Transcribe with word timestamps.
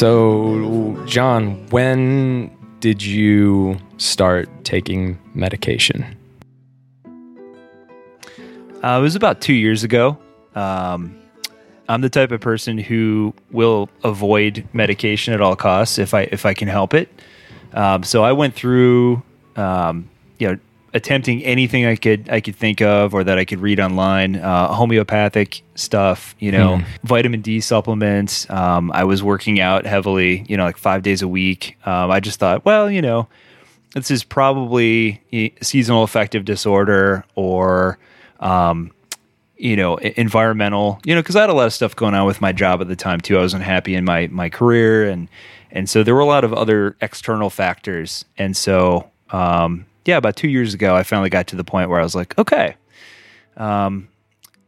So, 0.00 0.96
John, 1.04 1.66
when 1.68 2.50
did 2.80 3.02
you 3.02 3.76
start 3.98 4.48
taking 4.64 5.18
medication? 5.34 6.16
Uh, 8.82 8.96
it 8.98 9.02
was 9.02 9.14
about 9.14 9.42
two 9.42 9.52
years 9.52 9.84
ago. 9.84 10.16
Um, 10.54 11.20
I'm 11.86 12.00
the 12.00 12.08
type 12.08 12.32
of 12.32 12.40
person 12.40 12.78
who 12.78 13.34
will 13.50 13.90
avoid 14.02 14.66
medication 14.72 15.34
at 15.34 15.42
all 15.42 15.54
costs 15.54 15.98
if 15.98 16.14
I 16.14 16.22
if 16.32 16.46
I 16.46 16.54
can 16.54 16.68
help 16.68 16.94
it. 16.94 17.10
Um, 17.74 18.02
so 18.02 18.24
I 18.24 18.32
went 18.32 18.54
through, 18.54 19.22
um, 19.56 20.08
you 20.38 20.48
know, 20.48 20.58
attempting 20.92 21.42
anything 21.44 21.86
I 21.86 21.96
could 21.96 22.28
I 22.30 22.40
could 22.40 22.56
think 22.56 22.80
of 22.80 23.14
or 23.14 23.24
that 23.24 23.38
I 23.38 23.44
could 23.44 23.60
read 23.60 23.80
online, 23.80 24.36
uh, 24.36 24.72
homeopathic 24.72 25.62
stuff, 25.74 26.34
you 26.38 26.52
know, 26.52 26.80
vitamin 27.04 27.40
D 27.40 27.60
supplements. 27.60 28.48
Um, 28.50 28.90
I 28.92 29.04
was 29.04 29.22
working 29.22 29.60
out 29.60 29.86
heavily, 29.86 30.44
you 30.48 30.56
know, 30.56 30.64
like 30.64 30.76
five 30.76 31.02
days 31.02 31.22
a 31.22 31.28
week. 31.28 31.76
Um, 31.84 32.10
I 32.10 32.20
just 32.20 32.38
thought, 32.40 32.64
well, 32.64 32.90
you 32.90 33.02
know, 33.02 33.28
this 33.94 34.10
is 34.10 34.24
probably 34.24 35.20
seasonal 35.62 36.02
affective 36.02 36.44
disorder 36.44 37.24
or 37.34 37.98
um, 38.40 38.92
you 39.56 39.76
know 39.76 39.96
environmental 39.96 40.98
you 41.04 41.14
know 41.14 41.20
because 41.20 41.36
i 41.36 41.42
had 41.42 41.50
a 41.50 41.52
lot 41.52 41.66
of 41.66 41.72
stuff 41.74 41.94
going 41.94 42.14
on 42.14 42.26
with 42.26 42.40
my 42.40 42.50
job 42.50 42.80
at 42.80 42.88
the 42.88 42.96
time 42.96 43.20
too 43.20 43.36
i 43.36 43.40
wasn't 43.40 43.62
happy 43.62 43.94
in 43.94 44.06
my 44.06 44.26
my 44.28 44.48
career 44.48 45.06
and 45.06 45.28
and 45.70 45.88
so 45.88 46.02
there 46.02 46.14
were 46.14 46.20
a 46.20 46.26
lot 46.26 46.44
of 46.44 46.54
other 46.54 46.96
external 47.02 47.50
factors 47.50 48.24
and 48.38 48.56
so 48.56 49.10
um, 49.32 49.84
yeah 50.10 50.16
about 50.16 50.36
two 50.36 50.48
years 50.48 50.74
ago 50.74 50.94
i 50.94 51.02
finally 51.02 51.30
got 51.30 51.46
to 51.46 51.56
the 51.56 51.64
point 51.64 51.88
where 51.88 52.00
i 52.00 52.02
was 52.02 52.14
like 52.14 52.36
okay 52.38 52.74
um, 53.56 54.08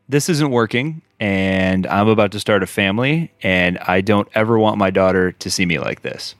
this 0.08 0.28
isn't 0.28 0.50
working 0.50 1.02
and 1.20 1.86
i'm 1.86 2.08
about 2.08 2.32
to 2.32 2.40
start 2.40 2.62
a 2.62 2.66
family 2.66 3.30
and 3.42 3.78
i 3.78 4.00
don't 4.00 4.28
ever 4.34 4.58
want 4.58 4.78
my 4.78 4.90
daughter 4.90 5.32
to 5.32 5.50
see 5.50 5.66
me 5.66 5.78
like 5.78 6.02
this 6.02 6.34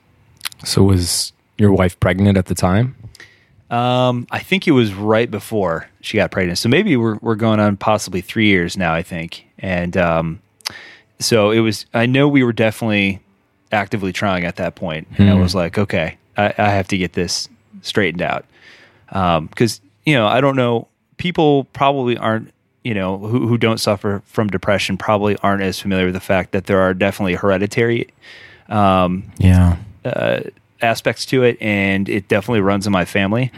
So, 0.65 0.83
was 0.83 1.33
your 1.57 1.71
wife 1.73 1.99
pregnant 1.99 2.37
at 2.37 2.45
the 2.45 2.55
time? 2.55 2.95
Um, 3.69 4.27
I 4.31 4.39
think 4.39 4.67
it 4.67 4.71
was 4.71 4.93
right 4.93 5.29
before 5.29 5.89
she 6.01 6.17
got 6.17 6.31
pregnant. 6.31 6.57
So 6.59 6.69
maybe 6.69 6.95
we're 6.95 7.17
we're 7.21 7.35
going 7.35 7.59
on 7.59 7.75
possibly 7.77 8.21
three 8.21 8.47
years 8.47 8.77
now. 8.77 8.93
I 8.93 9.03
think, 9.03 9.45
and 9.59 9.97
um, 9.97 10.41
so 11.19 11.51
it 11.51 11.59
was. 11.59 11.85
I 11.93 12.05
know 12.05 12.27
we 12.27 12.43
were 12.43 12.53
definitely 12.53 13.19
actively 13.71 14.13
trying 14.13 14.45
at 14.45 14.55
that 14.57 14.75
point, 14.75 15.07
and 15.17 15.29
I 15.29 15.33
was 15.33 15.55
like, 15.55 15.77
okay, 15.77 16.17
I, 16.37 16.53
I 16.57 16.69
have 16.69 16.87
to 16.89 16.97
get 16.97 17.13
this 17.13 17.49
straightened 17.81 18.21
out 18.21 18.45
because 19.13 19.79
you 20.05 20.13
know 20.15 20.27
I 20.27 20.41
don't 20.41 20.55
know. 20.57 20.87
People 21.17 21.65
probably 21.65 22.17
aren't 22.17 22.51
you 22.83 22.93
know 22.93 23.17
who 23.17 23.47
who 23.47 23.57
don't 23.57 23.79
suffer 23.79 24.21
from 24.25 24.47
depression 24.49 24.97
probably 24.97 25.37
aren't 25.37 25.61
as 25.61 25.79
familiar 25.79 26.05
with 26.07 26.15
the 26.15 26.19
fact 26.19 26.51
that 26.51 26.65
there 26.65 26.81
are 26.81 26.93
definitely 26.93 27.35
hereditary 27.35 28.07
um, 28.69 29.23
Yeah. 29.37 29.77
aspects 30.81 31.25
to 31.27 31.43
it, 31.43 31.57
and 31.61 32.09
it 32.09 32.27
definitely 32.27 32.61
runs 32.61 32.85
in 32.87 32.91
my 32.91 33.05
family. 33.05 33.51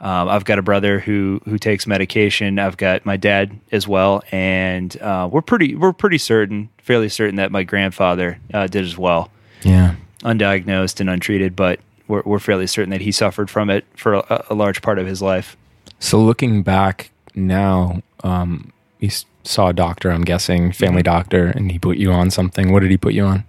Um, 0.00 0.28
I've 0.28 0.44
got 0.44 0.58
a 0.58 0.62
brother 0.62 1.00
who 1.00 1.40
who 1.44 1.58
takes 1.58 1.86
medication. 1.86 2.58
I've 2.58 2.76
got 2.76 3.04
my 3.06 3.16
dad 3.16 3.58
as 3.72 3.88
well, 3.88 4.22
and 4.30 4.96
uh, 5.00 5.28
we're 5.30 5.42
pretty 5.42 5.74
we're 5.74 5.92
pretty 5.92 6.18
certain, 6.18 6.68
fairly 6.78 7.08
certain 7.08 7.36
that 7.36 7.50
my 7.50 7.62
grandfather 7.64 8.38
uh, 8.54 8.66
did 8.68 8.84
as 8.84 8.96
well, 8.98 9.30
Yeah. 9.62 9.94
undiagnosed 10.22 11.00
and 11.00 11.08
untreated, 11.10 11.56
but 11.56 11.80
we're, 12.08 12.22
we're 12.24 12.38
fairly 12.40 12.66
certain 12.66 12.90
that 12.90 13.00
he 13.02 13.12
suffered 13.12 13.48
from 13.50 13.70
it 13.70 13.84
for 13.96 14.14
a, 14.14 14.44
a 14.50 14.54
large 14.54 14.82
part 14.82 14.98
of 14.98 15.06
his 15.06 15.22
life. 15.22 15.56
So, 16.00 16.20
looking 16.20 16.62
back 16.62 17.10
now, 17.34 18.02
um, 18.24 18.72
you 18.98 19.10
saw 19.44 19.68
a 19.68 19.72
doctor, 19.72 20.10
I'm 20.10 20.24
guessing, 20.24 20.72
family 20.72 21.02
doctor, 21.02 21.46
and 21.46 21.70
he 21.70 21.78
put 21.78 21.96
you 21.98 22.10
on 22.12 22.30
something. 22.30 22.72
What 22.72 22.80
did 22.80 22.90
he 22.90 22.96
put 22.96 23.14
you 23.14 23.24
on? 23.24 23.44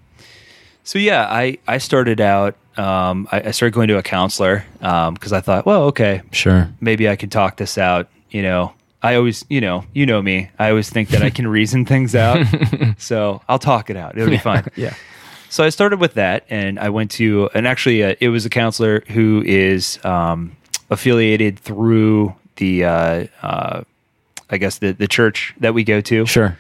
So 0.84 0.98
yeah, 0.98 1.28
I 1.30 1.58
I 1.68 1.78
started 1.78 2.20
out. 2.22 2.56
Um, 2.78 3.28
I, 3.32 3.42
I 3.42 3.52
started 3.52 3.74
going 3.76 3.90
to 3.90 3.98
a 3.98 4.02
counselor 4.04 4.66
because 4.80 5.34
I 5.34 5.42
thought, 5.42 5.66
well, 5.66 5.84
okay, 5.86 6.22
Sure. 6.32 6.70
maybe 6.80 7.10
I 7.10 7.16
could 7.18 7.32
talk 7.32 7.58
this 7.58 7.78
out. 7.78 8.08
You 8.32 8.42
know, 8.42 8.74
I 9.04 9.16
always, 9.16 9.44
you 9.50 9.60
know, 9.62 9.84
you 9.94 10.06
know 10.06 10.22
me. 10.22 10.50
I 10.58 10.70
always 10.70 10.90
think 10.90 11.10
that 11.10 11.22
I 11.22 11.30
can 11.30 11.46
reason 11.48 11.86
things 11.86 12.16
out. 12.16 12.46
so 12.98 13.42
I'll 13.50 13.60
talk 13.60 13.90
it 13.90 13.98
out. 13.98 14.18
It'll 14.18 14.30
be 14.30 14.38
fine. 14.38 14.66
Yeah. 14.76 14.94
So 15.50 15.64
I 15.64 15.70
started 15.70 16.00
with 16.00 16.14
that, 16.14 16.46
and 16.50 16.80
I 16.80 16.90
went 16.90 17.12
to, 17.12 17.50
and 17.54 17.68
actually, 17.68 18.04
uh, 18.04 18.16
it 18.20 18.30
was 18.30 18.46
a 18.46 18.50
counselor 18.50 19.04
who 19.08 19.44
is 19.46 20.04
um, 20.06 20.56
affiliated 20.90 21.60
through 21.60 22.36
the, 22.58 22.86
uh, 22.86 23.28
uh, 23.42 23.84
I 24.50 24.58
guess 24.58 24.78
the 24.78 24.92
the 24.92 25.08
church 25.08 25.54
that 25.60 25.74
we 25.74 25.84
go 25.84 26.02
to. 26.02 26.26
Sure. 26.26 26.58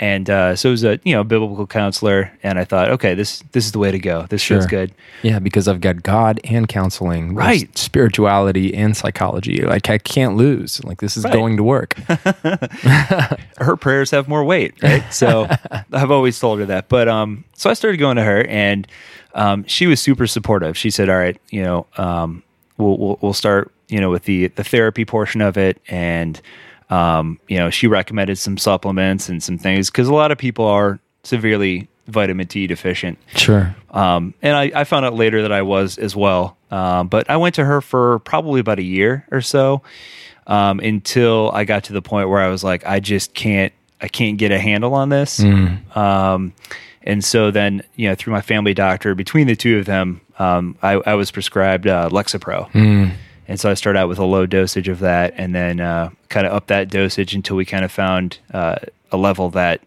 And 0.00 0.30
uh, 0.30 0.54
so 0.54 0.68
it 0.68 0.72
was 0.72 0.84
a 0.84 1.00
you 1.04 1.12
know 1.12 1.24
biblical 1.24 1.66
counselor, 1.66 2.30
and 2.44 2.56
I 2.58 2.64
thought, 2.64 2.88
okay, 2.92 3.14
this 3.14 3.42
this 3.52 3.66
is 3.66 3.72
the 3.72 3.80
way 3.80 3.90
to 3.90 3.98
go. 3.98 4.26
This 4.28 4.40
Sure. 4.42 4.58
feels 4.58 4.66
good. 4.66 4.92
Yeah, 5.22 5.40
because 5.40 5.66
I've 5.66 5.80
got 5.80 6.04
God 6.04 6.38
and 6.44 6.68
counseling, 6.68 7.34
Right. 7.34 7.76
Spirituality 7.76 8.72
and 8.74 8.96
psychology. 8.96 9.62
Like 9.62 9.90
I 9.90 9.98
can't 9.98 10.36
lose. 10.36 10.82
Like 10.84 11.00
this 11.00 11.16
is 11.16 11.24
Right. 11.24 11.32
going 11.32 11.56
to 11.56 11.64
work. 11.64 11.94
her 13.58 13.76
prayers 13.76 14.10
have 14.10 14.28
more 14.28 14.44
weight, 14.44 14.74
right? 14.82 15.02
So 15.12 15.48
I've 15.92 16.10
always 16.10 16.38
told 16.38 16.60
her 16.60 16.66
that. 16.66 16.88
But 16.88 17.08
um, 17.08 17.44
so 17.54 17.70
I 17.70 17.74
started 17.74 17.96
going 17.98 18.16
to 18.16 18.24
her, 18.24 18.46
and 18.46 18.86
um, 19.34 19.64
she 19.66 19.86
was 19.86 20.00
super 20.00 20.26
supportive. 20.26 20.76
She 20.76 20.90
said, 20.90 21.08
"All 21.08 21.16
right, 21.18 21.36
you 21.50 21.62
know, 21.62 21.86
um, 21.96 22.42
we'll, 22.76 22.96
we'll 22.98 23.18
we'll 23.20 23.32
start, 23.32 23.72
you 23.88 24.00
know, 24.00 24.10
with 24.10 24.24
the 24.24 24.48
the 24.48 24.64
therapy 24.64 25.04
portion 25.04 25.40
of 25.40 25.56
it, 25.56 25.80
and 25.88 26.40
um, 26.90 27.38
you 27.48 27.56
know, 27.58 27.70
she 27.70 27.86
recommended 27.86 28.38
some 28.38 28.56
supplements 28.56 29.28
and 29.28 29.42
some 29.42 29.58
things 29.58 29.90
because 29.90 30.08
a 30.08 30.14
lot 30.14 30.30
of 30.30 30.38
people 30.38 30.64
are 30.64 30.98
severely 31.22 31.88
vitamin 32.06 32.46
D 32.46 32.66
deficient. 32.66 33.18
Sure. 33.34 33.74
Um, 33.90 34.32
and 34.40 34.56
I, 34.56 34.72
I 34.74 34.84
found 34.84 35.04
out 35.04 35.14
later 35.14 35.42
that 35.42 35.52
I 35.52 35.62
was 35.62 35.98
as 35.98 36.16
well. 36.16 36.56
Um, 36.70 37.08
but 37.08 37.28
I 37.28 37.36
went 37.36 37.54
to 37.56 37.64
her 37.64 37.80
for 37.80 38.18
probably 38.20 38.60
about 38.60 38.78
a 38.78 38.82
year 38.82 39.26
or 39.30 39.40
so 39.40 39.82
um, 40.46 40.80
until 40.80 41.50
I 41.52 41.64
got 41.64 41.84
to 41.84 41.92
the 41.92 42.02
point 42.02 42.28
where 42.28 42.40
I 42.40 42.48
was 42.48 42.64
like, 42.64 42.86
I 42.86 43.00
just 43.00 43.34
can't, 43.34 43.72
I 44.00 44.08
can't 44.08 44.38
get 44.38 44.52
a 44.52 44.58
handle 44.58 44.94
on 44.94 45.10
this. 45.10 45.40
Um, 45.94 46.52
and 47.02 47.24
so 47.24 47.50
then, 47.50 47.82
you 47.96 48.08
know, 48.08 48.14
through 48.14 48.32
my 48.32 48.40
family 48.42 48.74
doctor, 48.74 49.14
between 49.14 49.46
the 49.46 49.56
two 49.56 49.78
of 49.78 49.86
them, 49.86 50.20
um, 50.38 50.76
I, 50.82 50.92
I 50.92 51.14
was 51.14 51.30
prescribed 51.30 51.86
uh, 51.86 52.08
Lexapro. 52.10 52.72
And 53.48 53.58
so 53.58 53.70
I 53.70 53.74
started 53.74 53.98
out 53.98 54.08
with 54.08 54.18
a 54.18 54.24
low 54.24 54.46
dosage 54.46 54.88
of 54.88 54.98
that 55.00 55.34
and 55.36 55.54
then 55.54 55.80
uh, 55.80 56.10
kind 56.28 56.46
of 56.46 56.52
up 56.52 56.66
that 56.66 56.88
dosage 56.90 57.34
until 57.34 57.56
we 57.56 57.64
kind 57.64 57.84
of 57.84 57.90
found 57.90 58.38
uh, 58.52 58.76
a 59.10 59.16
level 59.16 59.48
that, 59.50 59.80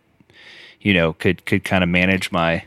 you 0.81 0.93
know, 0.93 1.13
could, 1.13 1.45
could 1.45 1.63
kind 1.63 1.83
of 1.83 1.89
manage 1.89 2.31
my, 2.31 2.63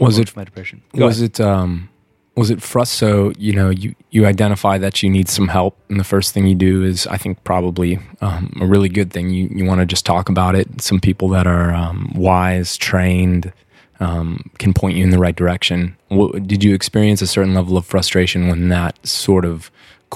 Was 0.00 0.18
it 0.18 0.34
my 0.34 0.44
depression. 0.44 0.80
Go 0.96 1.04
was 1.06 1.20
ahead. 1.20 1.30
it 1.32 1.40
um 1.40 1.90
was 2.34 2.50
it 2.50 2.60
frust 2.60 2.86
so 2.86 3.32
you 3.36 3.52
know 3.52 3.68
you 3.68 3.96
you 4.10 4.24
identify 4.24 4.78
that 4.78 5.02
you 5.02 5.10
need 5.10 5.28
some 5.28 5.48
help 5.48 5.76
and 5.88 5.98
the 5.98 6.04
first 6.04 6.32
thing 6.32 6.46
you 6.46 6.54
do 6.54 6.84
is 6.84 7.04
i 7.08 7.16
think 7.16 7.42
probably 7.42 7.98
um, 8.20 8.56
a 8.60 8.66
really 8.66 8.88
good 8.88 9.12
thing 9.12 9.28
you, 9.30 9.48
you 9.50 9.64
want 9.64 9.80
to 9.80 9.84
just 9.84 10.06
talk 10.06 10.28
about 10.28 10.54
it 10.54 10.80
some 10.80 11.00
people 11.00 11.28
that 11.28 11.48
are 11.48 11.74
um, 11.74 12.12
wise 12.14 12.76
trained 12.76 13.52
um, 14.00 14.50
can 14.58 14.72
point 14.72 14.96
you 14.96 15.04
in 15.04 15.10
the 15.10 15.18
right 15.18 15.36
direction. 15.36 15.96
What, 16.08 16.46
did 16.46 16.62
you 16.62 16.74
experience 16.74 17.22
a 17.22 17.26
certain 17.26 17.54
level 17.54 17.76
of 17.76 17.84
frustration 17.86 18.48
when 18.48 18.68
that 18.68 18.98
sort 19.06 19.44
of 19.44 19.70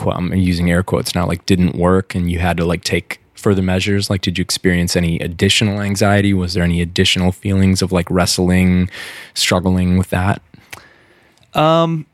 i'm 0.06 0.32
using 0.32 0.70
air 0.70 0.82
quotes 0.82 1.14
now 1.14 1.26
like 1.26 1.44
didn't 1.44 1.76
work 1.76 2.14
and 2.14 2.30
you 2.30 2.38
had 2.38 2.56
to 2.56 2.64
like 2.64 2.82
take 2.82 3.20
further 3.34 3.60
measures? 3.62 4.08
Like 4.08 4.22
did 4.22 4.38
you 4.38 4.42
experience 4.42 4.96
any 4.96 5.18
additional 5.18 5.80
anxiety? 5.80 6.32
Was 6.32 6.54
there 6.54 6.62
any 6.64 6.80
additional 6.80 7.32
feelings 7.32 7.82
of 7.82 7.92
like 7.92 8.08
wrestling 8.10 8.88
struggling 9.34 9.98
with 9.98 10.10
that? 10.10 10.40
Um, 11.54 12.06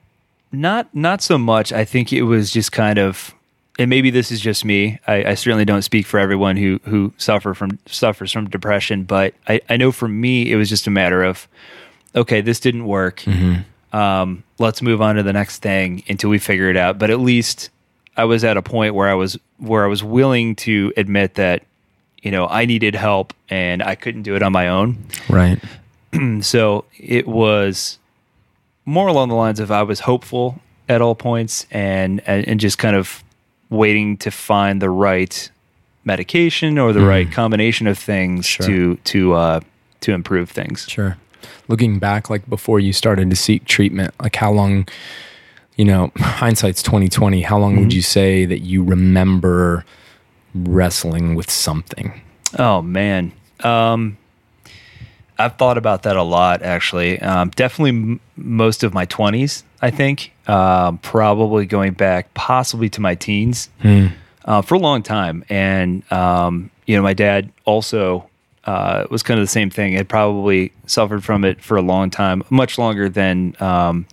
Not 0.51 0.93
not 0.95 1.23
so 1.23 1.37
much. 1.39 1.73
I 1.73 1.85
think 1.85 2.13
it 2.13 2.23
was 2.23 2.51
just 2.51 2.73
kind 2.73 2.99
of, 2.99 3.35
and 3.79 3.89
maybe 3.89 4.11
this 4.11 4.33
is 4.33 4.41
just 4.41 4.65
me. 4.65 4.99
I, 5.07 5.25
I 5.25 5.35
certainly 5.35 5.65
don't 5.65 5.83
speak 5.83 6.05
for 6.07 6.19
everyone 6.19 6.57
who 6.57 6.81
who 6.85 7.13
suffer 7.17 7.55
from 7.55 7.79
suffers 7.87 8.33
from 8.33 8.51
depression, 8.51 9.05
but 9.05 9.35
I, 9.49 9.61
I 9.69 9.77
know 9.77 9.93
for 9.93 10.09
me 10.09 10.51
it 10.51 10.57
was 10.57 10.69
just 10.69 10.87
a 10.87 10.91
matter 10.91 11.23
of, 11.23 11.47
okay, 12.15 12.41
this 12.41 12.59
didn't 12.61 12.87
work. 12.87 13.23
Um, 13.93 14.43
let's 14.59 14.83
move 14.83 15.01
on 15.01 15.15
to 15.15 15.23
the 15.23 15.33
next 15.33 15.63
thing 15.63 16.03
until 16.09 16.29
we 16.29 16.39
figure 16.39 16.69
it 16.69 16.77
out. 16.77 16.99
But 16.99 17.11
at 17.11 17.21
least 17.21 17.71
I 18.17 18.25
was 18.25 18.45
at 18.45 18.57
a 18.57 18.63
point 18.63 18.95
where 18.95 19.09
I 19.09 19.15
was 19.15 19.39
where 19.59 19.85
I 19.85 19.89
was 19.89 20.03
willing 20.03 20.57
to 20.57 20.93
admit 20.97 21.35
that 21.35 21.63
you 22.21 22.31
know 22.33 22.49
I 22.49 22.65
needed 22.65 22.97
help 22.97 23.33
and 23.49 23.83
I 23.83 23.95
couldn't 23.95 24.23
do 24.23 24.35
it 24.35 24.43
on 24.43 24.53
my 24.53 24.69
own. 24.69 24.99
Right. 25.29 25.59
So 26.41 26.87
it 26.99 27.29
was 27.29 27.99
more 28.87 29.09
along 29.09 29.29
the 29.29 29.35
lines 29.35 29.61
of 29.61 29.71
I 29.71 29.83
was 29.83 30.01
hopeful 30.01 30.59
at 30.89 31.03
all 31.03 31.15
points 31.15 31.67
and 31.71 32.23
and, 32.27 32.49
and 32.49 32.59
just 32.59 32.79
kind 32.79 32.97
of 32.97 33.23
waiting 33.71 34.17
to 34.19 34.31
find 34.31 34.81
the 34.83 34.91
right 34.91 35.51
medication 36.05 36.79
or 36.79 36.93
the 36.93 37.05
right 37.05 37.31
combination 37.31 37.87
of 37.87 37.99
things 37.99 38.47
Sure. 38.47 38.67
to 38.67 38.97
to 39.05 39.35
uh, 39.35 39.61
to 40.01 40.13
improve 40.13 40.51
things. 40.51 40.87
Sure. 40.89 41.17
Looking 41.69 41.99
back, 41.99 42.31
like 42.31 42.49
before 42.49 42.81
you 42.81 42.93
started 42.93 43.29
to 43.31 43.37
seek 43.37 43.65
treatment, 43.67 44.15
like 44.23 44.37
how 44.37 44.51
long, 44.51 44.89
you 45.77 45.85
know, 45.85 46.11
hindsight's 46.17 46.83
twenty 46.83 47.09
twenty. 47.09 47.43
How 47.43 47.59
long 47.59 47.79
would 47.81 47.93
you 47.93 48.03
say 48.03 48.45
that 48.47 48.61
you 48.61 48.83
remember 48.83 49.85
wrestling 50.55 51.35
with 51.35 51.51
something? 51.51 52.21
Oh 52.59 52.81
man, 52.81 53.33
um, 53.63 54.17
I've 55.39 55.57
thought 55.57 55.77
about 55.79 56.03
that 56.05 56.17
a 56.17 56.23
lot. 56.23 56.63
Actually, 56.63 57.21
um, 57.21 57.51
definitely 57.51 57.91
m- 57.91 58.21
most 58.37 58.83
of 58.83 58.95
my 58.95 59.05
twenties. 59.05 59.63
I 59.81 59.91
think 59.91 60.33
um, 60.47 60.99
probably 60.99 61.67
going 61.67 61.93
back 61.93 62.33
possibly 62.35 62.89
to 62.91 63.01
my 63.01 63.15
teens 63.15 63.69
uh, 64.45 64.63
for 64.63 64.75
a 64.75 64.79
long 64.79 65.03
time. 65.03 65.45
And 65.49 66.11
um, 66.13 66.71
you 66.87 66.97
know, 66.97 67.03
my 67.03 67.15
dad 67.15 67.51
also 67.65 68.29
uh, 68.65 69.07
was 69.11 69.23
kind 69.23 69.39
of 69.39 69.45
the 69.45 69.51
same 69.51 69.71
thing. 69.71 69.93
Had 69.93 70.09
probably 70.09 70.73
suffered 70.87 71.25
from 71.25 71.45
it 71.45 71.63
for 71.63 71.77
a 71.77 71.83
long 71.83 72.11
time, 72.11 72.43
much 72.51 72.77
longer 72.79 73.09
than 73.09 73.55
um, 73.61 74.07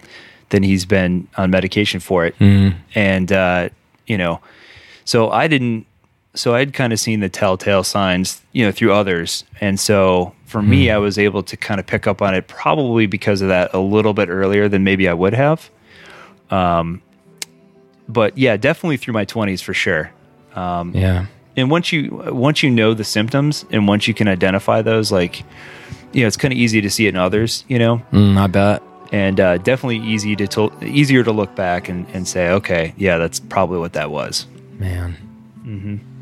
than 0.50 0.62
he's 0.64 0.86
been 0.86 1.28
on 1.38 1.50
medication 1.52 2.00
for 2.00 2.26
it. 2.26 2.36
And 2.94 3.32
uh, 3.32 3.70
you 4.08 4.18
know, 4.18 4.40
so 5.04 5.30
I 5.32 5.48
didn't. 5.48 5.88
So 6.36 6.54
I'd 6.54 6.74
kind 6.74 6.92
of 6.94 7.00
seen 7.00 7.22
the 7.22 7.30
telltale 7.30 7.84
signs, 7.84 8.42
you 8.52 8.66
know, 8.66 8.72
through 8.72 8.92
others, 8.94 9.44
and 9.62 9.80
so 9.80 10.34
for 10.46 10.62
me, 10.62 10.90
I 10.92 10.98
was 10.98 11.18
able 11.18 11.42
to 11.44 11.58
kind 11.58 11.80
of 11.80 11.88
pick 11.88 12.06
up 12.08 12.22
on 12.22 12.34
it 12.36 12.48
probably 12.48 13.08
because 13.08 13.42
of 13.42 13.48
that 13.50 13.74
a 13.74 13.80
little 13.80 14.14
bit 14.14 14.30
earlier 14.30 14.70
than 14.70 14.84
maybe 14.84 15.10
I 15.10 15.14
would 15.14 15.34
have. 15.34 15.70
Um, 16.52 17.02
but 18.08 18.38
yeah, 18.38 18.56
definitely 18.58 18.98
through 18.98 19.14
my 19.14 19.26
twenties 19.26 19.62
for 19.62 19.74
sure. 19.74 20.12
Yeah. 20.56 21.26
And 21.58 21.72
once 21.72 21.92
you 21.92 22.10
once 22.32 22.62
you 22.64 22.70
know 22.70 22.94
the 22.94 23.04
symptoms 23.04 23.66
and 23.72 23.88
once 23.88 24.08
you 24.08 24.14
can 24.14 24.28
identify 24.28 24.82
those, 24.82 25.12
like 25.12 25.40
you 26.14 26.22
know, 26.22 26.28
it's 26.28 26.38
kind 26.38 26.54
of 26.54 26.58
easy 26.58 26.80
to 26.82 26.90
see 26.90 27.08
it 27.08 27.10
in 27.10 27.18
others, 27.18 27.66
you 27.68 27.80
know, 27.80 28.02
Mm, 28.12 28.38
I 28.38 28.48
bet. 28.48 28.82
and 29.12 29.40
uh, 29.40 29.58
definitely 29.58 29.98
easy 30.00 30.36
to, 30.38 30.48
to 30.48 30.72
easier 30.84 31.24
to 31.24 31.32
look 31.32 31.56
back 31.56 31.90
and, 31.90 32.06
and 32.14 32.26
say, 32.28 32.50
okay, 32.52 32.94
yeah, 32.98 33.18
that's 33.18 33.40
probably 33.40 33.80
what 33.80 33.94
that 33.94 34.12
was. 34.12 34.46
Man. 34.80 35.16
was 35.66 36.15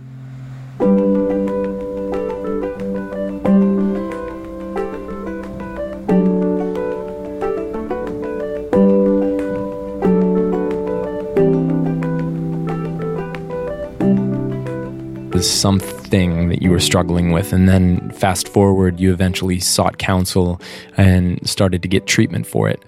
something 15.41 16.49
that 16.49 16.61
you 16.61 16.69
were 16.69 16.79
struggling 16.79 17.31
with 17.31 17.53
and 17.53 17.67
then 17.69 18.11
fast 18.11 18.47
forward 18.47 18.99
you 18.99 19.11
eventually 19.11 19.59
sought 19.59 19.97
counsel 19.97 20.59
and 20.97 21.39
started 21.47 21.81
to 21.81 21.87
get 21.87 22.05
treatment 22.05 22.45
for 22.45 22.69
it 22.69 22.83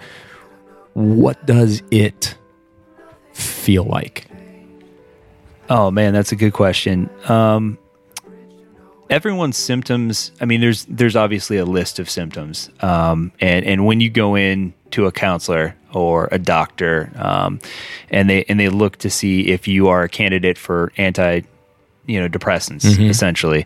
what 0.93 1.45
does 1.45 1.81
it 1.91 2.37
feel 3.33 3.83
like 3.85 4.29
Oh 5.69 5.89
man, 5.89 6.13
that's 6.13 6.31
a 6.31 6.35
good 6.35 6.53
question. 6.53 7.09
Um, 7.27 7.77
everyone's 9.09 9.57
symptoms. 9.57 10.31
I 10.41 10.45
mean, 10.45 10.61
there's 10.61 10.85
there's 10.85 11.15
obviously 11.15 11.57
a 11.57 11.65
list 11.65 11.99
of 11.99 12.09
symptoms, 12.09 12.69
um, 12.81 13.31
and 13.39 13.65
and 13.65 13.85
when 13.85 14.01
you 14.01 14.09
go 14.09 14.35
in 14.35 14.73
to 14.91 15.05
a 15.05 15.11
counselor 15.11 15.75
or 15.93 16.29
a 16.31 16.39
doctor, 16.39 17.11
um, 17.15 17.59
and 18.09 18.29
they 18.29 18.43
and 18.45 18.59
they 18.59 18.69
look 18.69 18.97
to 18.97 19.09
see 19.09 19.47
if 19.47 19.67
you 19.67 19.87
are 19.87 20.03
a 20.03 20.09
candidate 20.09 20.57
for 20.57 20.91
anti, 20.97 21.41
you 22.05 22.19
know, 22.19 22.27
depressants, 22.27 22.85
essentially. 23.09 23.65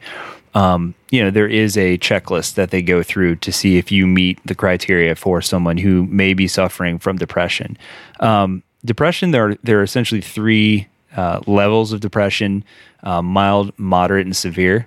Um, 0.56 0.96
you 1.12 1.24
know, 1.24 1.30
there 1.30 1.48
is 1.48 1.78
a 1.78 1.98
checklist 2.00 2.56
that 2.56 2.72
they 2.72 2.82
go 2.82 3.04
through 3.04 3.36
to 3.38 3.52
see 3.52 3.78
if 3.78 3.92
you 3.92 4.08
meet 4.08 4.40
the 4.46 4.56
criteria 4.56 5.16
for 5.16 5.42
someone 5.42 5.78
who 5.78 6.06
may 6.08 6.34
be 6.34 6.48
suffering 6.48 6.98
from 6.98 7.18
depression. 7.18 7.78
Um, 8.20 8.64
depression, 8.84 9.32
there 9.32 9.50
are 9.50 9.56
there 9.64 9.80
are 9.80 9.84
essentially 9.84 10.22
three 10.22 10.88
uh, 11.16 11.42
levels 11.48 11.92
of 11.94 12.00
depression: 12.00 12.64
uh, 13.04 13.22
mild, 13.22 13.72
moderate, 13.78 14.26
and 14.26 14.36
severe. 14.36 14.86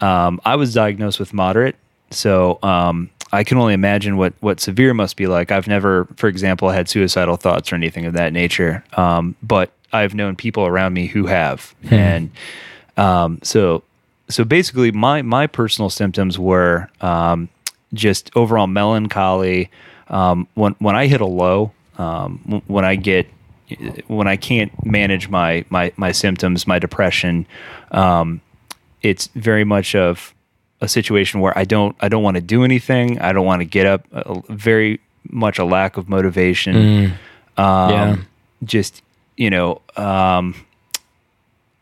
Um, 0.00 0.40
I 0.44 0.56
was 0.56 0.74
diagnosed 0.74 1.20
with 1.20 1.32
moderate, 1.32 1.76
so 2.10 2.58
um, 2.62 3.08
I 3.32 3.44
can 3.44 3.56
only 3.58 3.74
imagine 3.74 4.16
what 4.16 4.34
what 4.40 4.60
severe 4.60 4.94
must 4.94 5.16
be 5.16 5.26
like. 5.26 5.50
I've 5.52 5.68
never, 5.68 6.06
for 6.16 6.28
example, 6.28 6.70
had 6.70 6.88
suicidal 6.88 7.36
thoughts 7.36 7.72
or 7.72 7.76
anything 7.76 8.06
of 8.06 8.14
that 8.14 8.32
nature, 8.32 8.84
um, 8.96 9.36
but 9.42 9.70
I've 9.92 10.14
known 10.14 10.36
people 10.36 10.66
around 10.66 10.92
me 10.94 11.06
who 11.06 11.26
have, 11.26 11.74
and 11.90 12.30
um, 12.96 13.38
so 13.42 13.82
so 14.28 14.44
basically, 14.44 14.90
my 14.90 15.22
my 15.22 15.46
personal 15.46 15.90
symptoms 15.90 16.38
were 16.38 16.88
um, 17.00 17.48
just 17.94 18.30
overall 18.36 18.66
melancholy. 18.66 19.70
Um, 20.08 20.46
when 20.54 20.74
when 20.78 20.96
I 20.96 21.06
hit 21.06 21.20
a 21.20 21.26
low, 21.26 21.72
um, 21.98 22.62
when 22.66 22.84
I 22.84 22.96
get 22.96 23.28
when 24.06 24.28
I 24.28 24.36
can't 24.36 24.72
manage 24.84 25.28
my 25.28 25.64
my 25.70 25.92
my 25.96 26.12
symptoms, 26.12 26.66
my 26.66 26.78
depression, 26.78 27.46
um, 27.90 28.40
it's 29.02 29.28
very 29.34 29.64
much 29.64 29.94
of 29.94 30.34
a 30.80 30.88
situation 30.88 31.40
where 31.40 31.56
I 31.56 31.64
don't 31.64 31.96
I 32.00 32.08
don't 32.08 32.22
want 32.22 32.36
to 32.36 32.40
do 32.40 32.64
anything. 32.64 33.18
I 33.20 33.32
don't 33.32 33.46
want 33.46 33.60
to 33.60 33.64
get 33.64 33.86
up. 33.86 34.06
Very 34.48 35.00
much 35.30 35.58
a 35.58 35.64
lack 35.64 35.96
of 35.96 36.08
motivation. 36.08 36.76
Um, 37.56 37.90
Yeah. 37.90 38.16
Just 38.64 39.02
you 39.36 39.50
know, 39.50 39.80
um, 39.96 40.54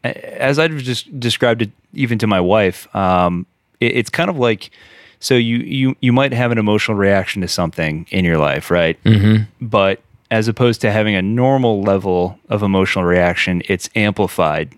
as 0.04 0.58
I've 0.58 0.76
just 0.78 1.18
described 1.18 1.62
it, 1.62 1.70
even 1.92 2.18
to 2.18 2.26
my 2.26 2.40
wife, 2.40 2.94
um, 2.94 3.46
it, 3.80 3.96
it's 3.96 4.10
kind 4.10 4.30
of 4.30 4.38
like 4.38 4.70
so 5.18 5.34
you 5.34 5.58
you 5.58 5.96
you 6.00 6.12
might 6.12 6.32
have 6.32 6.52
an 6.52 6.58
emotional 6.58 6.96
reaction 6.96 7.42
to 7.42 7.48
something 7.48 8.06
in 8.10 8.24
your 8.24 8.38
life, 8.38 8.70
right? 8.70 9.02
Mm-hmm. 9.04 9.44
But 9.60 10.00
as 10.30 10.48
opposed 10.48 10.80
to 10.82 10.90
having 10.90 11.14
a 11.14 11.22
normal 11.22 11.82
level 11.82 12.38
of 12.48 12.62
emotional 12.62 13.04
reaction, 13.04 13.62
it's 13.68 13.90
amplified 13.94 14.72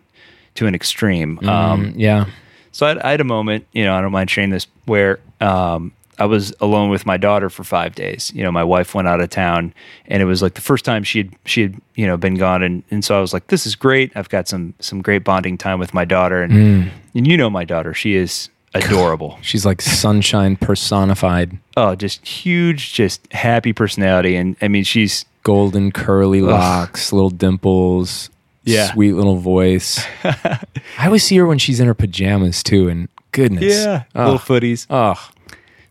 to 0.55 0.67
an 0.67 0.75
extreme. 0.75 1.39
Um, 1.41 1.87
Mm, 1.87 1.95
yeah 1.97 2.27
so 2.73 2.87
I 2.87 2.89
had, 2.89 2.99
I 2.99 3.11
had 3.13 3.21
a 3.21 3.25
moment, 3.25 3.67
you 3.73 3.85
know, 3.85 3.95
I 3.95 4.01
don't 4.01 4.13
mind 4.13 4.31
sharing 4.31 4.51
this, 4.51 4.67
where 4.87 5.21
um, 5.41 5.93
I 6.19 6.25
was 6.25 6.55
alone 6.61 6.89
with 6.89 7.05
my 7.05 7.19
daughter 7.19 7.51
for 7.51 7.65
five 7.65 7.95
days. 7.95 8.33
You 8.35 8.43
know, 8.43 8.51
my 8.51 8.65
wife 8.65 8.95
went 8.95 9.07
out 9.09 9.21
of 9.21 9.29
town, 9.29 9.75
and 10.07 10.23
it 10.23 10.25
was 10.25 10.43
like 10.43 10.55
the 10.55 10.63
first 10.63 10.85
time 10.85 11.05
she 11.05 11.19
had 11.19 11.35
she 11.45 11.63
had 11.63 11.77
you 11.95 12.07
know 12.07 12.17
been 12.17 12.35
gone, 12.35 12.63
and 12.63 12.83
and 12.91 13.05
so 13.05 13.17
I 13.17 13.21
was 13.21 13.33
like, 13.33 13.49
this 13.49 13.67
is 13.67 13.77
great. 13.77 14.11
I've 14.17 14.31
got 14.31 14.49
some 14.49 14.75
some 14.81 15.03
great 15.03 15.23
bonding 15.23 15.59
time 15.59 15.79
with 15.79 15.93
my 15.93 16.05
daughter, 16.05 16.43
and 16.43 16.91
and 17.15 17.27
you 17.27 17.37
know 17.37 17.51
my 17.51 17.65
daughter, 17.65 17.93
she 17.93 18.15
is 18.15 18.49
adorable. 18.75 19.39
she's 19.43 19.67
like 19.67 19.83
sunshine 19.83 20.57
personified 20.57 21.59
oh, 21.77 21.95
just 21.95 22.27
huge, 22.27 22.95
just 22.95 23.31
happy 23.33 23.75
personality, 23.75 24.35
and 24.35 24.57
I 24.63 24.69
mean 24.69 24.85
she's 24.85 25.27
golden 25.43 25.91
curly 25.93 26.41
locks 26.43 27.13
little 27.13 27.31
dimples 27.31 28.31
Yeah. 28.65 28.93
sweet 28.93 29.13
little 29.15 29.37
voice 29.37 30.05
i 30.25 31.07
always 31.07 31.25
see 31.25 31.37
her 31.37 31.47
when 31.47 31.59
she's 31.59 31.81
in 31.81 31.87
her 31.87 31.95
pajamas 31.95 32.63
too 32.63 32.89
and 32.89 33.09
goodness 33.33 33.85
Yeah. 33.85 34.05
little 34.15 34.35
oh, 34.35 34.39
footies. 34.39 34.87
oh 34.91 35.31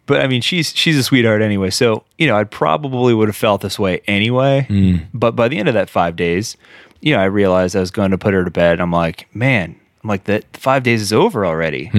but 0.08 0.20
I 0.20 0.27
mean, 0.27 0.41
she's 0.41 0.75
she's 0.75 0.98
a 0.98 1.03
sweetheart 1.03 1.41
anyway. 1.41 1.70
So 1.70 2.03
you 2.17 2.27
know, 2.27 2.36
I 2.36 2.43
probably 2.43 3.13
would 3.13 3.29
have 3.29 3.36
felt 3.36 3.62
this 3.62 3.79
way 3.79 4.01
anyway. 4.08 4.65
Mm. 4.70 5.05
But 5.13 5.38
by 5.38 5.48
the 5.48 5.58
end 5.58 5.70
of 5.70 5.74
that 5.75 5.89
five 5.89 6.17
days, 6.17 6.58
you 7.00 7.13
know, 7.15 7.22
I 7.22 7.25
realized 7.25 7.77
I 7.77 7.79
was 7.79 7.91
going 7.91 8.12
to 8.12 8.17
put 8.17 8.34
her 8.34 8.43
to 8.43 8.51
bed. 8.51 8.81
I'm 8.81 8.91
like, 8.91 9.34
man, 9.34 9.75
I'm 10.03 10.08
like 10.10 10.24
that 10.25 10.46
five 10.58 10.84
days 10.84 11.01
is 11.01 11.13
over 11.13 11.46
already. 11.46 11.89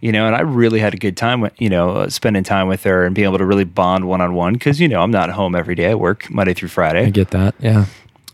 You 0.00 0.12
know, 0.12 0.26
and 0.26 0.36
I 0.36 0.40
really 0.40 0.78
had 0.78 0.94
a 0.94 0.98
good 0.98 1.16
time 1.16 1.40
with 1.40 1.52
you 1.60 1.68
know 1.70 1.90
uh, 1.90 2.08
spending 2.08 2.44
time 2.44 2.68
with 2.68 2.84
her 2.84 3.04
and 3.04 3.14
being 3.14 3.26
able 3.26 3.38
to 3.38 3.46
really 3.46 3.64
bond 3.64 4.06
one 4.06 4.20
on 4.20 4.34
one 4.34 4.52
because 4.54 4.80
you 4.80 4.88
know 4.88 5.02
I'm 5.02 5.10
not 5.10 5.30
home 5.30 5.54
every 5.54 5.74
day. 5.74 5.90
I 5.90 5.94
work 5.94 6.30
Monday 6.30 6.54
through 6.54 6.68
Friday 6.68 7.06
i 7.06 7.10
get 7.10 7.30
that 7.30 7.54
yeah 7.60 7.86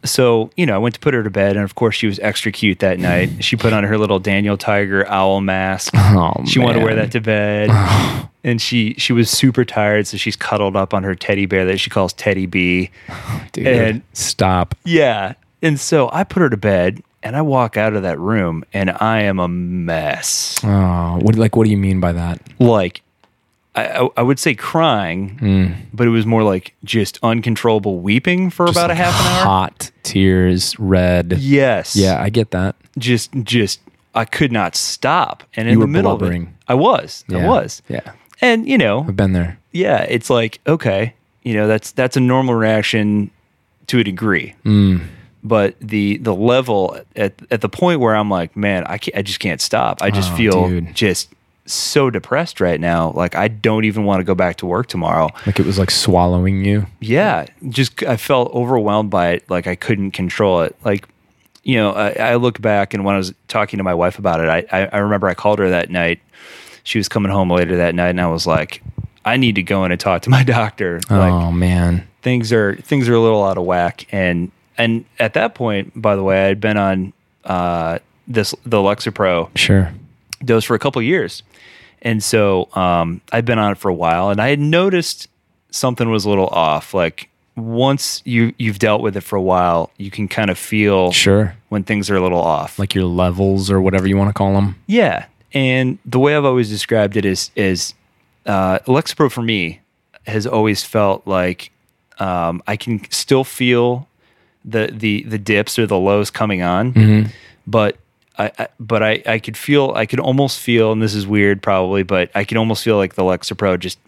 so 0.04 0.50
you 0.56 0.66
know, 0.66 0.74
I 0.74 0.78
went 0.78 0.94
to 0.94 1.00
put 1.00 1.14
her 1.14 1.22
to 1.22 1.30
bed, 1.30 1.56
and 1.56 1.64
of 1.64 1.74
course, 1.74 1.94
she 1.94 2.06
was 2.06 2.18
extra 2.20 2.50
cute 2.50 2.80
that 2.80 2.98
night. 2.98 3.30
She 3.42 3.56
put 3.56 3.72
on 3.72 3.84
her 3.84 3.98
little 3.98 4.18
Daniel 4.18 4.56
Tiger 4.56 5.06
owl 5.08 5.40
mask. 5.40 5.92
Oh, 5.96 6.34
she 6.46 6.58
wanted 6.58 6.80
to 6.80 6.84
wear 6.84 6.94
that 6.94 7.12
to 7.12 7.20
bed, 7.20 7.70
and 8.44 8.60
she 8.60 8.94
she 8.94 9.12
was 9.12 9.30
super 9.30 9.64
tired, 9.64 10.06
so 10.06 10.16
she's 10.16 10.36
cuddled 10.36 10.76
up 10.76 10.94
on 10.94 11.02
her 11.02 11.14
teddy 11.14 11.46
bear 11.46 11.64
that 11.66 11.78
she 11.78 11.90
calls 11.90 12.12
Teddy 12.12 12.46
B. 12.46 12.90
dude 13.52 13.66
And- 13.66 14.02
stop 14.12 14.74
Yeah, 14.84 15.34
and 15.60 15.78
so 15.78 16.08
I 16.12 16.24
put 16.24 16.40
her 16.40 16.50
to 16.50 16.56
bed, 16.56 17.02
and 17.22 17.36
I 17.36 17.42
walk 17.42 17.76
out 17.76 17.94
of 17.94 18.02
that 18.02 18.18
room, 18.18 18.64
and 18.72 18.90
I 18.90 19.22
am 19.22 19.38
a 19.38 19.48
mess. 19.48 20.60
oh 20.64 21.18
what 21.22 21.36
like 21.36 21.56
what 21.56 21.64
do 21.64 21.70
you 21.70 21.76
mean 21.76 22.00
by 22.00 22.12
that 22.12 22.40
Like 22.58 23.02
I, 23.74 24.06
I, 24.18 24.22
would 24.22 24.38
say 24.38 24.54
crying, 24.54 25.38
Hmm. 25.38 25.66
but 25.94 26.06
it 26.06 26.10
was 26.10 26.26
more 26.26 26.42
like 26.42 26.74
just 26.84 27.18
uncontrollable 27.22 28.00
weeping 28.00 28.50
for 28.50 28.66
Just 28.66 28.76
about 28.76 28.90
a 28.90 28.94
half 28.94 29.18
an 29.18 29.26
hour. 29.38 29.44
Hot 29.46 29.90
tears, 30.02 30.78
red. 30.78 31.38
Yes. 31.38 31.96
Yeah, 31.96 32.20
I 32.22 32.28
get 32.28 32.50
that. 32.50 32.76
Just, 32.98 33.32
just, 33.44 33.80
I 34.14 34.26
could 34.26 34.52
not 34.52 34.76
stop. 34.76 35.44
And 35.56 35.68
in 35.68 35.76
You 35.76 35.80
the 35.80 35.86
middle 35.86 36.12
of 36.12 36.22
it, 36.22 36.46
I 36.68 36.74
was, 36.74 37.24
I 37.32 37.46
was. 37.46 37.80
Yeah. 37.88 38.12
And 38.42 38.68
you 38.68 38.76
know, 38.76 39.06
I've 39.08 39.16
been 39.16 39.32
there. 39.32 39.58
yeah, 39.72 40.02
it's 40.02 40.28
like 40.28 40.60
okay, 40.66 41.14
you 41.42 41.54
know, 41.54 41.66
that's 41.66 41.92
that's 41.92 42.16
a 42.16 42.20
normal 42.20 42.54
reaction 42.54 43.30
to 43.86 44.00
a 44.00 44.04
degree. 44.04 44.54
Mm. 44.66 45.06
But 45.44 45.74
the 45.80 46.18
the 46.18 46.34
level 46.34 46.96
at 47.16 47.34
at 47.50 47.60
the 47.62 47.68
point 47.68 48.00
where 48.00 48.14
I'm 48.14 48.30
like, 48.30 48.56
man, 48.56 48.84
I 48.86 48.98
can't, 48.98 49.16
I 49.16 49.22
just 49.22 49.40
can't 49.40 49.60
stop. 49.60 50.00
I 50.02 50.10
just 50.10 50.32
Oh, 50.32 50.36
feel 50.36 50.68
dude. 50.68 50.94
just 50.94 51.30
so 51.66 52.10
depressed 52.10 52.60
right 52.60 52.78
now. 52.80 53.10
Like 53.12 53.34
I 53.34 53.48
don't 53.48 53.84
even 53.84 54.04
want 54.04 54.20
to 54.20 54.24
go 54.24 54.34
back 54.36 54.56
to 54.58 54.66
work 54.66 54.86
tomorrow. 54.86 55.28
Like 55.46 55.58
it 55.58 55.66
was 55.66 55.78
like 55.80 55.90
swallowing 55.90 56.64
you. 56.64 56.86
Yeah, 57.00 57.46
just 57.68 58.02
I 58.04 58.16
felt 58.16 58.52
overwhelmed 58.52 59.10
by 59.10 59.30
it. 59.30 59.50
Like 59.50 59.66
I 59.66 59.74
couldn't 59.74 60.12
control 60.12 60.62
it. 60.62 60.76
Like 60.84 61.08
you 61.64 61.76
know, 61.76 61.90
I, 61.92 62.10
I 62.12 62.34
look 62.36 62.60
back 62.60 62.94
and 62.94 63.04
when 63.04 63.14
I 63.14 63.18
was 63.18 63.32
talking 63.48 63.78
to 63.78 63.84
my 63.84 63.94
wife 63.94 64.18
about 64.18 64.40
it, 64.40 64.48
I, 64.48 64.80
I 64.82 64.86
I 64.92 64.98
remember 64.98 65.26
I 65.28 65.34
called 65.34 65.58
her 65.58 65.70
that 65.70 65.90
night. 65.90 66.20
She 66.84 66.98
was 66.98 67.08
coming 67.08 67.30
home 67.32 67.50
later 67.50 67.76
that 67.76 67.94
night, 67.96 68.08
and 68.10 68.20
I 68.20 68.26
was 68.28 68.46
like, 68.46 68.82
I 69.24 69.36
need 69.36 69.54
to 69.56 69.62
go 69.62 69.84
in 69.84 69.90
and 69.92 70.00
talk 70.00 70.22
to 70.22 70.30
my 70.30 70.42
doctor. 70.58 71.00
Like 71.10 71.32
oh 71.32 71.50
man. 71.52 72.06
things 72.22 72.52
are 72.52 72.76
things 72.76 73.08
are 73.08 73.14
a 73.14 73.20
little 73.20 73.44
out 73.44 73.58
of 73.58 73.64
whack 73.64 74.06
and 74.12 74.50
and 74.78 75.04
at 75.18 75.34
that 75.34 75.54
point 75.54 75.92
by 76.00 76.16
the 76.16 76.22
way 76.22 76.46
i'd 76.48 76.60
been 76.60 76.76
on 76.76 77.12
uh 77.44 77.98
this 78.28 78.54
the 78.64 78.78
lexapro 78.78 79.48
Sure. 79.56 79.92
dose 80.44 80.64
for 80.64 80.74
a 80.74 80.78
couple 80.78 81.00
years 81.02 81.42
and 82.02 82.22
so 82.22 82.68
um 82.74 83.20
i'd 83.32 83.44
been 83.44 83.58
on 83.58 83.72
it 83.72 83.78
for 83.78 83.88
a 83.88 83.94
while 83.94 84.30
and 84.30 84.40
i 84.40 84.48
had 84.48 84.58
noticed 84.60 85.28
something 85.70 86.10
was 86.10 86.24
a 86.24 86.28
little 86.28 86.48
off 86.48 86.94
like 86.94 87.28
once 87.56 88.22
you 88.24 88.54
you've 88.58 88.78
dealt 88.78 89.02
with 89.02 89.14
it 89.16 89.20
for 89.20 89.36
a 89.36 89.42
while 89.42 89.90
you 89.98 90.10
can 90.10 90.26
kind 90.26 90.50
of 90.50 90.56
feel 90.58 91.12
Sure. 91.12 91.54
when 91.68 91.82
things 91.82 92.08
are 92.10 92.16
a 92.16 92.20
little 92.22 92.40
off 92.40 92.78
Like 92.78 92.94
your 92.94 93.04
levels 93.04 93.70
or 93.70 93.80
whatever 93.80 94.08
you 94.08 94.16
want 94.16 94.30
to 94.30 94.32
call 94.34 94.54
them. 94.54 94.76
yeah, 94.86 95.26
and 95.52 95.98
the 96.06 96.18
way 96.18 96.34
I've 96.34 96.46
always 96.46 96.70
described 96.70 97.14
it 97.16 97.26
is 97.26 97.50
is 97.54 97.92
uh, 98.46 98.78
Lexapro 98.86 99.30
for 99.30 99.42
me 99.42 99.80
has 100.26 100.46
always 100.46 100.82
felt 100.82 101.26
like 101.26 101.70
um, 102.18 102.62
I 102.66 102.76
can 102.76 103.08
still 103.10 103.44
feel 103.44 104.08
the 104.64 104.90
the 104.92 105.22
the 105.24 105.38
dips 105.38 105.78
or 105.78 105.86
the 105.86 105.98
lows 105.98 106.30
coming 106.30 106.62
on, 106.62 106.92
mm-hmm. 106.92 107.30
but 107.66 107.96
I, 108.38 108.50
I 108.58 108.68
but 108.78 109.02
I 109.02 109.22
I 109.26 109.38
could 109.38 109.56
feel 109.56 109.92
I 109.94 110.06
could 110.06 110.20
almost 110.20 110.60
feel 110.60 110.92
and 110.92 111.02
this 111.02 111.14
is 111.14 111.26
weird 111.26 111.62
probably, 111.62 112.02
but 112.02 112.30
I 112.34 112.44
could 112.44 112.56
almost 112.56 112.84
feel 112.84 112.96
like 112.96 113.14
the 113.14 113.22
Lexapro 113.22 113.78
just 113.78 113.98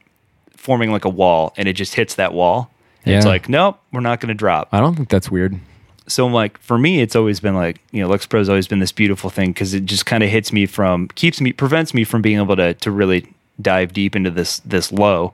forming 0.56 0.90
like 0.92 1.04
a 1.04 1.10
wall 1.10 1.52
and 1.56 1.68
it 1.68 1.74
just 1.74 1.94
hits 1.94 2.14
that 2.14 2.32
wall. 2.32 2.70
And 3.04 3.14
It's 3.16 3.26
like 3.26 3.48
nope, 3.48 3.78
we're 3.92 4.00
not 4.00 4.20
going 4.20 4.28
to 4.28 4.34
drop. 4.34 4.68
I 4.72 4.80
don't 4.80 4.94
think 4.94 5.08
that's 5.10 5.30
weird. 5.30 5.58
so 6.06 6.26
I'm 6.26 6.32
like 6.32 6.58
for 6.58 6.78
me 6.78 7.00
it's 7.00 7.16
always 7.16 7.40
been 7.40 7.54
like 7.54 7.80
you 7.90 8.02
know 8.02 8.08
Lexapro 8.08 8.38
has 8.38 8.48
always 8.48 8.66
been 8.66 8.78
this 8.78 8.92
beautiful 8.92 9.30
thing 9.30 9.50
because 9.50 9.74
it 9.74 9.84
just 9.84 10.06
kind 10.06 10.22
of 10.22 10.30
hits 10.30 10.52
me 10.52 10.66
from 10.66 11.08
keeps 11.08 11.40
me 11.40 11.52
prevents 11.52 11.92
me 11.94 12.04
from 12.04 12.22
being 12.22 12.38
able 12.38 12.56
to 12.56 12.74
to 12.74 12.90
really 12.90 13.32
dive 13.60 13.92
deep 13.92 14.16
into 14.16 14.30
this 14.30 14.60
this 14.60 14.90
low 14.90 15.32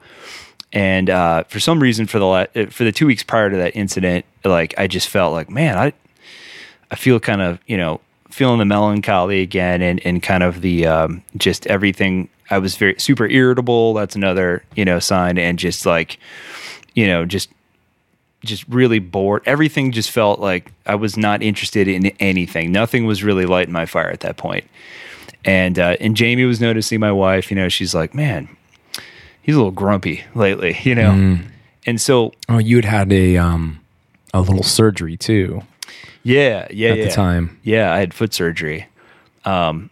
and 0.72 1.10
uh, 1.10 1.44
for 1.44 1.60
some 1.60 1.82
reason 1.82 2.06
for 2.06 2.18
the 2.18 2.26
la- 2.26 2.46
uh, 2.54 2.66
for 2.66 2.84
the 2.84 2.92
two 2.92 3.06
weeks 3.06 3.22
prior 3.22 3.50
to 3.50 3.56
that 3.56 3.74
incident 3.74 4.24
like 4.44 4.74
I 4.78 4.86
just 4.86 5.08
felt 5.08 5.32
like 5.32 5.50
man 5.50 5.76
I 5.76 5.92
I 6.90 6.96
feel 6.96 7.20
kind 7.20 7.42
of 7.42 7.58
you 7.66 7.76
know 7.76 8.00
feeling 8.30 8.58
the 8.58 8.64
melancholy 8.64 9.40
again 9.40 9.82
and 9.82 10.04
and 10.04 10.22
kind 10.22 10.42
of 10.42 10.60
the 10.60 10.86
um, 10.86 11.22
just 11.36 11.66
everything 11.66 12.28
I 12.50 12.58
was 12.58 12.76
very 12.76 12.98
super 12.98 13.26
irritable 13.26 13.94
that's 13.94 14.16
another 14.16 14.64
you 14.76 14.84
know 14.84 14.98
sign 14.98 15.38
and 15.38 15.58
just 15.58 15.86
like 15.86 16.18
you 16.94 17.06
know 17.06 17.24
just 17.24 17.50
just 18.44 18.66
really 18.68 18.98
bored. 18.98 19.42
Everything 19.46 19.92
just 19.92 20.10
felt 20.10 20.40
like 20.40 20.72
I 20.86 20.94
was 20.94 21.16
not 21.16 21.42
interested 21.42 21.88
in 21.88 22.06
anything. 22.20 22.72
Nothing 22.72 23.06
was 23.06 23.22
really 23.22 23.46
lighting 23.46 23.72
my 23.72 23.86
fire 23.86 24.08
at 24.08 24.20
that 24.20 24.36
point. 24.36 24.64
And 25.44 25.78
uh, 25.78 25.96
and 26.00 26.16
Jamie 26.16 26.44
was 26.44 26.60
noticing 26.60 27.00
my 27.00 27.12
wife. 27.12 27.50
You 27.50 27.56
know, 27.56 27.68
she's 27.68 27.94
like, 27.94 28.14
"Man, 28.14 28.54
he's 29.42 29.54
a 29.54 29.58
little 29.58 29.70
grumpy 29.72 30.24
lately." 30.34 30.76
You 30.82 30.94
know, 30.94 31.38
and 31.86 32.00
so 32.00 32.32
Oh, 32.48 32.58
you 32.58 32.76
had 32.76 32.84
had 32.84 33.12
a 33.12 33.36
um 33.36 33.80
a 34.34 34.40
little 34.40 34.62
surgery 34.62 35.16
too 35.16 35.62
yeah, 36.22 36.68
yeah, 36.70 36.90
at 36.90 36.98
yeah. 36.98 37.04
the 37.04 37.10
time. 37.10 37.58
Yeah, 37.64 37.92
I 37.92 37.98
had 37.98 38.12
foot 38.14 38.32
surgery. 38.34 38.86
Um, 39.44 39.88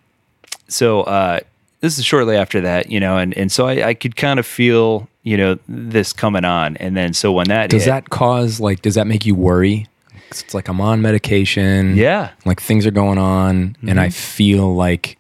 so 0.68 1.00
uh, 1.02 1.40
this 1.80 1.98
is 1.98 2.04
shortly 2.04 2.36
after 2.36 2.60
that, 2.60 2.90
you 2.90 3.00
know, 3.00 3.16
and 3.16 3.36
and 3.36 3.50
so 3.50 3.66
I, 3.66 3.88
I 3.88 3.94
could 3.94 4.14
kind 4.16 4.38
of 4.38 4.46
feel, 4.46 5.08
you 5.22 5.36
know, 5.38 5.58
this 5.68 6.12
coming 6.12 6.44
on, 6.44 6.76
and 6.76 6.96
then 6.96 7.14
so 7.14 7.32
when 7.32 7.48
that 7.48 7.70
Does 7.70 7.84
hit- 7.84 7.90
that 7.90 8.10
cause 8.10 8.60
like 8.60 8.82
does 8.82 8.94
that 8.94 9.06
make 9.06 9.24
you 9.24 9.34
worry? 9.34 9.86
'Cause 10.30 10.42
it's 10.42 10.52
like 10.54 10.68
I'm 10.68 10.80
on 10.82 11.00
medication. 11.00 11.96
Yeah. 11.96 12.28
Like 12.44 12.60
things 12.60 12.84
are 12.86 12.90
going 12.90 13.16
on 13.16 13.76
and 13.86 13.98
I 13.98 14.10
feel 14.10 14.74
like 14.74 15.16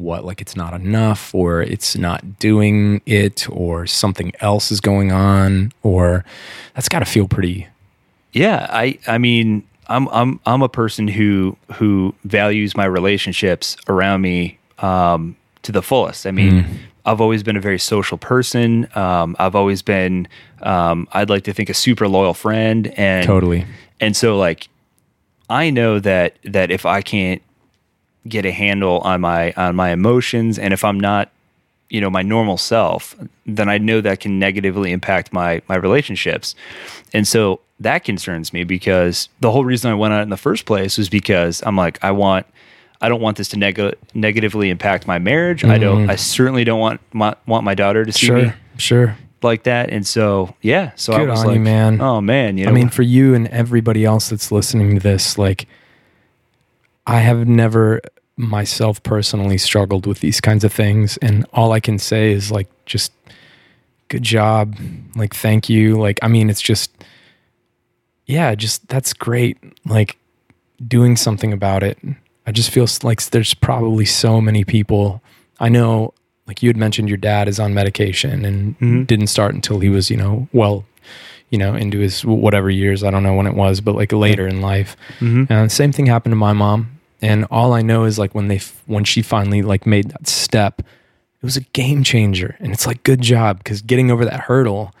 what 0.00 0.24
like 0.24 0.40
it's 0.40 0.56
not 0.56 0.72
enough 0.72 1.34
or 1.34 1.62
it's 1.62 1.96
not 1.96 2.38
doing 2.38 3.02
it 3.06 3.46
or 3.50 3.86
something 3.86 4.32
else 4.40 4.72
is 4.72 4.80
going 4.80 5.12
on 5.12 5.72
or 5.82 6.24
that's 6.74 6.88
got 6.88 7.00
to 7.00 7.04
feel 7.04 7.28
pretty 7.28 7.68
Yeah, 8.32 8.66
I 8.70 8.98
I 9.06 9.18
mean, 9.18 9.66
I'm 9.88 10.08
I'm 10.08 10.40
I'm 10.46 10.62
a 10.62 10.68
person 10.68 11.08
who 11.08 11.56
who 11.74 12.14
values 12.24 12.76
my 12.76 12.84
relationships 12.84 13.76
around 13.88 14.22
me 14.22 14.58
um, 14.78 15.36
to 15.62 15.72
the 15.72 15.82
fullest. 15.82 16.26
I 16.26 16.30
mean, 16.30 16.66
I've 17.04 17.20
always 17.20 17.42
been 17.42 17.56
a 17.56 17.60
very 17.60 17.78
social 17.78 18.18
person. 18.18 18.88
Um, 18.94 19.34
I've 19.38 19.56
always 19.56 19.82
been, 19.82 20.28
um, 20.62 21.08
I'd 21.12 21.30
like 21.30 21.44
to 21.44 21.52
think, 21.52 21.68
a 21.68 21.74
super 21.74 22.06
loyal 22.08 22.34
friend, 22.34 22.92
and 22.96 23.26
Totally. 23.26 23.66
And 23.98 24.16
so, 24.16 24.38
like, 24.38 24.68
I 25.48 25.70
know 25.70 25.98
that 25.98 26.36
that 26.44 26.70
if 26.70 26.86
I 26.86 27.02
can't 27.02 27.42
get 28.28 28.44
a 28.44 28.52
handle 28.52 28.98
on 28.98 29.20
my 29.20 29.52
on 29.52 29.76
my 29.76 29.90
emotions, 29.90 30.58
and 30.58 30.72
if 30.72 30.84
I'm 30.84 31.00
not 31.00 31.30
you 31.90 32.00
know 32.00 32.08
my 32.08 32.22
normal 32.22 32.56
self 32.56 33.14
then 33.44 33.68
i 33.68 33.76
know 33.76 34.00
that 34.00 34.20
can 34.20 34.38
negatively 34.38 34.92
impact 34.92 35.32
my 35.32 35.60
my 35.68 35.76
relationships 35.76 36.54
and 37.12 37.28
so 37.28 37.60
that 37.80 38.04
concerns 38.04 38.52
me 38.52 38.64
because 38.64 39.28
the 39.40 39.50
whole 39.50 39.64
reason 39.64 39.90
i 39.90 39.94
went 39.94 40.14
out 40.14 40.22
in 40.22 40.30
the 40.30 40.36
first 40.36 40.64
place 40.64 40.96
was 40.96 41.08
because 41.08 41.62
i'm 41.66 41.76
like 41.76 42.02
i 42.02 42.10
want 42.10 42.46
i 43.00 43.08
don't 43.08 43.20
want 43.20 43.36
this 43.36 43.48
to 43.48 43.58
neg- 43.58 43.96
negatively 44.14 44.70
impact 44.70 45.06
my 45.06 45.18
marriage 45.18 45.64
i 45.64 45.76
don't 45.76 46.02
mm-hmm. 46.02 46.10
i 46.10 46.16
certainly 46.16 46.64
don't 46.64 46.80
want 46.80 47.00
my 47.12 47.34
want 47.46 47.64
my 47.64 47.74
daughter 47.74 48.04
to 48.04 48.12
see 48.12 48.30
me 48.30 48.42
Sure. 48.42 48.54
Sure. 48.76 49.16
like 49.42 49.64
that 49.64 49.90
and 49.90 50.06
so 50.06 50.54
yeah 50.62 50.92
so 50.94 51.12
i 51.12 51.22
was 51.22 51.40
on 51.40 51.46
you, 51.46 51.50
like 51.52 51.60
man. 51.60 52.00
oh 52.00 52.20
man 52.20 52.56
you 52.56 52.64
know 52.64 52.70
I 52.70 52.74
mean, 52.74 52.88
for 52.88 53.02
you 53.02 53.34
and 53.34 53.48
everybody 53.48 54.04
else 54.04 54.30
that's 54.30 54.52
listening 54.52 54.94
to 54.94 55.00
this, 55.00 55.36
like, 55.36 55.66
I 57.06 57.20
have 57.20 57.48
never 57.48 58.00
myself 58.36 59.02
personally 59.02 59.58
struggled 59.58 60.06
with 60.06 60.20
these 60.20 60.40
kinds 60.40 60.64
of 60.64 60.72
things. 60.72 61.16
And 61.18 61.44
all 61.52 61.72
I 61.72 61.80
can 61.80 61.98
say 61.98 62.32
is, 62.32 62.50
like, 62.50 62.68
just 62.86 63.12
good 64.08 64.22
job. 64.22 64.76
Like, 65.14 65.34
thank 65.34 65.68
you. 65.68 65.98
Like, 65.98 66.18
I 66.22 66.28
mean, 66.28 66.48
it's 66.50 66.60
just, 66.60 66.90
yeah, 68.26 68.54
just 68.54 68.88
that's 68.88 69.12
great. 69.12 69.58
Like, 69.84 70.16
doing 70.86 71.16
something 71.16 71.52
about 71.52 71.82
it. 71.82 71.98
I 72.46 72.52
just 72.52 72.70
feel 72.70 72.86
like 73.02 73.22
there's 73.26 73.54
probably 73.54 74.06
so 74.06 74.40
many 74.40 74.64
people. 74.64 75.22
I 75.58 75.68
know, 75.68 76.14
like, 76.46 76.62
you 76.62 76.68
had 76.70 76.76
mentioned 76.76 77.08
your 77.08 77.18
dad 77.18 77.46
is 77.46 77.60
on 77.60 77.74
medication 77.74 78.44
and 78.44 78.74
mm-hmm. 78.76 79.02
didn't 79.04 79.26
start 79.26 79.54
until 79.54 79.80
he 79.80 79.90
was, 79.90 80.10
you 80.10 80.16
know, 80.16 80.48
well, 80.52 80.84
you 81.50 81.58
know, 81.58 81.74
into 81.74 81.98
his 81.98 82.24
whatever 82.24 82.70
years. 82.70 83.04
I 83.04 83.10
don't 83.10 83.22
know 83.22 83.34
when 83.34 83.46
it 83.46 83.54
was, 83.54 83.80
but 83.80 83.94
like 83.94 84.12
later 84.12 84.46
in 84.46 84.60
life. 84.60 84.96
Mm-hmm. 85.18 85.52
And 85.52 85.70
the 85.70 85.74
same 85.74 85.92
thing 85.92 86.06
happened 86.06 86.32
to 86.32 86.36
my 86.36 86.52
mom. 86.52 86.98
And 87.20 87.44
all 87.50 87.74
I 87.74 87.82
know 87.82 88.04
is 88.04 88.18
like 88.18 88.34
when 88.34 88.48
they, 88.48 88.60
when 88.86 89.04
she 89.04 89.20
finally 89.20 89.60
like 89.60 89.84
made 89.84 90.10
that 90.10 90.26
step, 90.26 90.80
it 90.80 91.44
was 91.44 91.56
a 91.56 91.60
game 91.60 92.04
changer. 92.04 92.56
And 92.60 92.72
it's 92.72 92.86
like, 92.86 93.02
good 93.02 93.20
job. 93.20 93.58
Because 93.58 93.82
getting 93.82 94.10
over 94.10 94.24
that 94.24 94.40
hurdle, 94.40 94.94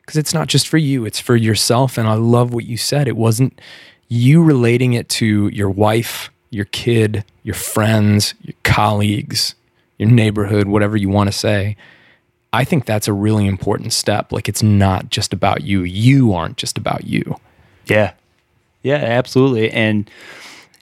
because 0.00 0.16
it's 0.16 0.32
not 0.32 0.46
just 0.46 0.68
for 0.68 0.78
you, 0.78 1.04
it's 1.04 1.20
for 1.20 1.36
yourself. 1.36 1.98
And 1.98 2.08
I 2.08 2.14
love 2.14 2.54
what 2.54 2.64
you 2.64 2.76
said. 2.76 3.08
It 3.08 3.16
wasn't 3.16 3.60
you 4.08 4.42
relating 4.42 4.92
it 4.92 5.08
to 5.08 5.48
your 5.48 5.68
wife, 5.68 6.30
your 6.50 6.66
kid, 6.66 7.24
your 7.42 7.54
friends, 7.54 8.34
your 8.42 8.54
colleagues, 8.62 9.54
your 9.98 10.08
neighborhood, 10.08 10.68
whatever 10.68 10.96
you 10.96 11.08
want 11.08 11.28
to 11.28 11.36
say. 11.36 11.76
I 12.56 12.64
think 12.64 12.86
that's 12.86 13.06
a 13.06 13.12
really 13.12 13.46
important 13.46 13.92
step. 13.92 14.32
Like 14.32 14.48
it's 14.48 14.62
not 14.62 15.10
just 15.10 15.34
about 15.34 15.62
you. 15.62 15.82
You 15.82 16.32
aren't 16.32 16.56
just 16.56 16.78
about 16.78 17.04
you. 17.04 17.36
Yeah. 17.84 18.14
Yeah, 18.82 18.96
absolutely. 18.96 19.70
And 19.70 20.10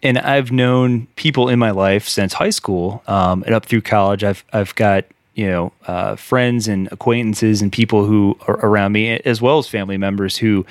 and 0.00 0.18
I've 0.18 0.52
known 0.52 1.08
people 1.16 1.48
in 1.48 1.58
my 1.58 1.72
life 1.72 2.06
since 2.06 2.34
high 2.34 2.50
school 2.50 3.02
um, 3.08 3.42
and 3.44 3.56
up 3.56 3.66
through 3.66 3.80
college. 3.80 4.22
I've 4.22 4.44
I've 4.52 4.72
got 4.76 5.04
you 5.34 5.48
know 5.48 5.72
uh, 5.86 6.16
friends 6.16 6.68
and 6.68 6.88
acquaintances 6.92 7.60
and 7.62 7.72
people 7.72 8.04
who 8.06 8.36
are 8.46 8.58
around 8.64 8.92
me, 8.92 9.10
as 9.24 9.40
well 9.42 9.58
as 9.58 9.68
family 9.68 9.96
members 9.96 10.36
who 10.36 10.64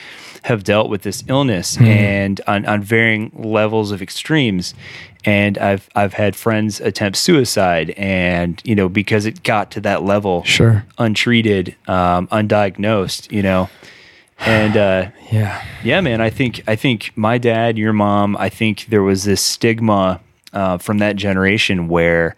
have 0.43 0.63
dealt 0.63 0.89
with 0.89 1.01
this 1.03 1.23
illness 1.27 1.77
and 1.79 2.41
on, 2.47 2.65
on 2.65 2.81
varying 2.81 3.31
levels 3.35 3.91
of 3.91 4.01
extremes. 4.01 4.73
And 5.25 5.57
I've 5.57 5.89
I've 5.95 6.13
had 6.13 6.35
friends 6.35 6.81
attempt 6.81 7.17
suicide, 7.17 7.91
and 7.91 8.61
you 8.65 8.75
know 8.75 8.89
because 8.89 9.25
it 9.25 9.43
got 9.43 9.71
to 9.71 9.81
that 9.81 10.03
level, 10.03 10.43
Sure. 10.43 10.85
untreated, 10.97 11.75
um, 11.87 12.27
undiagnosed, 12.27 13.31
you 13.31 13.41
know, 13.43 13.69
and. 14.39 14.77
Uh, 14.77 15.09
Yeah. 15.31 15.63
yeah, 15.83 15.99
man. 16.01 16.21
I 16.21 16.29
think 16.29 16.61
I 16.67 16.75
think 16.75 17.11
my 17.15 17.39
dad, 17.39 17.75
your 17.75 17.91
mom. 17.93 18.37
I 18.37 18.49
think 18.49 18.85
there 18.89 19.01
was 19.01 19.23
this 19.23 19.41
stigma 19.41 20.19
uh, 20.53 20.77
from 20.77 20.99
that 20.99 21.15
generation 21.15 21.87
where 21.87 22.35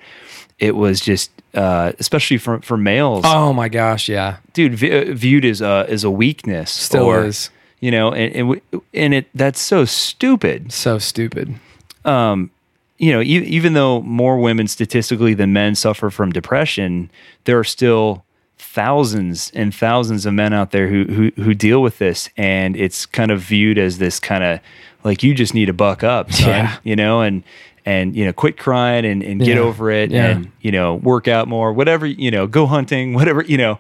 it 0.60 0.77
was 0.77 1.01
just, 1.01 1.29
uh, 1.56 1.94
especially 2.00 2.38
for 2.38 2.60
for 2.62 2.78
males, 2.78 3.24
Oh 3.26 3.54
my 3.54 3.70
gosh. 3.70 4.08
Yeah. 4.10 4.38
dude, 4.54 4.76
v- 4.76 5.12
viewed 5.14 5.46
as 5.46 5.62
a 5.62 5.86
as 5.90 6.04
a 6.04 6.12
weakness. 6.12 6.70
Still 6.72 7.06
or, 7.06 7.26
is. 7.26 7.50
You 7.80 7.92
know, 7.92 8.12
and 8.14 8.36
and, 8.52 8.62
and 8.94 9.14
it 9.14 9.28
that's 9.36 9.60
so 9.60 9.86
stupid. 9.86 10.72
So 10.72 10.98
stupid. 11.00 11.56
Um, 12.04 12.50
You 12.98 13.12
know, 13.12 13.22
e- 13.22 13.46
even 13.58 13.74
though 13.74 14.02
more 14.02 14.38
women 14.40 14.68
statistically 14.68 15.34
than 15.36 15.52
men 15.54 15.76
suffer 15.76 16.10
from 16.10 16.32
depression, 16.32 17.10
there 17.44 17.58
are 17.60 17.64
still 17.66 18.24
thousands 18.58 19.52
and 19.56 19.74
thousands 19.74 20.26
of 20.26 20.34
men 20.34 20.54
out 20.54 20.72
there 20.72 20.88
who 20.88 21.04
who, 21.06 21.32
who 21.44 21.54
deal 21.54 21.82
with 21.82 21.98
this, 21.98 22.30
and 22.38 22.76
it's 22.76 23.06
kind 23.06 23.32
of 23.32 23.40
viewed 23.42 23.78
as 23.78 23.98
this 23.98 24.20
kind 24.20 24.44
of 24.44 24.60
like 25.04 25.24
you 25.24 25.34
just 25.34 25.54
need 25.54 25.66
to 25.68 25.74
buck 25.74 26.04
up, 26.04 26.32
son, 26.32 26.50
Yeah. 26.50 26.78
you 26.84 26.96
know, 26.96 27.22
and 27.22 27.44
and 27.86 28.15
you 28.15 28.25
know, 28.25 28.34
quit 28.34 28.58
crying 28.58 29.06
and, 29.06 29.22
and 29.24 29.39
get 29.39 29.56
Yeah. 29.58 29.62
over 29.63 29.92
it, 29.92 30.12
Yeah. 30.12 30.27
and 30.27 30.51
you 30.62 30.72
know, 30.72 30.96
work 30.96 31.27
out 31.27 31.48
more, 31.48 31.72
whatever 31.74 32.06
you 32.06 32.32
know, 32.32 32.48
go 32.48 32.65
hunting, 32.65 33.13
whatever 33.20 33.44
you 33.44 33.58
know, 33.58 33.80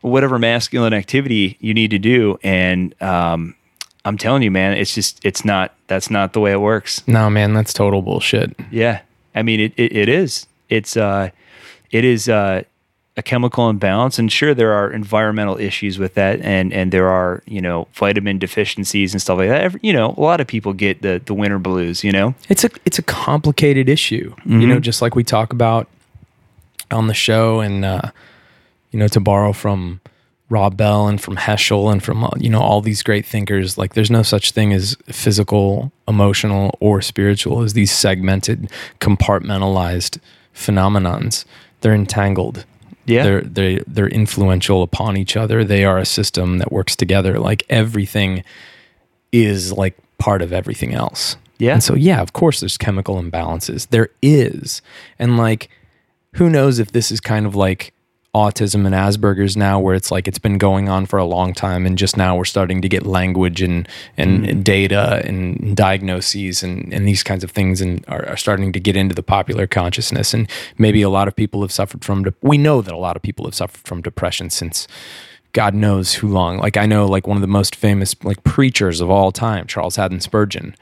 whatever 0.00 0.38
masculine 0.38 0.92
activity 0.92 1.56
you 1.60 1.74
need 1.74 1.90
to 1.90 1.98
do, 1.98 2.38
and 2.42 2.94
um, 3.02 3.54
I'm 4.04 4.18
telling 4.18 4.42
you, 4.42 4.50
man, 4.50 4.76
it's 4.76 4.94
just 4.94 5.24
it's 5.24 5.44
not 5.44 5.74
that's 5.86 6.10
not 6.10 6.32
the 6.32 6.40
way 6.40 6.52
it 6.52 6.60
works. 6.60 7.02
No, 7.08 7.28
man, 7.30 7.54
that's 7.54 7.72
total 7.72 8.02
bullshit. 8.02 8.54
Yeah. 8.70 9.00
I 9.34 9.42
mean, 9.42 9.58
it, 9.60 9.72
it, 9.76 9.96
it 9.96 10.08
is. 10.08 10.46
It's, 10.68 10.96
uh, 10.96 11.30
it 11.90 12.04
is, 12.04 12.28
uh, 12.28 12.62
a 13.16 13.22
chemical 13.22 13.68
imbalance 13.68 14.18
and 14.18 14.32
sure 14.32 14.54
there 14.54 14.72
are 14.72 14.90
environmental 14.90 15.56
issues 15.56 15.98
with 16.00 16.14
that 16.14 16.40
and 16.40 16.72
and 16.72 16.90
there 16.90 17.08
are 17.08 17.42
you 17.46 17.60
know 17.60 17.86
vitamin 17.92 18.38
deficiencies 18.38 19.12
and 19.14 19.22
stuff 19.22 19.38
like 19.38 19.48
that 19.48 19.60
Every, 19.62 19.80
you 19.84 19.92
know 19.92 20.14
a 20.16 20.20
lot 20.20 20.40
of 20.40 20.48
people 20.48 20.72
get 20.72 21.02
the 21.02 21.22
the 21.24 21.32
winter 21.32 21.60
blues 21.60 22.02
you 22.02 22.10
know 22.10 22.34
It's 22.48 22.64
a 22.64 22.70
it's 22.84 22.98
a 22.98 23.02
complicated 23.02 23.88
issue. 23.88 24.34
You 24.44 24.66
know, 24.66 24.80
just 24.80 25.00
like 25.00 25.14
we 25.14 25.24
talk 25.24 25.52
about 25.52 25.88
on 26.90 27.06
the 27.06 27.14
show, 27.14 27.60
and 27.60 27.84
uh, 27.84 28.10
you 28.90 28.98
know, 28.98 29.08
to 29.08 29.20
borrow 29.20 29.52
from 29.52 30.00
Rob 30.50 30.76
Bell 30.76 31.08
and 31.08 31.20
from 31.20 31.36
Heschel 31.36 31.90
and 31.90 32.02
from 32.02 32.28
you 32.38 32.50
know 32.50 32.60
all 32.60 32.80
these 32.80 33.02
great 33.02 33.24
thinkers, 33.26 33.78
like 33.78 33.94
there's 33.94 34.10
no 34.10 34.22
such 34.22 34.52
thing 34.52 34.72
as 34.72 34.96
physical, 35.06 35.90
emotional, 36.06 36.76
or 36.80 37.00
spiritual 37.00 37.62
as 37.62 37.72
these 37.72 37.90
segmented, 37.90 38.70
compartmentalized 39.00 40.18
phenomenons. 40.54 41.44
They're 41.80 41.94
entangled. 41.94 42.64
Yeah. 43.06 43.22
They're 43.24 43.40
they 43.42 43.78
they're 43.86 44.08
influential 44.08 44.82
upon 44.82 45.16
each 45.16 45.36
other. 45.36 45.64
They 45.64 45.84
are 45.84 45.98
a 45.98 46.04
system 46.04 46.58
that 46.58 46.72
works 46.72 46.96
together. 46.96 47.38
Like 47.38 47.64
everything 47.68 48.44
is 49.32 49.72
like 49.72 49.96
part 50.18 50.42
of 50.42 50.52
everything 50.52 50.94
else. 50.94 51.36
Yeah. 51.58 51.74
And 51.74 51.82
so 51.82 51.94
yeah, 51.94 52.20
of 52.20 52.32
course 52.32 52.60
there's 52.60 52.76
chemical 52.76 53.22
imbalances. 53.22 53.88
There 53.88 54.10
is. 54.22 54.82
And 55.18 55.36
like 55.36 55.70
who 56.34 56.50
knows 56.50 56.78
if 56.78 56.92
this 56.92 57.10
is 57.10 57.20
kind 57.20 57.46
of 57.46 57.54
like 57.54 57.93
autism 58.34 58.84
and 58.84 58.94
Asperger's 58.94 59.56
now 59.56 59.78
where 59.78 59.94
it's 59.94 60.10
like 60.10 60.26
it's 60.26 60.38
been 60.38 60.58
going 60.58 60.88
on 60.88 61.06
for 61.06 61.18
a 61.18 61.24
long 61.24 61.54
time 61.54 61.86
and 61.86 61.96
just 61.96 62.16
now 62.16 62.36
we're 62.36 62.44
starting 62.44 62.82
to 62.82 62.88
get 62.88 63.06
language 63.06 63.62
and 63.62 63.88
and 64.16 64.44
mm. 64.44 64.64
data 64.64 65.22
and 65.24 65.76
diagnoses 65.76 66.62
and, 66.62 66.92
and 66.92 67.06
these 67.06 67.22
kinds 67.22 67.44
of 67.44 67.50
things 67.50 67.80
and 67.80 68.04
are, 68.08 68.26
are 68.26 68.36
starting 68.36 68.72
to 68.72 68.80
get 68.80 68.96
into 68.96 69.14
the 69.14 69.22
popular 69.22 69.66
consciousness 69.66 70.34
and 70.34 70.50
maybe 70.78 71.00
a 71.00 71.08
lot 71.08 71.28
of 71.28 71.36
people 71.36 71.62
have 71.62 71.72
suffered 71.72 72.04
from 72.04 72.24
de- 72.24 72.34
we 72.42 72.58
know 72.58 72.82
that 72.82 72.92
a 72.92 72.98
lot 72.98 73.14
of 73.16 73.22
people 73.22 73.44
have 73.44 73.54
suffered 73.54 73.86
from 73.86 74.02
depression 74.02 74.50
since 74.50 74.88
God 75.52 75.72
knows 75.72 76.14
who 76.14 76.28
long. 76.28 76.58
Like 76.58 76.76
I 76.76 76.84
know 76.84 77.06
like 77.06 77.28
one 77.28 77.36
of 77.36 77.40
the 77.40 77.46
most 77.46 77.76
famous 77.76 78.16
like 78.24 78.42
preachers 78.42 79.00
of 79.00 79.08
all 79.08 79.30
time, 79.30 79.68
Charles 79.68 79.94
Haddon 79.96 80.20
Spurgeon, 80.20 80.74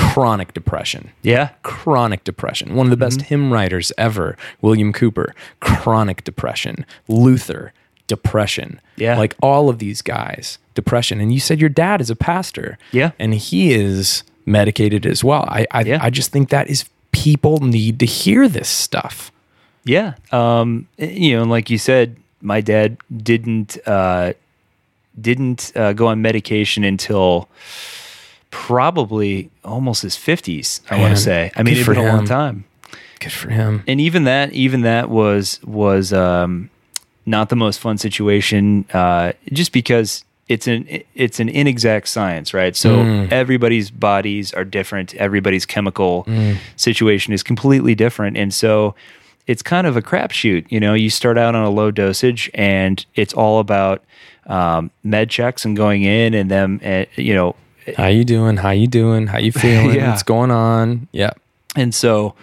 chronic 0.00 0.52
depression 0.54 1.10
yeah 1.22 1.50
chronic 1.62 2.24
depression. 2.24 2.74
One 2.74 2.86
of 2.86 2.90
the 2.90 2.96
best 2.96 3.18
Mm-hmm. 3.20 3.28
hymn 3.28 3.52
writers 3.52 3.92
ever, 3.98 4.36
William 4.62 4.92
Cowper, 4.92 5.32
chronic 5.60 6.24
depression. 6.24 6.84
Luther, 7.08 7.72
depression. 8.06 8.80
Yeah. 8.96 9.18
Like 9.18 9.34
all 9.42 9.68
of 9.68 9.78
these 9.78 10.02
guys, 10.02 10.58
depression. 10.74 11.20
And 11.20 11.32
you 11.32 11.40
said 11.40 11.60
your 11.60 11.68
dad 11.70 12.00
is 12.00 12.10
a 12.10 12.16
pastor. 12.16 12.78
Yeah. 12.92 13.10
And 13.18 13.34
he 13.34 13.72
is 13.72 14.22
medicated 14.46 15.04
as 15.06 15.22
well. 15.22 15.44
I 15.48 15.66
I, 15.70 15.82
Yeah. 15.82 15.98
I 16.02 16.10
just 16.10 16.32
think 16.32 16.48
that 16.50 16.68
is 16.68 16.84
people 17.12 17.58
need 17.60 17.98
to 18.00 18.06
hear 18.06 18.48
this 18.48 18.68
stuff. 18.68 19.30
yeah 19.84 20.14
um 20.32 20.86
you 20.98 21.32
know 21.34 21.42
and 21.42 21.50
like 21.50 21.70
you 21.72 21.78
said 21.78 22.16
my 22.42 22.60
dad 22.60 22.96
didn't 23.30 23.78
uh 23.86 24.32
didn't 25.20 25.72
uh, 25.74 25.92
go 25.92 26.06
on 26.06 26.20
medication 26.22 26.84
until 26.84 27.48
probably 28.50 29.50
almost 29.64 30.02
his 30.02 30.16
50s 30.16 30.80
i 30.90 30.98
want 31.00 31.14
to 31.16 31.20
say. 31.22 31.50
I 31.56 31.62
mean 31.62 31.76
it's 31.76 31.84
for 31.84 31.94
been 31.94 32.04
a 32.04 32.08
long 32.08 32.26
time. 32.26 32.64
Good 33.20 33.32
for 33.32 33.50
him. 33.50 33.82
and 33.86 34.00
even 34.00 34.24
that 34.24 34.52
even 34.52 34.82
that 34.82 35.08
was 35.10 35.60
was 35.64 36.12
um 36.12 36.70
not 37.26 37.48
the 37.48 37.56
most 37.56 37.78
fun 37.80 37.98
situation 37.98 38.84
uh 38.92 39.32
just 39.52 39.72
because 39.72 40.24
it's 40.48 40.66
an 40.66 40.86
it's 41.14 41.38
an 41.38 41.48
inexact 41.48 42.08
science 42.08 42.52
right? 42.52 42.74
So 42.74 43.02
everybody's 43.30 43.90
bodies 43.90 44.52
are 44.52 44.64
different. 44.64 45.14
Everybody's 45.14 45.64
chemical 45.66 46.26
situation 46.76 47.32
is 47.32 47.42
completely 47.44 47.94
different. 47.94 48.36
And 48.36 48.52
so 48.52 48.94
it's 49.46 49.62
kind 49.62 49.86
of 49.86 49.96
a 49.96 50.02
crapshoot 50.02 50.66
you 50.70 50.80
know? 50.80 50.94
You 50.94 51.08
start 51.10 51.38
out 51.38 51.54
on 51.54 51.62
a 51.64 51.70
low 51.70 51.90
dosage 51.92 52.50
and 52.54 53.04
it's 53.14 53.32
all 53.34 53.60
about 53.60 54.02
um, 54.46 54.90
med 55.04 55.30
checks 55.30 55.64
and 55.64 55.76
going 55.76 56.02
in 56.02 56.34
and 56.34 56.50
them 56.50 56.80
uh, 56.84 57.04
you 57.14 57.34
know 57.34 57.54
How 57.96 58.06
you 58.08 58.24
doing? 58.24 58.56
How 58.58 58.70
you 58.70 58.86
doing? 58.86 59.26
How 59.26 59.38
you 59.38 59.52
feeling? 59.64 59.96
Yeah. 59.96 60.10
What's 60.10 60.22
going 60.22 60.50
on? 60.50 61.08
Yeah. 61.12 61.30
And 61.76 61.94
so, 61.94 62.34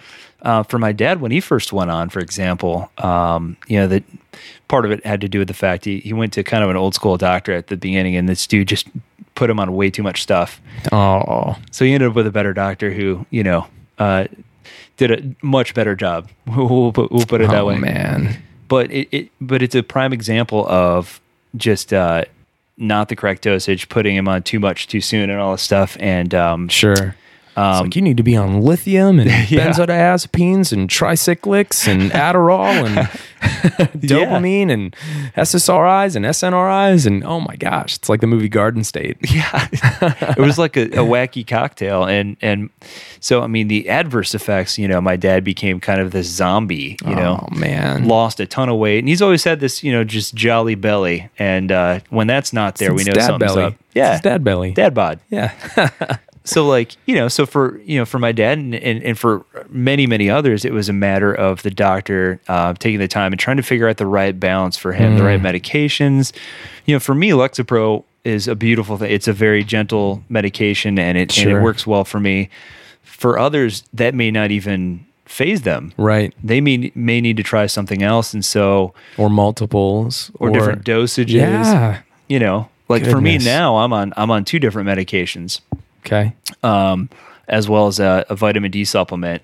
uh, 0.42 0.62
for 0.62 0.78
my 0.78 0.92
dad, 0.92 1.20
when 1.20 1.30
he 1.32 1.40
first 1.40 1.72
went 1.72 1.90
on, 1.90 2.08
for 2.08 2.20
example, 2.20 2.90
um, 2.98 3.56
you 3.66 3.78
know, 3.78 3.86
that 3.88 4.04
part 4.68 4.84
of 4.84 4.90
it 4.90 5.04
had 5.04 5.20
to 5.20 5.28
do 5.28 5.38
with 5.40 5.48
the 5.48 5.54
fact 5.54 5.84
he, 5.84 6.00
he 6.00 6.12
went 6.12 6.32
to 6.34 6.42
kind 6.44 6.62
of 6.64 6.70
an 6.70 6.76
old 6.76 6.94
school 6.94 7.16
doctor 7.16 7.52
at 7.52 7.66
the 7.66 7.76
beginning, 7.76 8.16
and 8.16 8.28
this 8.28 8.46
dude 8.46 8.68
just 8.68 8.88
put 9.34 9.50
him 9.50 9.60
on 9.60 9.74
way 9.74 9.90
too 9.90 10.02
much 10.02 10.22
stuff. 10.22 10.60
Oh, 10.92 11.56
So 11.70 11.84
he 11.84 11.92
ended 11.92 12.10
up 12.10 12.16
with 12.16 12.26
a 12.26 12.32
better 12.32 12.52
doctor 12.52 12.90
who, 12.92 13.24
you 13.30 13.42
know, 13.44 13.66
uh, 13.98 14.26
did 14.96 15.10
a 15.10 15.46
much 15.46 15.74
better 15.74 15.94
job. 15.94 16.28
We'll 16.46 16.92
put, 16.92 17.12
we'll 17.12 17.26
put 17.26 17.40
it 17.40 17.50
that 17.50 17.62
oh 17.62 17.66
way. 17.66 17.78
man. 17.78 18.42
But 18.66 18.90
it, 18.90 19.08
it, 19.12 19.30
but 19.40 19.62
it's 19.62 19.74
a 19.74 19.82
prime 19.82 20.12
example 20.12 20.66
of 20.68 21.20
just 21.56 21.92
uh, 21.92 22.24
not 22.78 23.08
the 23.08 23.16
correct 23.16 23.42
dosage, 23.42 23.88
putting 23.88 24.16
him 24.16 24.28
on 24.28 24.42
too 24.42 24.60
much 24.60 24.86
too 24.86 25.00
soon, 25.00 25.30
and 25.30 25.40
all 25.40 25.52
this 25.52 25.62
stuff. 25.62 25.96
And 26.00 26.34
um, 26.34 26.68
Sure. 26.68 27.14
It's 27.58 27.82
like 27.82 27.96
you 27.96 28.02
need 28.02 28.16
to 28.16 28.22
be 28.22 28.36
on 28.36 28.60
lithium 28.62 29.18
and 29.20 29.28
Yeah. 29.50 29.66
benzodiazepines 29.68 30.72
and 30.72 30.88
tricyclics 30.88 31.88
and 31.88 32.10
Adderall 32.12 32.84
and 32.86 33.08
dopamine 34.00 34.70
and 34.70 34.94
SSRIs 35.36 36.16
and 36.16 36.24
SNRIs 36.24 37.06
and 37.06 37.24
oh 37.24 37.40
my 37.40 37.56
gosh, 37.56 37.96
it's 37.96 38.08
like 38.08 38.20
the 38.20 38.26
movie 38.26 38.48
Garden 38.48 38.84
State. 38.84 39.16
yeah 39.30 39.68
it 39.72 40.38
was 40.38 40.58
like 40.58 40.76
a, 40.76 40.82
a 40.86 41.04
wacky 41.04 41.46
cocktail 41.46 42.04
and 42.04 42.36
and 42.40 42.70
so 43.20 43.42
i 43.42 43.46
mean 43.46 43.68
the 43.68 43.88
adverse 43.88 44.34
effects 44.34 44.78
you 44.78 44.86
know 44.86 45.00
my 45.00 45.16
dad 45.16 45.42
became 45.44 45.80
kind 45.80 46.00
of 46.00 46.10
this 46.12 46.26
zombie 46.26 46.96
you 47.04 47.14
know 47.14 47.44
oh 47.50 47.54
man, 47.54 48.06
lost 48.06 48.38
a 48.40 48.46
ton 48.46 48.68
of 48.68 48.76
weight 48.78 48.98
and 49.00 49.08
he's 49.08 49.22
always 49.22 49.44
had 49.44 49.60
this 49.60 49.82
you 49.82 49.90
know 49.92 50.04
just 50.04 50.34
jolly 50.34 50.74
belly 50.74 51.28
and 51.38 51.72
uh 51.72 52.00
when 52.10 52.26
that's 52.26 52.52
not 52.52 52.76
there 52.76 52.94
we 52.94 53.04
know 53.04 53.12
dad 53.12 53.26
something's 53.26 53.52
belly. 53.54 53.64
up 53.64 53.74
yeah 53.94 54.20
dad 54.20 54.44
belly. 54.44 54.72
dad 54.72 54.94
bod 54.94 55.18
Yeah. 55.30 55.52
So 56.48 56.66
like 56.66 56.96
you 57.06 57.14
know 57.14 57.28
so 57.28 57.46
for 57.46 57.78
you 57.84 57.98
know 57.98 58.04
for 58.04 58.18
my 58.18 58.32
dad 58.32 58.58
and, 58.58 58.74
and, 58.74 59.02
and 59.02 59.18
for 59.18 59.44
many 59.68 60.06
many 60.06 60.30
others 60.30 60.64
it 60.64 60.72
was 60.72 60.88
a 60.88 60.92
matter 60.92 61.32
of 61.34 61.62
the 61.62 61.70
doctor 61.70 62.40
uh, 62.48 62.74
taking 62.74 62.98
the 63.00 63.08
time 63.08 63.32
and 63.32 63.38
trying 63.40 63.58
to 63.58 63.62
figure 63.62 63.88
out 63.88 63.96
the 63.98 64.06
right 64.06 64.38
balance 64.40 64.76
for 64.76 64.92
him 64.92 65.16
the 65.16 65.22
Mm. 65.22 65.26
right 65.26 65.40
medications. 65.42 66.32
You 66.86 66.94
know 66.94 67.00
for 67.00 67.14
me 67.14 67.30
lexapro 67.30 68.04
is 68.24 68.48
a 68.48 68.54
beautiful 68.54 68.96
thing. 68.98 69.10
It's 69.10 69.28
a 69.28 69.32
very 69.32 69.62
gentle 69.64 70.22
medication 70.28 70.98
and 70.98 71.16
it, 71.16 71.36
and 71.38 71.50
it 71.50 71.62
works 71.62 71.86
well 71.86 72.04
for 72.04 72.20
me. 72.20 72.48
For 73.02 73.38
others 73.38 73.84
that 73.92 74.14
may 74.14 74.30
not 74.30 74.50
even 74.50 75.04
faze 75.24 75.62
them. 75.62 75.92
Right. 75.96 76.34
they 76.42 76.60
may 76.60 76.90
may 76.94 77.20
need 77.20 77.36
to 77.36 77.42
try 77.42 77.66
something 77.66 78.02
else. 78.02 78.32
And 78.32 78.44
so 78.44 78.94
Or 79.18 79.28
multiples 79.28 80.30
or, 80.34 80.50
different 80.50 80.84
dosages. 80.84 81.28
Yeah. 81.34 82.00
you 82.28 82.38
know 82.38 82.68
like 82.88 83.04
for 83.04 83.20
me 83.20 83.36
now 83.38 83.76
i'm 83.78 83.92
on 83.92 84.14
i'm 84.16 84.30
on 84.30 84.44
two 84.44 84.58
different 84.58 84.88
medications 84.88 85.60
Okay. 86.00 86.32
um, 86.62 87.08
as 87.48 87.68
well 87.68 87.86
as 87.86 87.98
a, 88.00 88.24
a 88.28 88.34
vitamin 88.36 88.70
D 88.70 88.84
supplement 88.84 89.42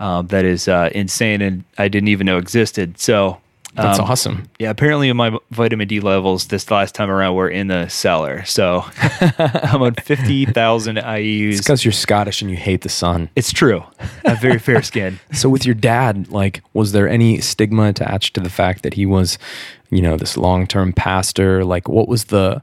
um, 0.00 0.26
that 0.28 0.44
is 0.44 0.68
uh, 0.68 0.90
insane 0.94 1.40
and 1.42 1.64
I 1.78 1.88
didn't 1.88 2.08
even 2.08 2.26
know 2.26 2.36
existed. 2.38 2.98
So 3.00 3.38
That's 3.74 3.98
Um, 3.98 4.04
awesome. 4.10 4.48
Yeah, 4.58 4.70
apparently 4.70 5.12
my 5.12 5.36
vitamin 5.50 5.88
D 5.88 6.00
levels 6.00 6.46
this 6.48 6.70
last 6.70 6.94
time 6.94 7.10
around 7.10 7.34
were 7.34 7.48
in 7.48 7.68
the 7.68 7.88
cellar. 7.88 8.44
So 8.44 8.84
I'm 9.38 9.82
on 9.82 9.94
50,000 9.94 10.96
It's 10.98 11.06
IUs. 11.06 11.58
because 11.58 11.84
you're 11.84 11.92
Scottish 11.92 12.40
and 12.42 12.50
you 12.50 12.56
hate 12.56 12.80
the 12.82 12.88
sun. 12.88 13.28
It's 13.36 13.52
true. 13.52 13.82
I 14.24 14.30
have 14.30 14.40
very 14.40 14.58
fair 14.58 14.82
skin. 14.90 15.18
So 15.32 15.48
with 15.48 15.64
your 15.66 15.74
dad, 15.74 16.28
like, 16.30 16.62
was 16.74 16.92
there 16.92 17.08
any 17.08 17.40
stigma 17.40 17.84
attached 17.88 18.34
to 18.34 18.40
the 18.40 18.50
fact 18.50 18.82
that 18.82 18.94
he 18.94 19.04
was, 19.06 19.38
you 19.90 20.00
know, 20.02 20.16
this 20.16 20.36
long-term 20.36 20.92
pastor? 20.94 21.64
Like, 21.64 21.88
what 21.88 22.08
was 22.08 22.24
the? 22.26 22.62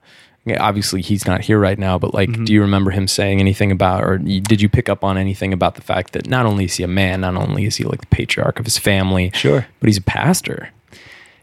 Obviously, 0.60 1.01
he's 1.01 1.25
not 1.25 1.41
here 1.41 1.58
right 1.58 1.79
now, 1.79 1.97
but 1.97 2.13
like, 2.13 2.29
Mm-hmm. 2.29 2.43
do 2.45 2.53
you 2.53 2.62
remember 2.62 2.91
him 2.91 3.08
saying 3.08 3.39
anything 3.39 3.71
about, 3.71 4.03
or 4.03 4.17
did 4.17 4.62
you 4.62 4.67
pick 4.67 4.89
up 4.89 5.03
on 5.03 5.17
anything 5.17 5.53
about 5.53 5.75
the 5.75 5.82
fact 5.82 6.12
that 6.13 6.27
not 6.27 6.45
only 6.45 6.65
is 6.65 6.75
he 6.75 6.84
a 6.84 6.88
man, 6.88 7.21
not 7.21 7.36
only 7.36 7.63
is 7.65 7.77
he 7.77 7.86
like 7.86 8.01
the 8.01 8.08
patriarch 8.08 8.60
of 8.60 8.65
his 8.65 8.77
family, 8.77 9.32
Sure. 9.34 9.65
but 9.79 9.88
he's 9.88 9.97
a 9.97 10.01
pastor. 10.01 10.69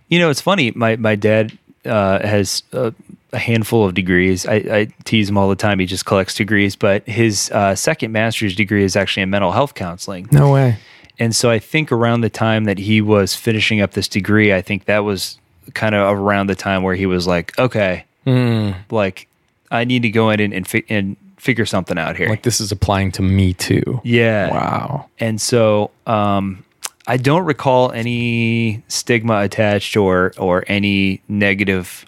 You 0.08 0.18
know, 0.18 0.28
it's 0.28 0.40
funny. 0.42 0.72
My 0.72 0.96
my 0.96 1.14
dad 1.14 1.56
uh, 1.86 2.18
has 2.26 2.62
a, 2.72 2.92
a 3.32 3.38
handful 3.38 3.86
of 3.86 3.94
degrees. 3.94 4.44
I, 4.44 4.54
I 4.56 4.88
tease 5.04 5.30
him 5.30 5.38
all 5.38 5.48
the 5.48 5.56
time. 5.56 5.78
He 5.78 5.86
just 5.86 6.04
collects 6.04 6.34
degrees, 6.34 6.76
but 6.76 7.06
his 7.08 7.50
uh, 7.52 7.74
second 7.74 8.12
master's 8.12 8.54
degree 8.54 8.84
is 8.84 8.96
actually 8.96 9.22
in 9.22 9.30
mental 9.30 9.52
health 9.52 9.74
counseling. 9.74 10.28
No 10.32 10.52
way. 10.52 10.76
And 11.18 11.34
so 11.34 11.48
I 11.50 11.58
think 11.58 11.90
around 11.92 12.20
the 12.22 12.28
time 12.30 12.64
that 12.64 12.78
he 12.78 13.00
was 13.00 13.34
finishing 13.34 13.80
up 13.80 13.92
this 13.92 14.08
degree, 14.08 14.52
I 14.52 14.60
think 14.62 14.84
that 14.86 15.04
was 15.04 15.38
kind 15.74 15.94
of 15.94 16.18
around 16.18 16.48
the 16.48 16.54
time 16.54 16.82
where 16.82 16.94
he 16.96 17.06
was 17.06 17.26
like, 17.26 17.56
okay, 17.58 18.04
Hmm. 18.30 18.72
like 18.94 19.26
I 19.70 19.84
need 19.84 20.02
to 20.02 20.10
go 20.10 20.30
in 20.30 20.40
and 20.40 20.52
and, 20.54 20.66
fi- 20.68 20.84
and 20.88 21.16
figure 21.38 21.66
something 21.66 21.96
out 21.98 22.16
here. 22.16 22.28
Like 22.28 22.42
this 22.42 22.60
is 22.60 22.70
applying 22.72 23.12
to 23.12 23.22
me 23.22 23.54
too. 23.54 24.00
yeah. 24.04 24.50
Wow. 24.50 25.06
And 25.18 25.40
so 25.40 25.90
um, 26.06 26.64
I 27.06 27.16
don't 27.16 27.44
recall 27.44 27.92
any 27.92 28.82
stigma 28.88 29.40
attached 29.40 29.96
or 29.96 30.32
or 30.38 30.64
any 30.68 31.22
negative 31.28 32.04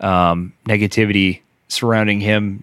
um, 0.00 0.52
negativity 0.68 1.40
surrounding 1.68 2.20
him 2.20 2.62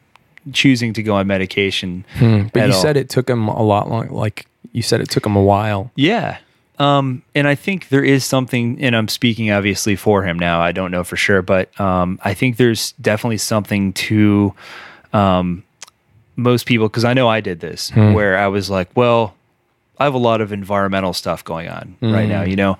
choosing 0.53 0.93
to 0.93 1.03
go 1.03 1.15
on 1.15 1.27
medication. 1.27 2.05
But 2.19 2.57
at 2.57 2.69
you 2.69 2.75
all. 2.75 2.81
said 2.81 2.97
it 2.97 3.09
took 3.09 3.29
him 3.29 3.47
a 3.47 3.63
lot 3.63 3.89
long. 3.89 4.09
Like 4.09 4.45
you 4.73 4.81
said, 4.81 5.01
it 5.01 5.09
took 5.09 5.25
him 5.25 5.35
a 5.35 5.41
while. 5.43 5.91
Yeah. 5.95 6.37
Um, 6.81 7.21
and 7.35 7.47
I 7.47 7.55
think 7.55 7.89
there 7.89 8.03
is 8.03 8.25
something, 8.25 8.81
and 8.81 8.95
I'm 8.95 9.07
speaking 9.07 9.51
obviously 9.51 9.95
for 9.95 10.23
him 10.23 10.39
now. 10.39 10.61
I 10.61 10.71
don't 10.71 10.89
know 10.89 11.03
for 11.03 11.15
sure, 11.15 11.41
but 11.41 11.79
um, 11.79 12.19
I 12.23 12.33
think 12.33 12.57
there's 12.57 12.93
definitely 12.93 13.37
something 13.37 13.93
to 13.93 14.53
um, 15.13 15.63
most 16.35 16.65
people, 16.65 16.87
because 16.87 17.05
I 17.05 17.13
know 17.13 17.27
I 17.27 17.39
did 17.41 17.59
this, 17.59 17.91
where 18.15 18.37
I 18.37 18.47
was 18.47 18.69
like, 18.69 18.89
well, 18.95 19.35
I 19.99 20.05
have 20.05 20.15
a 20.15 20.17
lot 20.17 20.41
of 20.41 20.51
environmental 20.51 21.13
stuff 21.13 21.43
going 21.43 21.69
on 21.69 21.95
right 22.01 22.27
now, 22.27 22.41
you 22.43 22.55
know? 22.55 22.79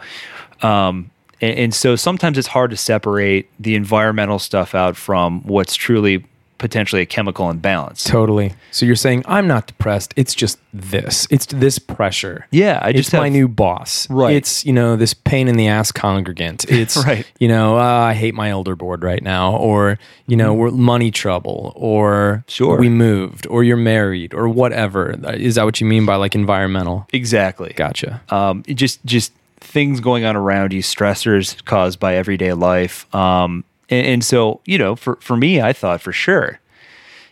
Um, 0.63 1.11
and, 1.39 1.59
and 1.59 1.73
so 1.75 1.95
sometimes 1.95 2.37
it's 2.39 2.47
hard 2.47 2.71
to 2.71 2.77
separate 2.77 3.49
the 3.59 3.75
environmental 3.75 4.39
stuff 4.39 4.73
out 4.73 4.95
from 4.97 5.43
what's 5.43 5.75
truly 5.75 6.25
potentially 6.61 7.01
a 7.01 7.05
chemical 7.05 7.49
imbalance. 7.49 8.05
Totally. 8.05 8.53
So 8.71 8.85
you're 8.85 8.95
saying 8.95 9.23
I'm 9.27 9.47
not 9.47 9.67
depressed. 9.67 10.13
It's 10.15 10.33
just 10.33 10.59
this. 10.73 11.27
It's 11.29 11.45
this 11.47 11.77
pressure. 11.79 12.47
Yeah, 12.51 12.79
I 12.81 12.93
just 12.93 13.09
it's 13.09 13.13
my 13.13 13.27
new 13.27 13.47
boss. 13.49 14.09
Right. 14.09 14.35
It's 14.35 14.63
you 14.65 14.71
know 14.71 14.95
this 14.95 15.13
pain 15.13 15.47
in 15.49 15.57
the 15.57 15.67
ass 15.67 15.91
congregant. 15.91 16.65
It's 16.69 16.95
Right. 16.95 17.25
You 17.39 17.47
know 17.49 17.77
uh, 17.77 17.81
I 17.81 18.13
hate 18.13 18.35
my 18.35 18.49
elder 18.51 18.75
board 18.75 19.03
right 19.03 19.21
now, 19.23 19.55
or 19.57 19.99
you 20.27 20.37
know 20.37 20.53
we're 20.53 20.71
money 20.71 21.11
trouble, 21.11 21.73
or 21.75 22.43
Sure. 22.47 22.77
we 22.79 22.87
moved, 22.89 23.47
or 23.47 23.63
you're 23.63 23.75
married, 23.75 24.33
or 24.33 24.47
whatever. 24.47 25.11
Is 25.33 25.55
that 25.55 25.65
what 25.65 25.81
you 25.81 25.87
mean 25.87 26.05
by 26.05 26.15
like 26.15 26.35
environmental? 26.35 27.07
Exactly. 27.11 27.73
Gotcha. 27.75 28.21
um, 28.29 28.63
just 28.67 29.03
just 29.05 29.33
things 29.59 29.99
going 29.99 30.25
on 30.25 30.35
around 30.35 30.73
you, 30.73 30.81
stressors 30.81 31.63
caused 31.65 31.99
by 31.99 32.15
everyday 32.15 32.53
life. 32.53 33.13
Um, 33.15 33.63
and, 33.91 34.07
and 34.07 34.23
so 34.23 34.61
you 34.65 34.77
know, 34.79 34.95
for 34.95 35.17
for 35.17 35.37
me, 35.37 35.61
I 35.61 35.73
thought 35.73 36.01
for 36.01 36.11
sure, 36.11 36.59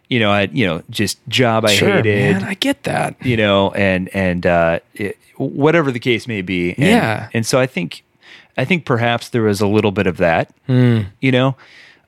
you 0.10 0.20
know, 0.20 0.30
I 0.32 0.44
you 0.52 0.68
know 0.68 0.84
just 0.90 1.18
job 1.28 1.66
I 1.66 1.74
sure, 1.74 1.90
hated, 2.04 2.34
man. 2.34 2.44
I 2.44 2.54
get 2.54 2.84
that. 2.84 3.16
you 3.26 3.36
know, 3.38 3.72
and 3.72 4.10
and 4.14 4.46
uh, 4.46 4.80
it, 4.94 5.18
whatever 5.38 5.92
the 5.92 6.00
case 6.00 6.28
may 6.28 6.42
be. 6.42 6.72
And, 6.74 6.80
Yeah. 6.80 7.30
And 7.34 7.46
so 7.46 7.60
I 7.60 7.66
think 7.66 8.04
I 8.58 8.66
think 8.66 8.86
perhaps 8.86 9.30
there 9.30 9.44
was 9.44 9.62
a 9.62 9.68
little 9.68 9.92
bit 9.92 10.06
of 10.06 10.18
that. 10.18 10.54
Hmm. 10.68 11.02
You 11.22 11.32
know. 11.32 11.56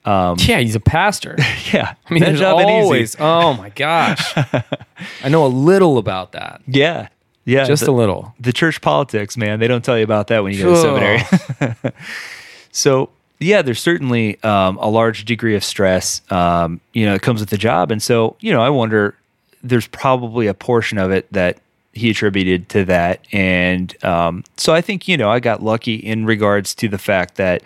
Um, 0.04 0.36
Yeah, 0.40 0.58
he's 0.58 0.74
a 0.76 0.80
pastor. 0.80 1.36
yeah. 1.72 1.94
I 2.10 2.14
mean, 2.14 2.24
there's 2.24 2.40
job 2.40 2.60
ain't 2.60 2.70
easy. 2.72 2.82
always. 2.82 3.16
Oh 3.20 3.54
my 3.54 3.70
gosh. 3.70 4.34
I 5.24 5.30
know 5.30 5.46
a 5.46 5.48
little 5.48 6.00
about 6.00 6.32
that. 6.32 6.62
Yeah. 6.68 7.08
Yeah. 7.46 7.66
Just 7.66 7.86
the- 7.86 7.92
a 7.92 7.94
little. 7.94 8.34
the 8.40 8.52
church 8.52 8.82
politics, 8.82 9.38
man. 9.38 9.60
They 9.60 9.68
don't 9.68 9.86
tell 9.86 9.98
you 9.98 10.04
about 10.04 10.28
that 10.28 10.44
when 10.44 10.54
you 10.54 10.64
go 10.64 10.74
to 10.74 10.82
seminary. 10.82 11.94
so 12.72 13.10
yeah, 13.42 13.62
there's 13.62 13.82
certainly 13.82 14.42
um, 14.44 14.78
a 14.78 14.88
large 14.90 15.26
degree 15.26 15.56
of 15.56 15.64
stress. 15.64 16.22
Um, 16.32 16.80
you 16.94 17.06
know, 17.06 17.14
it 17.16 17.22
comes 17.22 17.40
with 17.42 17.50
the 17.50 17.58
job, 17.58 17.92
and 17.92 18.02
so 18.02 18.36
you 18.40 18.54
know, 18.54 18.62
I 18.62 18.70
wonder. 18.70 19.16
There's 19.64 19.88
probably 19.88 20.48
a 20.48 20.54
portion 20.56 20.98
of 20.98 21.12
it 21.12 21.32
that 21.34 21.58
he 21.94 22.10
attributed 22.10 22.70
to 22.70 22.86
that, 22.86 23.24
and 23.32 23.94
um, 24.04 24.44
so 24.58 24.74
I 24.74 24.82
think 24.82 25.08
you 25.08 25.18
know 25.18 25.30
I 25.30 25.40
got 25.40 25.62
lucky 25.62 25.96
in 25.96 26.26
regards 26.26 26.74
to 26.76 26.88
the 26.88 26.98
fact 26.98 27.36
that 27.36 27.62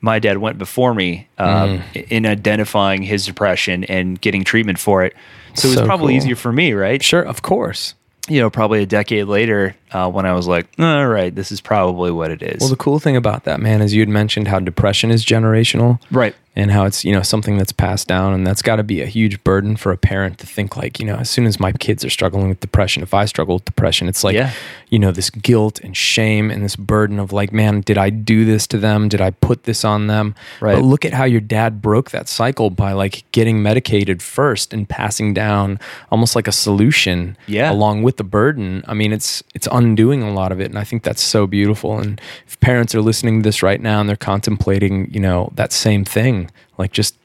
my 0.00 0.18
dad 0.20 0.38
went 0.38 0.58
before 0.58 0.94
me 0.94 1.26
um, 1.38 1.80
Mm. 1.92 2.08
in 2.08 2.24
identifying 2.24 3.02
his 3.02 3.26
depression 3.26 3.82
and 3.84 4.20
getting 4.20 4.44
treatment 4.44 4.78
for 4.78 5.02
it. 5.04 5.14
So 5.54 5.68
it 5.68 5.72
was 5.76 5.80
probably 5.86 6.12
cool. 6.14 6.18
easier 6.22 6.36
for 6.36 6.52
me, 6.52 6.72
right? 6.72 7.02
Sure, 7.02 7.22
of 7.22 7.42
course. 7.42 7.94
You 8.28 8.40
know, 8.40 8.50
probably 8.50 8.82
a 8.82 8.86
decade 8.86 9.26
later, 9.26 9.74
uh, 9.92 10.10
when 10.10 10.26
I 10.26 10.32
was 10.34 10.46
like, 10.46 10.66
all 10.78 11.06
right, 11.08 11.34
this 11.34 11.50
is 11.50 11.60
probably 11.60 12.10
what 12.10 12.30
it 12.30 12.42
is. 12.42 12.60
Well, 12.60 12.70
the 12.70 12.76
cool 12.76 12.98
thing 12.98 13.16
about 13.16 13.44
that, 13.44 13.60
man, 13.60 13.80
is 13.80 13.94
you 13.94 14.00
had 14.00 14.08
mentioned 14.08 14.48
how 14.48 14.60
depression 14.60 15.10
is 15.10 15.24
generational. 15.24 16.00
right. 16.10 16.34
And 16.58 16.70
how 16.72 16.84
it's 16.84 17.04
you 17.04 17.12
know 17.12 17.22
something 17.22 17.56
that's 17.56 17.72
passed 17.72 18.08
down 18.08 18.34
and 18.34 18.46
that's 18.46 18.60
got 18.62 18.76
to 18.76 18.82
be 18.82 19.00
a 19.00 19.06
huge 19.06 19.42
burden 19.44 19.76
for 19.76 19.92
a 19.92 19.96
parent 19.96 20.38
to 20.38 20.46
think 20.46 20.76
like 20.76 20.98
you 21.00 21.06
know 21.06 21.14
as 21.16 21.30
soon 21.30 21.46
as 21.46 21.58
my 21.60 21.70
kids 21.72 22.04
are 22.04 22.10
struggling 22.10 22.48
with 22.48 22.58
depression 22.60 23.02
if 23.02 23.14
i 23.14 23.24
struggle 23.24 23.54
with 23.54 23.64
depression 23.64 24.08
it's 24.08 24.24
like 24.24 24.34
Yeah. 24.34 24.50
you 24.90 24.98
know 24.98 25.12
this 25.12 25.30
guilt 25.30 25.78
and 25.80 25.96
shame 25.96 26.50
and 26.50 26.64
this 26.64 26.74
burden 26.76 27.18
of 27.20 27.32
like 27.32 27.52
man 27.52 27.80
did 27.82 27.96
i 27.96 28.10
do 28.10 28.44
this 28.44 28.66
to 28.68 28.76
them 28.78 29.08
did 29.08 29.20
i 29.20 29.30
put 29.30 29.62
this 29.64 29.84
on 29.84 30.08
them 30.08 30.34
Right. 30.60 30.74
but 30.74 30.82
look 30.84 31.04
at 31.04 31.12
how 31.14 31.24
your 31.24 31.40
dad 31.40 31.80
broke 31.80 32.10
that 32.10 32.28
cycle 32.28 32.70
by 32.70 32.92
like 32.92 33.24
getting 33.32 33.62
medicated 33.62 34.20
first 34.22 34.74
and 34.74 34.88
passing 34.88 35.32
down 35.32 35.78
almost 36.10 36.34
like 36.34 36.48
a 36.48 36.52
solution 36.52 37.36
Yeah. 37.46 37.70
along 37.72 38.02
with 38.02 38.16
the 38.16 38.24
burden 38.24 38.82
i 38.88 38.94
mean 38.94 39.12
it's 39.12 39.42
it's 39.54 39.68
undoing 39.70 40.22
a 40.24 40.32
lot 40.34 40.50
of 40.50 40.60
it 40.60 40.66
and 40.70 40.78
i 40.78 40.84
think 40.84 41.04
that's 41.04 41.22
so 41.22 41.46
beautiful 41.46 41.98
and 42.00 42.20
if 42.48 42.58
parents 42.60 42.94
are 42.96 43.00
listening 43.02 43.42
to 43.42 43.48
this 43.48 43.62
right 43.62 43.80
now 43.80 44.00
and 44.00 44.08
they're 44.08 44.16
contemplating 44.16 45.08
you 45.12 45.20
know 45.20 45.50
that 45.54 45.72
same 45.72 46.04
thing 46.04 46.47
like 46.76 46.92
just 46.92 47.16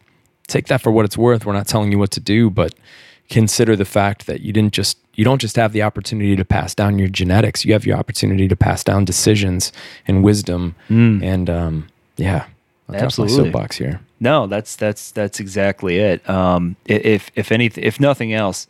take 0.48 0.68
that 0.68 0.82
for 0.82 0.92
what 0.92 1.06
it's 1.06 1.18
worth. 1.18 1.46
We're 1.46 1.54
not 1.54 1.68
telling 1.68 1.92
you 1.92 2.00
what 2.00 2.12
to 2.12 2.20
do 2.20 2.50
but 2.50 2.74
consider 3.30 3.76
the 3.76 3.86
fact 3.86 4.28
that 4.28 4.42
you 4.42 4.52
didn't 4.54 4.74
just 4.74 4.98
you 5.16 5.24
don't 5.24 5.40
just 5.40 5.56
have 5.56 5.74
the 5.74 5.82
opportunity 5.84 6.36
to 6.36 6.46
pass 6.46 6.76
down 6.76 7.00
your 7.00 7.08
genetics. 7.08 7.64
You 7.64 7.74
have 7.74 7.86
your 7.86 7.98
opportunity 7.98 8.48
to 8.48 8.56
pass 8.56 8.84
down 8.84 9.06
decisions 9.06 9.72
and 10.08 10.24
wisdom. 10.24 10.76
And 11.24 11.50
um 11.50 11.88
yeah 12.18 12.46
I'll 12.90 12.96
get 12.96 13.06
off 13.06 13.18
my 13.18 13.26
Absolutely. 13.26 13.46
soapbox 13.46 13.78
here. 13.78 14.02
No, 14.20 14.48
that's 14.48 14.76
that's 14.76 15.12
that's 15.12 15.40
exactly 15.40 15.98
it. 15.98 16.28
Um, 16.30 16.76
if 16.86 17.32
if 17.36 17.52
anything, 17.52 17.84
if 17.84 18.00
nothing 18.00 18.34
else, 18.34 18.68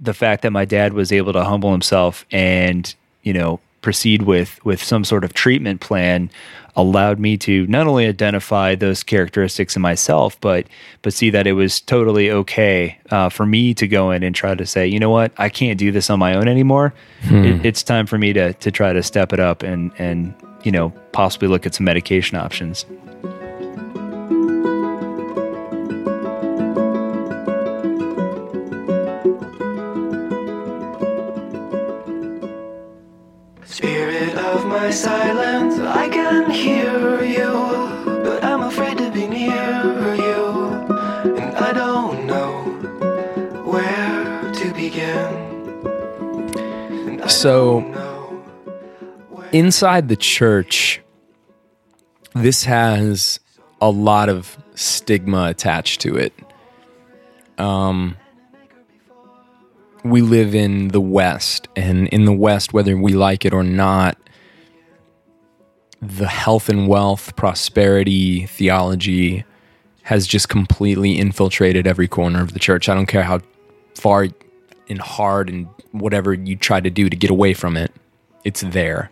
the 0.00 0.14
fact 0.14 0.42
that 0.42 0.50
my 0.50 0.64
dad 0.64 0.92
was 0.92 1.12
able 1.12 1.32
to 1.32 1.44
humble 1.44 1.72
himself 1.72 2.24
and 2.30 2.94
you 3.22 3.32
know 3.32 3.60
proceed 3.80 4.22
with 4.22 4.64
with 4.64 4.82
some 4.82 5.04
sort 5.04 5.24
of 5.24 5.34
treatment 5.34 5.80
plan 5.80 6.30
allowed 6.76 7.18
me 7.18 7.36
to 7.38 7.66
not 7.66 7.86
only 7.86 8.06
identify 8.06 8.74
those 8.74 9.02
characteristics 9.02 9.76
in 9.76 9.82
myself, 9.82 10.40
but 10.40 10.66
but 11.02 11.12
see 11.12 11.30
that 11.30 11.46
it 11.46 11.52
was 11.52 11.80
totally 11.80 12.30
okay 12.30 12.98
uh, 13.10 13.28
for 13.28 13.46
me 13.46 13.74
to 13.74 13.86
go 13.86 14.10
in 14.10 14.22
and 14.22 14.34
try 14.34 14.54
to 14.54 14.66
say, 14.66 14.86
you 14.86 14.98
know 14.98 15.10
what, 15.10 15.32
I 15.38 15.48
can't 15.48 15.78
do 15.78 15.92
this 15.92 16.10
on 16.10 16.18
my 16.18 16.34
own 16.34 16.48
anymore. 16.48 16.94
It, 17.44 17.66
it's 17.66 17.82
time 17.82 18.06
for 18.06 18.18
me 18.18 18.32
to 18.32 18.52
to 18.54 18.70
try 18.70 18.92
to 18.92 19.02
step 19.02 19.32
it 19.32 19.40
up 19.40 19.62
and 19.62 19.92
and 19.98 20.34
you 20.62 20.72
know 20.72 20.90
possibly 21.12 21.48
look 21.48 21.66
at 21.66 21.74
some 21.74 21.84
medication 21.84 22.36
options. 22.36 22.86
Hear 36.54 37.24
you, 37.24 37.52
but 38.22 38.44
I'm 38.44 38.62
afraid 38.62 38.96
to 38.98 39.10
be 39.10 39.26
near 39.26 40.14
you, 40.14 40.44
and 41.36 41.56
I 41.56 41.72
don't 41.72 42.26
know 42.26 42.62
where 43.64 44.52
to 44.52 44.72
begin. 44.72 45.28
So- 47.28 47.80
don't 47.80 47.90
know 47.90 48.42
where 49.30 49.48
inside 49.50 50.08
the 50.08 50.16
church, 50.16 51.02
this 52.34 52.64
has 52.64 53.40
a 53.80 53.90
lot 53.90 54.28
of 54.28 54.56
stigma 54.76 55.46
attached 55.48 56.00
to 56.02 56.16
it. 56.16 56.32
Um, 57.58 58.16
we 60.04 60.20
live 60.20 60.54
in 60.54 60.88
the 60.88 61.00
West, 61.00 61.66
and 61.74 62.06
in 62.08 62.26
the 62.26 62.32
West, 62.32 62.72
whether 62.72 62.96
we 62.96 63.12
like 63.12 63.44
it 63.44 63.52
or 63.52 63.64
not, 63.64 64.18
the 66.08 66.28
health 66.28 66.68
and 66.68 66.86
wealth, 66.88 67.34
prosperity 67.36 68.46
theology 68.46 69.44
has 70.02 70.26
just 70.26 70.48
completely 70.48 71.18
infiltrated 71.18 71.86
every 71.86 72.06
corner 72.06 72.42
of 72.42 72.52
the 72.52 72.58
church. 72.58 72.88
I 72.88 72.94
don't 72.94 73.06
care 73.06 73.22
how 73.22 73.40
far 73.94 74.28
and 74.88 75.00
hard 75.00 75.48
and 75.48 75.66
whatever 75.92 76.34
you 76.34 76.56
try 76.56 76.80
to 76.80 76.90
do 76.90 77.08
to 77.08 77.16
get 77.16 77.30
away 77.30 77.54
from 77.54 77.76
it, 77.76 77.92
it's 78.44 78.60
there. 78.60 79.10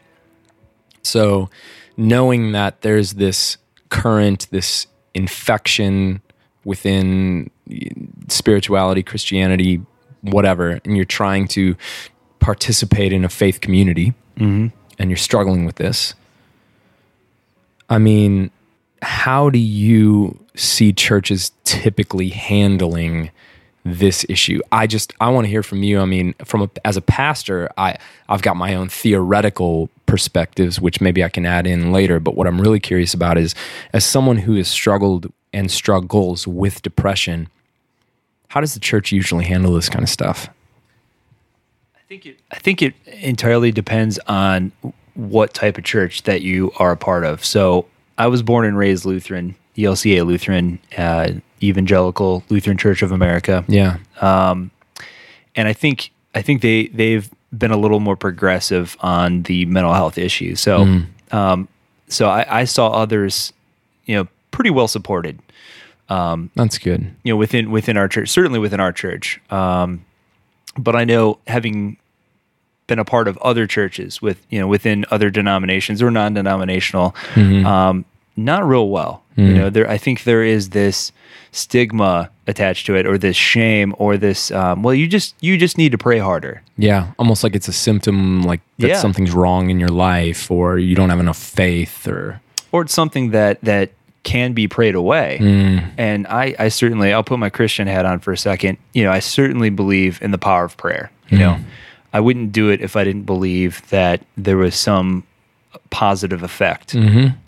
So, 1.03 1.49
knowing 1.97 2.53
that 2.53 2.83
there's 2.83 3.15
this 3.15 3.57
current, 3.89 4.49
this 4.51 4.87
infection 5.15 6.21
within 6.65 7.51
spirituality, 8.29 9.03
Christianity, 9.03 9.81
whatever, 10.21 10.81
and 10.85 10.97
you're 10.97 11.05
trying 11.05 11.49
to 11.49 11.77
participate 12.39 13.13
in 13.13 13.25
a 13.25 13.29
faith 13.29 13.61
community 13.61 14.15
mm-hmm. 14.37 14.69
and 14.99 15.11
you're 15.11 15.17
struggling 15.17 15.65
with 15.65 15.77
this, 15.77 16.15
I 17.89 17.99
mean, 17.99 18.51
how 19.03 19.51
do 19.51 19.59
you 19.59 20.39
see 20.55 20.93
churches 20.93 21.53
typically 21.65 22.29
handling 22.31 23.31
this 23.85 24.25
issue? 24.29 24.61
I 24.71 24.87
just 24.87 25.13
I 25.21 25.29
want 25.31 25.45
to 25.47 25.49
hear 25.51 25.63
from 25.63 25.83
you. 25.83 26.01
I 26.01 26.05
mean, 26.05 26.35
from 26.45 26.63
a, 26.63 26.71
as 26.85 26.97
a 26.97 27.03
pastor, 27.03 27.71
I 27.77 27.99
I've 28.29 28.43
got 28.43 28.57
my 28.57 28.75
own 28.75 28.89
theoretical 28.89 29.91
perspectives, 30.07 30.81
which 30.81 31.01
maybe 31.01 31.25
I 31.25 31.29
can 31.29 31.47
add 31.47 31.67
in 31.67 31.93
later. 31.93 32.21
But 32.21 32.37
what 32.37 32.47
I'm 32.47 32.61
really 32.61 32.81
curious 32.81 33.15
about 33.15 33.39
is, 33.39 33.55
as 33.93 34.05
someone 34.05 34.39
who 34.39 34.55
has 34.55 34.69
struggled 34.69 35.33
and 35.53 35.71
struggles 35.71 36.47
with 36.47 36.83
depression, 36.83 37.49
how 38.49 38.61
does 38.61 38.75
the 38.75 38.81
church 38.81 39.13
usually 39.13 39.45
handle 39.45 39.73
this 39.73 39.89
kind 39.89 40.03
of 40.03 40.09
stuff? 40.09 40.49
I 41.97 42.01
think 42.09 42.27
it. 42.27 42.39
I 42.51 42.59
think 42.59 42.83
it 42.83 42.95
entirely 43.07 43.73
depends 43.73 44.19
on 44.29 44.73
what 45.15 45.53
type 45.55 45.79
of 45.79 45.85
church 45.85 46.23
that 46.23 46.43
you 46.43 46.73
are 46.79 46.93
a 46.93 46.97
part 46.97 47.25
of. 47.25 47.45
So 47.45 47.87
I 48.19 48.27
was 48.29 48.43
born 48.43 48.65
and 48.65 48.77
raised 48.77 49.05
Lutheran, 49.05 49.55
ELCA 49.77 50.25
Lutheran, 50.27 50.79
uh, 50.97 51.33
Evangelical 51.63 52.43
Lutheran 52.49 52.77
Church 52.77 53.03
of 53.03 53.13
America, 53.13 53.65
Yeah, 53.69 53.99
and 54.21 55.69
I 55.69 55.73
think 55.73 56.11
I 56.35 56.43
think 56.43 56.63
they 56.63 56.87
they've 56.89 57.29
been 57.57 57.71
a 57.71 57.77
little 57.77 58.01
more 58.01 58.17
progressive 58.17 58.97
on 59.01 59.43
the 59.43 59.67
mental 59.67 59.93
health 59.93 60.17
issue. 60.19 60.55
So, 60.55 61.03
um, 61.31 61.69
so 62.09 62.29
I, 62.31 62.61
I 62.61 62.65
saw 62.65 62.89
others, 62.89 63.53
you 64.07 64.17
know, 64.17 64.29
pretty 64.51 64.71
well 64.71 64.89
supported. 64.89 65.39
that's 66.55 66.79
good. 66.79 67.15
you 67.23 67.33
know 67.33 67.37
within 67.37 67.71
within 67.71 67.97
our 67.97 68.09
church 68.09 68.29
certainly 68.29 68.59
within 68.59 68.81
our 68.81 68.93
church 68.93 69.41
um 69.51 70.05
but 70.77 70.95
i 70.95 71.05
know 71.05 71.39
having 71.47 71.97
been 72.93 72.99
a 72.99 73.11
part 73.17 73.27
of 73.29 73.35
other 73.51 73.65
churches 73.77 74.21
with 74.27 74.39
you 74.53 74.59
know 74.61 74.69
within 74.77 74.99
other 75.15 75.29
denominations 75.41 75.99
or 76.05 76.11
non-denominational 76.11 77.09
um 77.73 78.05
not 78.37 78.63
real 78.73 78.89
well 78.97 79.15
you 79.37 79.55
know 79.59 79.69
there 79.71 79.89
i 79.97 79.99
think 79.99 80.17
there 80.25 80.45
is 80.57 80.63
this 80.71 80.97
stigma 81.53 82.29
attached 82.47 82.85
to 82.87 82.95
it 82.97 83.07
or 83.07 83.17
this 83.19 83.37
shame 83.37 83.95
or 83.99 84.17
this 84.17 84.51
um, 84.51 84.83
well 84.83 84.95
you 84.95 85.07
just 85.07 85.35
you 85.41 85.57
just 85.57 85.77
need 85.79 85.93
to 85.93 85.99
pray 85.99 86.19
harder 86.19 86.55
Yeah, 86.77 87.13
almost 87.19 87.45
like 87.45 87.55
it's 87.59 87.69
a 87.69 87.73
symptom, 87.87 88.43
like 88.43 88.61
that 88.79 88.89
Yeah. 88.89 88.99
something's 89.01 89.33
wrong 89.33 89.71
in 89.71 89.79
your 89.79 89.95
life, 90.11 90.51
or 90.51 90.79
you 90.79 90.95
don't 90.99 91.11
have 91.11 91.21
enough 91.21 91.39
faith, 91.39 92.07
or 92.09 92.41
or 92.73 92.83
it's 92.83 92.95
something 92.95 93.31
that 93.33 93.55
that 93.63 93.91
can 94.25 94.53
be 94.55 94.67
prayed 94.69 94.95
away. 94.95 95.39
And 95.99 96.27
I, 96.29 96.55
I 96.59 96.69
certainly, 96.71 97.13
I'll 97.13 97.25
put 97.33 97.39
my 97.39 97.51
Christian 97.51 97.87
hat 97.89 98.05
on 98.07 98.21
for 98.21 98.33
a 98.33 98.37
second. 98.39 98.79
You 98.95 99.03
know, 99.05 99.13
I 99.19 99.21
certainly 99.21 99.71
believe 99.71 100.13
in 100.23 100.31
the 100.31 100.39
power 100.39 100.65
of 100.65 100.77
prayer. 100.77 101.11
You 101.29 101.39
know, 101.39 101.57
I 102.13 102.21
wouldn't 102.21 102.53
do 102.53 102.69
it 102.71 102.81
if 102.81 102.97
I 102.97 103.05
didn't 103.05 103.25
believe 103.25 103.83
that 103.91 104.23
there 104.37 104.57
was 104.57 104.75
some 104.75 105.25
positive 105.91 106.43
effect 106.43 106.95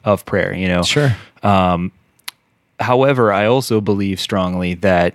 of 0.04 0.24
prayer. 0.24 0.54
You 0.54 0.68
know, 0.68 0.82
sure, 0.82 1.16
however, 2.80 3.32
I 3.32 3.46
also 3.46 3.80
believe 3.80 4.20
strongly 4.20 4.74
that 4.74 5.14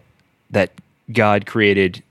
that 0.51 0.71
God 1.11 1.45
created 1.45 2.03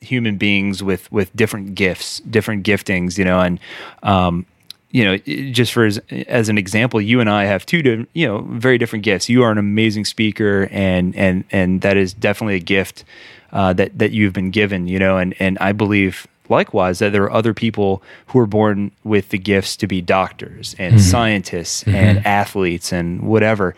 human 0.00 0.36
beings 0.36 0.82
with 0.82 1.10
with 1.12 1.34
different 1.36 1.74
gifts, 1.74 2.20
different 2.20 2.64
giftings, 2.64 3.18
you 3.18 3.24
know, 3.24 3.40
and 3.40 3.58
um, 4.02 4.46
you 4.90 5.04
know, 5.04 5.16
just 5.52 5.72
for 5.72 5.84
as, 5.84 5.98
as 6.28 6.48
an 6.48 6.56
example, 6.58 7.00
you 7.00 7.20
and 7.20 7.28
I 7.28 7.44
have 7.44 7.66
two, 7.66 7.82
di- 7.82 8.06
you 8.14 8.26
know, 8.26 8.40
very 8.50 8.78
different 8.78 9.04
gifts. 9.04 9.28
You 9.28 9.42
are 9.42 9.50
an 9.50 9.58
amazing 9.58 10.04
speaker, 10.04 10.68
and 10.70 11.14
and 11.16 11.44
and 11.50 11.80
that 11.82 11.96
is 11.96 12.14
definitely 12.14 12.54
a 12.56 12.60
gift 12.60 13.04
uh, 13.52 13.72
that 13.74 13.98
that 13.98 14.12
you've 14.12 14.32
been 14.32 14.50
given, 14.50 14.86
you 14.86 14.98
know, 14.98 15.18
and 15.18 15.34
and 15.38 15.58
I 15.60 15.72
believe 15.72 16.26
likewise 16.50 16.98
that 16.98 17.12
there 17.12 17.22
are 17.24 17.32
other 17.32 17.54
people 17.54 18.02
who 18.28 18.38
are 18.38 18.46
born 18.46 18.90
with 19.04 19.30
the 19.30 19.38
gifts 19.38 19.76
to 19.78 19.86
be 19.86 20.00
doctors 20.00 20.74
and 20.78 21.00
scientists 21.00 21.82
and 21.86 22.24
athletes 22.26 22.92
and 22.92 23.20
whatever. 23.22 23.74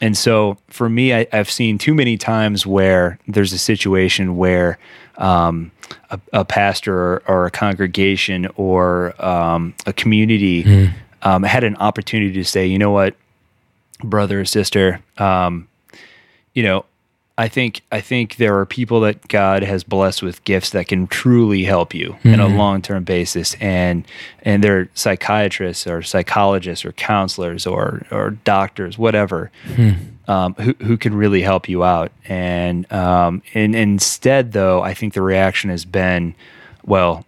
And 0.00 0.16
so 0.16 0.58
for 0.68 0.88
me, 0.88 1.14
I, 1.14 1.26
I've 1.32 1.50
seen 1.50 1.78
too 1.78 1.94
many 1.94 2.16
times 2.18 2.66
where 2.66 3.18
there's 3.28 3.52
a 3.52 3.58
situation 3.58 4.36
where 4.36 4.78
um, 5.16 5.70
a, 6.10 6.20
a 6.32 6.44
pastor 6.44 6.94
or, 6.94 7.22
or 7.28 7.46
a 7.46 7.50
congregation 7.50 8.48
or 8.56 9.14
um, 9.24 9.74
a 9.86 9.92
community 9.92 10.62
um, 11.22 11.44
had 11.44 11.62
an 11.62 11.76
opportunity 11.76 12.32
to 12.32 12.44
say, 12.44 12.66
you 12.66 12.78
know 12.78 12.90
what, 12.90 13.14
brother 14.02 14.40
or 14.40 14.44
sister, 14.44 15.00
um, 15.18 15.68
you 16.54 16.64
know, 16.64 16.84
I 17.38 17.48
think 17.48 17.80
I 17.90 18.00
think 18.00 18.36
there 18.36 18.58
are 18.58 18.66
people 18.66 19.00
that 19.00 19.26
God 19.28 19.62
has 19.62 19.84
blessed 19.84 20.22
with 20.22 20.44
gifts 20.44 20.70
that 20.70 20.88
can 20.88 21.06
truly 21.06 21.64
help 21.64 21.94
you 21.94 22.16
in 22.24 22.40
a 22.40 22.46
long 22.46 22.82
term 22.82 23.04
basis, 23.04 23.54
and 23.60 24.04
and 24.42 24.62
they're 24.62 24.88
psychiatrists 24.94 25.86
or 25.86 26.02
psychologists 26.02 26.84
or 26.84 26.92
counselors 26.92 27.66
or 27.66 28.02
or 28.10 28.30
doctors, 28.44 28.98
whatever, 28.98 29.50
um, 30.28 30.54
who 30.54 30.74
who 30.84 30.96
can 30.98 31.14
really 31.14 31.40
help 31.42 31.68
you 31.70 31.82
out. 31.82 32.12
And 32.28 32.90
um, 32.92 33.42
and 33.54 33.74
instead, 33.74 34.52
though, 34.52 34.82
I 34.82 34.92
think 34.92 35.14
the 35.14 35.22
reaction 35.22 35.70
has 35.70 35.86
been, 35.86 36.34
well, 36.84 37.24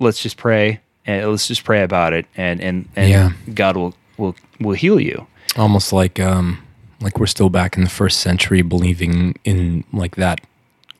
let's 0.00 0.20
just 0.20 0.36
pray 0.36 0.80
and 1.06 1.30
let's 1.30 1.46
just 1.46 1.62
pray 1.64 1.82
about 1.84 2.12
it, 2.12 2.26
and 2.36 2.60
and 2.60 2.88
and 2.96 3.08
Yeah. 3.08 3.32
God 3.54 3.76
will 3.76 3.94
will 4.16 4.34
will 4.60 4.74
heal 4.74 4.98
you. 5.00 5.26
almost 5.56 5.92
like 5.92 6.18
um, 6.20 6.58
like 7.00 7.18
we're 7.18 7.26
still 7.26 7.48
back 7.50 7.76
in 7.76 7.84
the 7.84 7.90
first 7.90 8.20
century, 8.20 8.62
believing 8.62 9.34
in 9.44 9.84
like 9.92 10.16
that 10.16 10.40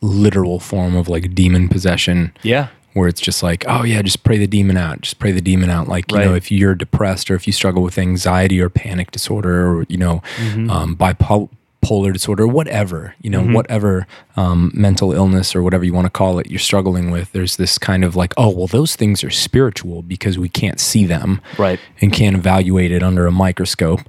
literal 0.01 0.61
form 0.61 0.95
of 0.97 1.09
like 1.09 1.35
demon 1.35 1.69
possession. 1.69 2.33
Yeah. 2.43 2.69
where 2.95 3.09
it's 3.09 3.21
just 3.21 3.43
like, 3.43 3.65
oh 3.69 3.85
yeah, 3.85 4.03
just 4.03 4.25
pray 4.25 4.39
the 4.39 4.47
demon 4.47 4.77
out, 4.77 5.03
just 5.03 5.19
pray 5.19 5.31
the 5.33 5.41
demon 5.41 5.71
out. 5.71 5.87
Like 5.89 6.11
you 6.11 6.19
know, 6.19 6.35
if 6.35 6.51
you're 6.51 6.75
depressed 6.75 7.31
or 7.31 7.35
if 7.37 7.47
you 7.47 7.53
struggle 7.53 7.83
with 7.83 7.97
anxiety 7.99 8.61
or 8.61 8.69
panic 8.69 9.11
disorder 9.13 9.69
or 9.77 9.85
you 9.89 9.97
know, 9.97 10.23
Mm-hmm. 10.39 10.71
um, 10.71 10.97
bipolar 10.97 12.13
disorder, 12.13 12.47
whatever 12.47 13.15
you 13.23 13.31
know, 13.31 13.43
whatever 13.45 14.07
um, 14.37 14.71
mental 14.75 15.13
illness 15.13 15.55
or 15.55 15.63
whatever 15.63 15.85
you 15.85 15.93
want 15.93 16.07
to 16.07 16.11
call 16.11 16.39
it, 16.41 16.51
you're 16.51 16.59
struggling 16.59 17.11
with. 17.11 17.31
There's 17.33 17.57
this 17.57 17.79
kind 17.79 18.05
of 18.05 18.17
like, 18.17 18.35
oh 18.37 18.51
well, 18.51 18.67
those 18.67 18.97
things 18.97 19.23
are 19.23 19.31
spiritual 19.31 20.03
because 20.03 20.39
we 20.39 20.49
can't 20.49 20.81
see 20.81 21.07
them, 21.07 21.41
Right. 21.57 21.79
and 22.01 22.13
can't 22.13 22.37
evaluate 22.37 22.91
it 22.93 23.03
under 23.03 23.27
a 23.27 23.33
microscope. 23.33 24.01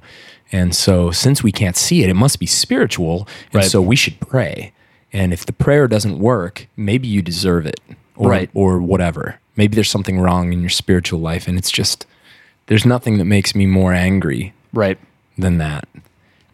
And 0.52 0.74
so, 0.74 1.10
since 1.10 1.42
we 1.42 1.52
can't 1.52 1.76
see 1.76 2.02
it, 2.02 2.10
it 2.10 2.14
must 2.14 2.38
be 2.40 2.46
spiritual. 2.46 3.28
And 3.52 3.56
Right. 3.62 3.70
so, 3.70 3.80
we 3.80 3.96
should 3.96 4.18
pray. 4.20 4.72
And 5.12 5.32
if 5.32 5.46
the 5.46 5.52
prayer 5.52 5.86
doesn't 5.88 6.18
work, 6.18 6.66
maybe 6.76 7.06
you 7.08 7.22
deserve 7.22 7.66
it, 7.66 7.80
or, 8.16 8.30
Right. 8.30 8.50
or 8.54 8.78
whatever. 8.80 9.38
Maybe 9.56 9.74
there's 9.74 9.90
something 9.90 10.18
wrong 10.20 10.52
in 10.52 10.60
your 10.60 10.70
spiritual 10.70 11.20
life, 11.20 11.46
and 11.48 11.58
it's 11.58 11.70
just 11.70 12.06
there's 12.66 12.86
nothing 12.86 13.18
that 13.18 13.24
makes 13.24 13.54
me 13.54 13.66
more 13.66 13.92
angry 13.92 14.52
Right. 14.72 14.98
than 15.36 15.58
that. 15.58 15.88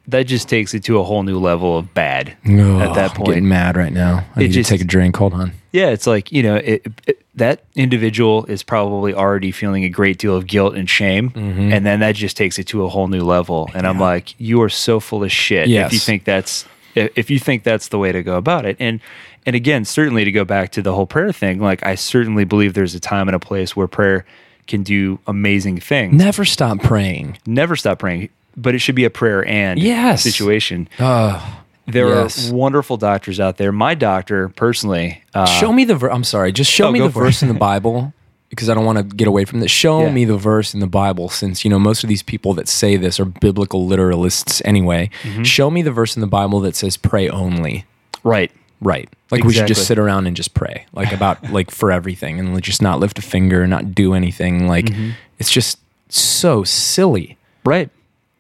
That 0.08 0.24
just 0.26 0.48
takes 0.48 0.72
it 0.74 0.84
to 0.84 0.98
a 0.98 1.02
whole 1.04 1.22
new 1.22 1.38
level 1.38 1.76
of 1.78 1.92
bad 1.94 2.36
Oh, 2.48 2.80
at 2.80 2.94
that 2.94 3.10
I'm 3.10 3.16
point. 3.16 3.28
getting 3.28 3.48
mad 3.48 3.76
right 3.76 3.92
now. 3.92 4.24
I 4.36 4.40
It 4.40 4.42
need 4.44 4.52
just- 4.52 4.68
to 4.68 4.74
take 4.74 4.80
a 4.82 4.84
drink. 4.86 5.16
Hold 5.16 5.34
on. 5.34 5.52
Yeah, 5.72 5.88
it's 5.90 6.06
like 6.06 6.32
you 6.32 6.42
know 6.42 6.56
it, 6.56 6.86
it, 7.06 7.22
that 7.34 7.64
individual 7.74 8.46
is 8.46 8.62
probably 8.62 9.12
already 9.12 9.50
feeling 9.50 9.84
a 9.84 9.88
great 9.90 10.18
deal 10.18 10.34
of 10.34 10.46
guilt 10.46 10.74
and 10.74 10.88
shame, 10.88 11.30
Mm-hmm. 11.30 11.72
and 11.72 11.84
then 11.84 12.00
that 12.00 12.14
just 12.14 12.36
takes 12.36 12.58
it 12.58 12.64
to 12.68 12.84
a 12.84 12.88
whole 12.88 13.08
new 13.08 13.20
level. 13.22 13.68
And 13.74 13.86
I'm 13.86 13.98
like, 14.00 14.34
you 14.40 14.62
are 14.62 14.70
so 14.70 15.00
full 15.00 15.22
of 15.22 15.30
shit 15.32 15.68
if 15.68 15.92
you 15.92 15.98
think 15.98 16.24
that's 16.24 16.64
if 16.94 17.30
you 17.30 17.38
think 17.38 17.62
that's 17.62 17.88
the 17.88 17.98
way 17.98 18.10
to 18.12 18.22
go 18.22 18.36
about 18.36 18.64
it. 18.64 18.76
And 18.80 19.00
and 19.44 19.54
again, 19.54 19.84
certainly 19.84 20.24
to 20.24 20.32
go 20.32 20.44
back 20.46 20.70
to 20.72 20.82
the 20.82 20.94
whole 20.94 21.06
prayer 21.06 21.30
thing, 21.32 21.60
like 21.60 21.84
I 21.84 21.94
certainly 21.94 22.44
believe 22.44 22.72
there's 22.74 22.94
a 22.94 23.00
time 23.00 23.28
and 23.28 23.34
a 23.36 23.38
place 23.38 23.76
where 23.76 23.86
prayer 23.86 24.24
can 24.66 24.82
do 24.82 25.18
amazing 25.26 25.78
things. 25.78 26.14
Never 26.14 26.44
stop 26.46 26.80
praying. 26.80 27.36
Never 27.46 27.76
stop 27.76 27.98
praying, 27.98 28.30
but 28.56 28.74
it 28.74 28.78
should 28.80 28.94
be 28.94 29.04
a 29.04 29.10
prayer 29.10 29.46
and 29.46 29.78
Yes. 29.80 30.22
situation. 30.22 30.88
Uh, 30.98 31.40
There 31.88 32.08
Yes. 32.08 32.50
are 32.50 32.54
wonderful 32.54 32.96
doctors 32.96 33.38
out 33.38 33.58
there. 33.58 33.70
My 33.70 33.94
doctor, 33.94 34.48
personally, 34.48 35.22
uh, 35.34 35.44
show 35.46 35.72
me 35.72 35.84
the 35.84 35.94
verse. 35.94 36.10
I'm 36.12 36.24
sorry. 36.24 36.50
Just 36.50 36.68
show 36.72 36.88
Oh, 36.88 36.90
me 36.90 36.98
the 36.98 37.10
for 37.10 37.22
it. 37.22 37.26
verse 37.26 37.42
in 37.42 37.48
the 37.48 37.54
Bible 37.54 38.12
because 38.50 38.68
I 38.68 38.74
don't 38.74 38.84
want 38.84 38.98
to 38.98 39.04
get 39.04 39.28
away 39.28 39.44
from 39.44 39.60
this. 39.60 39.70
Show 39.70 40.00
Yeah. 40.00 40.10
me 40.10 40.24
the 40.24 40.36
verse 40.36 40.74
in 40.74 40.80
the 40.80 40.88
Bible 40.88 41.28
since, 41.28 41.64
you 41.64 41.70
know, 41.70 41.78
most 41.78 42.02
of 42.02 42.08
these 42.08 42.24
people 42.24 42.54
that 42.54 42.66
say 42.68 42.96
this 42.96 43.20
are 43.20 43.24
biblical 43.24 43.86
literalists 43.86 44.60
anyway. 44.64 45.10
Mm-hmm. 45.22 45.44
Show 45.44 45.70
me 45.70 45.80
the 45.82 45.92
verse 45.92 46.16
in 46.16 46.22
the 46.22 46.26
Bible 46.26 46.58
that 46.60 46.74
says 46.74 46.96
pray 46.96 47.28
only. 47.28 47.84
right? 48.24 48.50
Right. 48.80 49.08
Like 49.30 49.44
we 49.44 49.52
should 49.52 49.68
just 49.68 49.86
sit 49.86 49.96
around 49.98 50.26
and 50.26 50.36
just 50.36 50.54
pray, 50.54 50.86
like 50.92 51.12
about 51.12 51.50
like 51.52 51.70
for 51.70 51.92
everything 51.92 52.40
and 52.40 52.60
just 52.62 52.82
not 52.82 52.98
lift 52.98 53.16
a 53.18 53.22
finger, 53.22 53.64
not 53.68 53.94
do 53.94 54.12
anything. 54.12 54.66
Like 54.66 54.86
Mm-hmm. 54.86 55.10
it's 55.38 55.52
just 55.52 55.78
so 56.08 56.64
silly. 56.64 57.36
Right. 57.64 57.90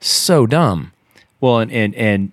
So 0.00 0.46
dumb. 0.46 0.92
Well, 1.40 1.58
and 1.58 1.72
and 1.72 1.94
and 1.94 2.32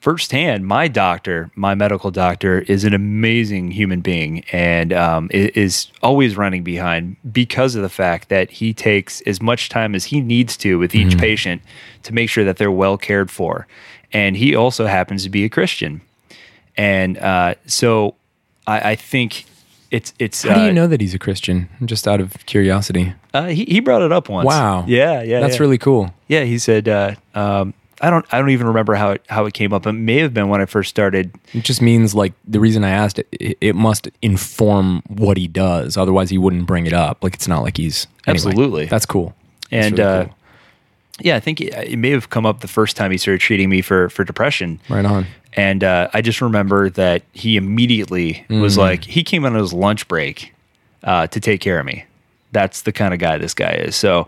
firsthand, 0.00 0.66
my 0.66 0.88
doctor, 0.88 1.50
my 1.54 1.74
medical 1.74 2.10
doctor, 2.10 2.60
is 2.60 2.84
an 2.84 2.94
amazing 2.94 3.72
human 3.72 4.00
being 4.00 4.44
and 4.52 4.92
um, 4.92 5.28
is 5.32 5.88
always 6.02 6.36
running 6.36 6.62
behind 6.62 7.16
because 7.32 7.74
of 7.74 7.82
the 7.82 7.88
fact 7.88 8.28
that 8.28 8.50
he 8.50 8.72
takes 8.72 9.20
as 9.22 9.42
much 9.42 9.68
time 9.68 9.94
as 9.94 10.04
he 10.06 10.20
needs 10.20 10.56
to 10.56 10.78
with 10.78 10.94
each 10.94 11.18
patient 11.18 11.62
to 12.04 12.14
make 12.14 12.30
sure 12.30 12.44
that 12.44 12.58
they're 12.58 12.70
well 12.70 12.96
cared 12.96 13.30
for. 13.30 13.66
And 14.12 14.36
he 14.36 14.54
also 14.54 14.86
happens 14.86 15.24
to 15.24 15.30
be 15.30 15.44
a 15.44 15.48
Christian, 15.48 16.00
and 16.76 17.18
uh, 17.18 17.56
so 17.66 18.14
I, 18.66 18.92
I 18.92 18.94
think 18.94 19.44
it's 19.90 20.12
it's. 20.18 20.42
How 20.42 20.54
do 20.54 20.60
uh, 20.60 20.66
you 20.66 20.72
know 20.72 20.86
that 20.86 21.00
he's 21.00 21.14
a 21.14 21.18
Christian? 21.18 21.68
Just 21.84 22.06
out 22.06 22.20
of 22.20 22.34
curiosity. 22.46 23.14
Uh, 23.34 23.46
he 23.46 23.64
he 23.64 23.80
brought 23.80 24.02
it 24.02 24.12
up 24.12 24.28
once. 24.28 24.46
Wow. 24.46 24.84
Yeah, 24.86 25.22
yeah. 25.22 25.40
That's 25.40 25.56
yeah. 25.56 25.62
really 25.62 25.78
cool. 25.78 26.12
Yeah, 26.28 26.44
he 26.44 26.58
said. 26.58 26.88
Uh, 26.88 27.14
um, 27.34 27.74
I 28.00 28.10
don't. 28.10 28.24
I 28.32 28.38
don't 28.38 28.50
even 28.50 28.66
remember 28.68 28.94
how 28.94 29.10
it 29.12 29.24
how 29.28 29.46
it 29.46 29.54
came 29.54 29.72
up. 29.72 29.86
It 29.86 29.92
may 29.92 30.18
have 30.18 30.32
been 30.32 30.48
when 30.48 30.60
I 30.60 30.66
first 30.66 30.88
started. 30.90 31.34
It 31.52 31.64
just 31.64 31.82
means 31.82 32.14
like 32.14 32.32
the 32.46 32.60
reason 32.60 32.84
I 32.84 32.90
asked 32.90 33.18
it, 33.18 33.26
it, 33.32 33.58
it 33.60 33.74
must 33.74 34.08
inform 34.22 35.02
what 35.08 35.36
he 35.36 35.48
does. 35.48 35.96
Otherwise, 35.96 36.30
he 36.30 36.38
wouldn't 36.38 36.66
bring 36.66 36.86
it 36.86 36.92
up. 36.92 37.24
Like 37.24 37.34
it's 37.34 37.48
not 37.48 37.62
like 37.62 37.76
he's 37.76 38.06
anyway, 38.26 38.46
Absolutely. 38.46 38.86
That's 38.86 39.06
cool. 39.06 39.34
That's 39.70 39.86
And 39.88 39.98
really 39.98 40.10
uh, 40.10 40.24
cool. 40.26 40.34
yeah, 41.20 41.36
I 41.36 41.40
think 41.40 41.60
it, 41.60 41.74
it 41.74 41.98
may 41.98 42.10
have 42.10 42.30
come 42.30 42.46
up 42.46 42.60
the 42.60 42.68
first 42.68 42.96
time 42.96 43.10
he 43.10 43.18
started 43.18 43.40
treating 43.40 43.68
me 43.68 43.82
for 43.82 44.08
for 44.10 44.22
depression. 44.22 44.78
right 44.88 45.04
on. 45.04 45.26
And 45.58 45.82
uh, 45.82 46.08
I 46.14 46.20
just 46.22 46.40
remember 46.40 46.88
that 46.90 47.22
he 47.32 47.56
immediately 47.56 48.44
was 48.48 48.76
Mm. 48.76 48.78
like, 48.78 49.04
he 49.04 49.24
came 49.24 49.44
on 49.44 49.54
his 49.54 49.72
lunch 49.72 50.06
break 50.06 50.54
uh, 51.02 51.26
to 51.26 51.40
take 51.40 51.60
care 51.60 51.80
of 51.80 51.86
me. 51.86 52.04
That's 52.52 52.82
the 52.82 52.92
kind 52.92 53.12
of 53.12 53.18
guy 53.20 53.38
this 53.38 53.54
guy 53.54 53.72
is. 53.72 53.96
So, 53.96 54.26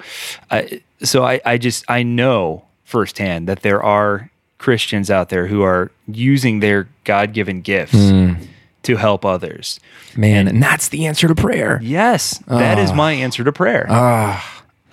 I, 0.51 0.81
so 1.03 1.25
I, 1.25 1.41
I 1.47 1.57
just 1.57 1.85
I 1.89 2.03
know 2.03 2.65
firsthand 2.85 3.49
that 3.49 3.63
there 3.63 3.83
are 3.83 4.29
Christians 4.59 5.11
out 5.11 5.29
there 5.31 5.47
who 5.47 5.63
are 5.63 5.91
using 6.09 6.61
their 6.61 6.89
God 7.05 7.33
given 7.33 7.61
gifts 7.63 7.95
Mm. 7.95 8.47
to 8.83 8.97
help 8.97 9.25
others. 9.25 9.79
Man, 10.17 10.49
and 10.49 10.61
that's 10.63 10.89
the 10.89 11.07
answer 11.07 11.29
to 11.29 11.35
prayer. 11.35 11.79
Yes, 11.83 12.39
that 12.49 12.79
is 12.79 12.93
my 12.93 13.13
answer 13.13 13.45
to 13.45 13.53
prayer. 13.53 13.87
Uh, 13.89 14.41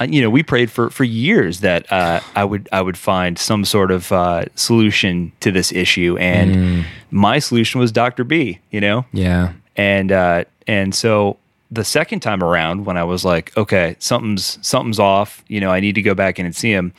you 0.05 0.21
know, 0.21 0.29
we 0.29 0.43
prayed 0.43 0.69
for 0.71 0.89
for 0.89 1.03
years 1.03 1.62
that 1.62 1.91
uh, 1.91 2.19
I 2.36 2.43
would 2.43 2.69
I 2.71 2.81
would 2.81 2.97
find 2.97 3.38
some 3.39 3.65
sort 3.65 3.91
of 3.91 4.12
uh, 4.12 4.45
solution 4.55 5.31
to 5.39 5.51
this 5.51 5.71
issue, 5.71 6.17
and 6.19 6.86
my 7.12 7.39
solution 7.39 7.79
was 7.79 7.91
Doctor 7.91 8.23
B. 8.23 8.60
You 8.71 8.81
know, 8.81 9.05
Yeah. 9.13 9.53
and 9.75 10.12
uh, 10.12 10.43
and 10.67 10.93
so 10.93 11.38
the 11.71 11.83
second 11.83 12.21
time 12.21 12.41
around, 12.43 12.86
when 12.86 12.95
I 12.97 13.03
was 13.03 13.25
like, 13.25 13.55
okay, 13.57 13.95
something's 13.99 14.57
something's 14.62 14.99
off. 14.99 15.43
You 15.47 15.60
know, 15.60 15.71
I 15.71 15.79
need 15.79 15.95
to 15.95 16.01
go 16.01 16.13
back 16.13 16.39
in 16.39 16.45
and 16.45 16.55
see 16.55 16.71
him. 16.71 16.93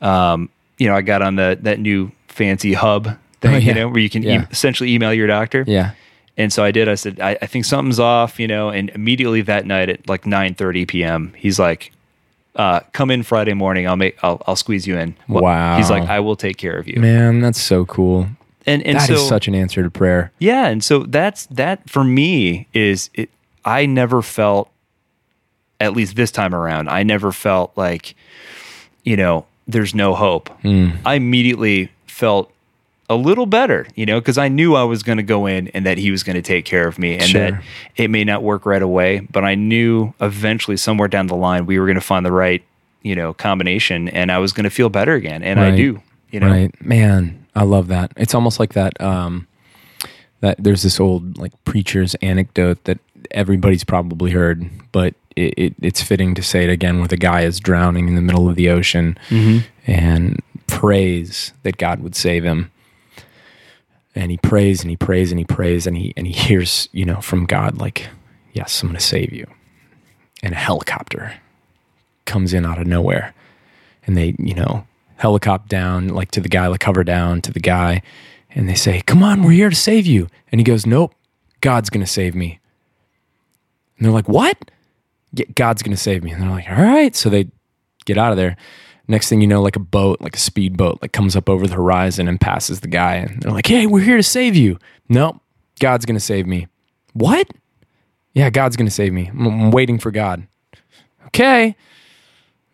Um, 0.00 0.48
you 0.78 0.86
know, 0.88 0.94
I 0.94 1.02
got 1.02 1.22
on 1.22 1.36
the 1.36 1.58
that 1.62 1.78
new 1.80 2.10
fancy 2.28 2.72
hub 2.72 3.04
thing. 3.40 3.54
Oh, 3.54 3.56
yeah. 3.56 3.58
You 3.58 3.74
know, 3.74 3.88
where 3.88 4.00
you 4.00 4.10
can 4.10 4.24
e- 4.24 4.38
essentially 4.50 4.92
email 4.94 5.12
your 5.12 5.26
doctor. 5.26 5.64
Yeah. 5.66 5.92
And 6.36 6.52
so 6.52 6.62
I 6.62 6.70
did. 6.70 6.88
I 6.88 6.94
said, 6.94 7.18
I, 7.18 7.36
I 7.42 7.46
think 7.46 7.64
something's 7.64 7.98
off, 7.98 8.38
you 8.38 8.46
know. 8.46 8.68
And 8.70 8.90
immediately 8.90 9.42
that 9.42 9.66
night 9.66 9.88
at 9.88 10.08
like 10.08 10.22
9:30 10.22 10.86
p.m., 10.86 11.32
he's 11.36 11.58
like, 11.58 11.90
uh, 12.56 12.80
"Come 12.92 13.10
in 13.10 13.22
Friday 13.22 13.54
morning. 13.54 13.86
I'll 13.86 13.96
make. 13.96 14.16
I'll, 14.22 14.42
I'll 14.46 14.56
squeeze 14.56 14.86
you 14.86 14.96
in." 14.98 15.14
Well, 15.28 15.42
Wow. 15.44 15.76
He's 15.76 15.90
like, 15.90 16.04
"I 16.08 16.20
will 16.20 16.36
take 16.36 16.56
care 16.56 16.76
of 16.78 16.86
you." 16.88 17.00
Man, 17.00 17.40
that's 17.40 17.60
so 17.60 17.84
cool. 17.84 18.28
And 18.66 18.82
and 18.82 18.98
That 18.98 19.06
so 19.08 19.14
is 19.14 19.26
such 19.28 19.48
an 19.48 19.54
answer 19.54 19.82
to 19.82 19.90
prayer. 19.90 20.30
yeah, 20.38 20.66
and 20.68 20.82
so 20.84 21.00
that's 21.04 21.46
that 21.46 21.88
for 21.88 22.04
me 22.04 22.66
is 22.74 23.08
it. 23.14 23.30
I 23.64 23.86
never 23.86 24.22
felt, 24.22 24.70
at 25.80 25.92
least 25.94 26.16
this 26.16 26.30
time 26.30 26.54
around, 26.54 26.88
I 26.88 27.02
never 27.02 27.32
felt 27.32 27.72
like, 27.76 28.14
you 29.04 29.16
know, 29.16 29.46
there's 29.66 29.94
no 29.94 30.14
hope. 30.14 30.48
I 30.64 31.14
immediately 31.14 31.90
felt 32.06 32.50
a 33.10 33.14
little 33.16 33.46
better, 33.46 33.86
you 33.94 34.04
know, 34.04 34.20
because 34.20 34.36
I 34.38 34.48
knew 34.48 34.74
I 34.74 34.82
was 34.84 35.02
going 35.02 35.16
to 35.18 35.22
go 35.22 35.46
in 35.46 35.68
and 35.68 35.86
that 35.86 35.96
he 35.98 36.10
was 36.10 36.22
going 36.22 36.36
to 36.36 36.42
take 36.42 36.64
care 36.64 36.86
of 36.86 36.98
me, 36.98 37.14
and 37.14 37.22
Sure. 37.24 37.50
that 37.52 37.62
it 37.96 38.08
may 38.10 38.22
not 38.24 38.42
work 38.42 38.66
right 38.66 38.82
away, 38.82 39.20
but 39.20 39.44
I 39.44 39.54
knew 39.54 40.12
eventually 40.20 40.76
somewhere 40.76 41.08
down 41.08 41.26
the 41.26 41.36
line 41.36 41.64
we 41.66 41.78
were 41.78 41.86
going 41.86 41.94
to 41.94 42.00
find 42.02 42.24
the 42.26 42.32
right, 42.32 42.62
you 43.02 43.14
know, 43.14 43.32
combination, 43.32 44.08
and 44.08 44.30
I 44.30 44.38
was 44.38 44.52
going 44.52 44.64
to 44.64 44.70
feel 44.70 44.90
better 44.90 45.14
again, 45.14 45.42
and 45.42 45.58
I 45.58 45.74
do, 45.74 46.02
you 46.30 46.40
know, 46.40 46.48
Right. 46.50 46.84
Man, 46.84 47.46
I 47.56 47.62
love 47.62 47.88
that. 47.88 48.12
It's 48.16 48.34
almost 48.34 48.60
like 48.60 48.74
that 48.74 49.00
um 49.00 49.46
that 50.40 50.62
there's 50.62 50.82
this 50.82 51.00
old 51.00 51.36
like 51.38 51.52
preacher's 51.64 52.14
anecdote 52.16 52.84
that 52.84 52.98
everybody's 53.32 53.82
probably 53.84 54.30
heard, 54.30 54.70
but 54.92 55.14
it, 55.34 55.54
it, 55.56 55.74
it's 55.82 56.00
fitting 56.02 56.34
to 56.34 56.42
say 56.42 56.62
it 56.64 56.70
again 56.70 56.98
where 56.98 57.08
the 57.08 57.16
guy 57.16 57.40
is 57.42 57.58
drowning 57.58 58.06
in 58.06 58.14
the 58.14 58.20
middle 58.20 58.48
of 58.48 58.54
the 58.54 58.68
ocean 58.68 59.16
and 59.86 60.40
prays 60.68 61.52
that 61.64 61.76
God 61.78 62.00
would 62.00 62.14
save 62.14 62.44
him. 62.44 62.70
And 64.18 64.32
he 64.32 64.36
prays 64.36 64.82
and 64.82 64.90
he 64.90 64.96
prays 64.96 65.30
and 65.30 65.38
he 65.38 65.44
prays 65.44 65.86
and 65.86 65.96
he 65.96 66.12
and 66.16 66.26
he 66.26 66.32
hears, 66.32 66.88
you 66.90 67.04
know, 67.04 67.20
from 67.20 67.46
God 67.46 67.78
like, 67.78 68.08
Yes, 68.52 68.82
I'm 68.82 68.88
gonna 68.88 68.98
save 68.98 69.32
you. 69.32 69.46
And 70.42 70.52
a 70.52 70.56
helicopter 70.56 71.34
comes 72.24 72.52
in 72.52 72.66
out 72.66 72.80
of 72.80 72.86
nowhere 72.88 73.32
and 74.04 74.16
they, 74.16 74.34
you 74.40 74.54
know, 74.54 74.84
helicopter 75.18 75.68
down, 75.68 76.08
like 76.08 76.32
to 76.32 76.40
the 76.40 76.48
guy, 76.48 76.66
like 76.66 76.80
cover 76.80 77.04
down 77.04 77.42
to 77.42 77.52
the 77.52 77.60
guy, 77.60 78.02
and 78.50 78.68
they 78.68 78.74
say, 78.74 79.02
Come 79.02 79.22
on, 79.22 79.44
we're 79.44 79.52
here 79.52 79.70
to 79.70 79.76
save 79.76 80.04
you. 80.04 80.26
And 80.50 80.58
he 80.58 80.64
goes, 80.64 80.84
Nope, 80.84 81.14
God's 81.60 81.88
gonna 81.88 82.04
save 82.04 82.34
me. 82.34 82.58
And 83.98 84.04
they're 84.04 84.12
like, 84.12 84.28
What? 84.28 84.72
God's 85.54 85.84
gonna 85.84 85.96
save 85.96 86.24
me. 86.24 86.32
And 86.32 86.42
they're 86.42 86.50
like, 86.50 86.68
All 86.68 86.82
right. 86.82 87.14
So 87.14 87.30
they 87.30 87.46
get 88.04 88.18
out 88.18 88.32
of 88.32 88.36
there. 88.36 88.56
Next 89.08 89.28
thing 89.28 89.40
you 89.40 89.46
know, 89.46 89.62
like 89.62 89.76
a 89.76 89.80
boat, 89.80 90.20
like 90.20 90.36
a 90.36 90.40
speedboat, 90.40 91.00
like 91.00 91.12
comes 91.12 91.34
up 91.34 91.48
over 91.48 91.66
the 91.66 91.74
horizon 91.74 92.28
and 92.28 92.40
passes 92.40 92.80
the 92.80 92.88
guy. 92.88 93.14
And 93.16 93.42
they're 93.42 93.52
like, 93.52 93.66
Hey, 93.66 93.86
we're 93.86 94.02
here 94.02 94.18
to 94.18 94.22
save 94.22 94.54
you. 94.54 94.78
Nope, 95.08 95.40
God's 95.80 96.04
gonna 96.04 96.20
save 96.20 96.46
me. 96.46 96.66
What? 97.14 97.50
Yeah, 98.34 98.50
God's 98.50 98.76
gonna 98.76 98.90
save 98.90 99.12
me. 99.12 99.28
I'm, 99.28 99.46
I'm 99.46 99.70
waiting 99.70 99.98
for 99.98 100.10
God. 100.10 100.46
Okay. 101.26 101.74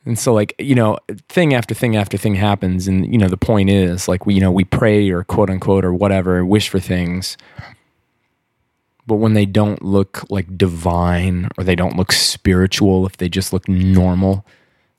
And 0.07 0.18
so, 0.18 0.35
like, 0.35 0.55
you 0.59 0.75
know, 0.75 0.99
thing 1.29 1.55
after 1.55 1.75
thing 1.75 1.97
after 1.97 2.18
thing 2.18 2.35
happens. 2.35 2.87
And, 2.87 3.11
you 3.11 3.16
know, 3.16 3.29
the 3.29 3.38
point 3.38 3.70
is, 3.70 4.07
like, 4.07 4.27
we, 4.27 4.35
you 4.35 4.40
know, 4.40 4.53
we 4.53 4.64
pray 4.64 5.09
or 5.11 5.25
quote 5.25 5.49
unquote 5.49 5.85
or 5.85 5.94
whatever, 5.94 6.44
wish 6.44 6.68
for 6.68 6.79
things. 6.79 7.38
But 9.07 9.16
when 9.16 9.35
they 9.35 9.47
don't 9.47 9.83
look 9.83 10.25
like 10.31 10.57
divine 10.57 11.49
or 11.57 11.64
they 11.64 11.75
don't 11.75 11.97
look 11.97 12.12
spiritual, 12.12 13.07
if 13.07 13.16
they 13.16 13.29
just 13.29 13.53
look 13.53 13.68
normal, 13.68 14.47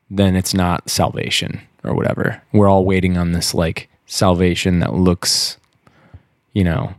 then 0.09 0.35
it's 0.35 0.53
not 0.53 0.89
salvation 0.89 1.61
or 1.83 1.93
whatever. 1.95 2.41
We're 2.53 2.67
all 2.69 2.85
waiting 2.85 3.17
on 3.17 3.31
this, 3.31 3.53
like, 3.53 3.89
salvation 4.05 4.79
that 4.79 4.93
looks, 4.93 5.57
you 6.53 6.63
know, 6.63 6.93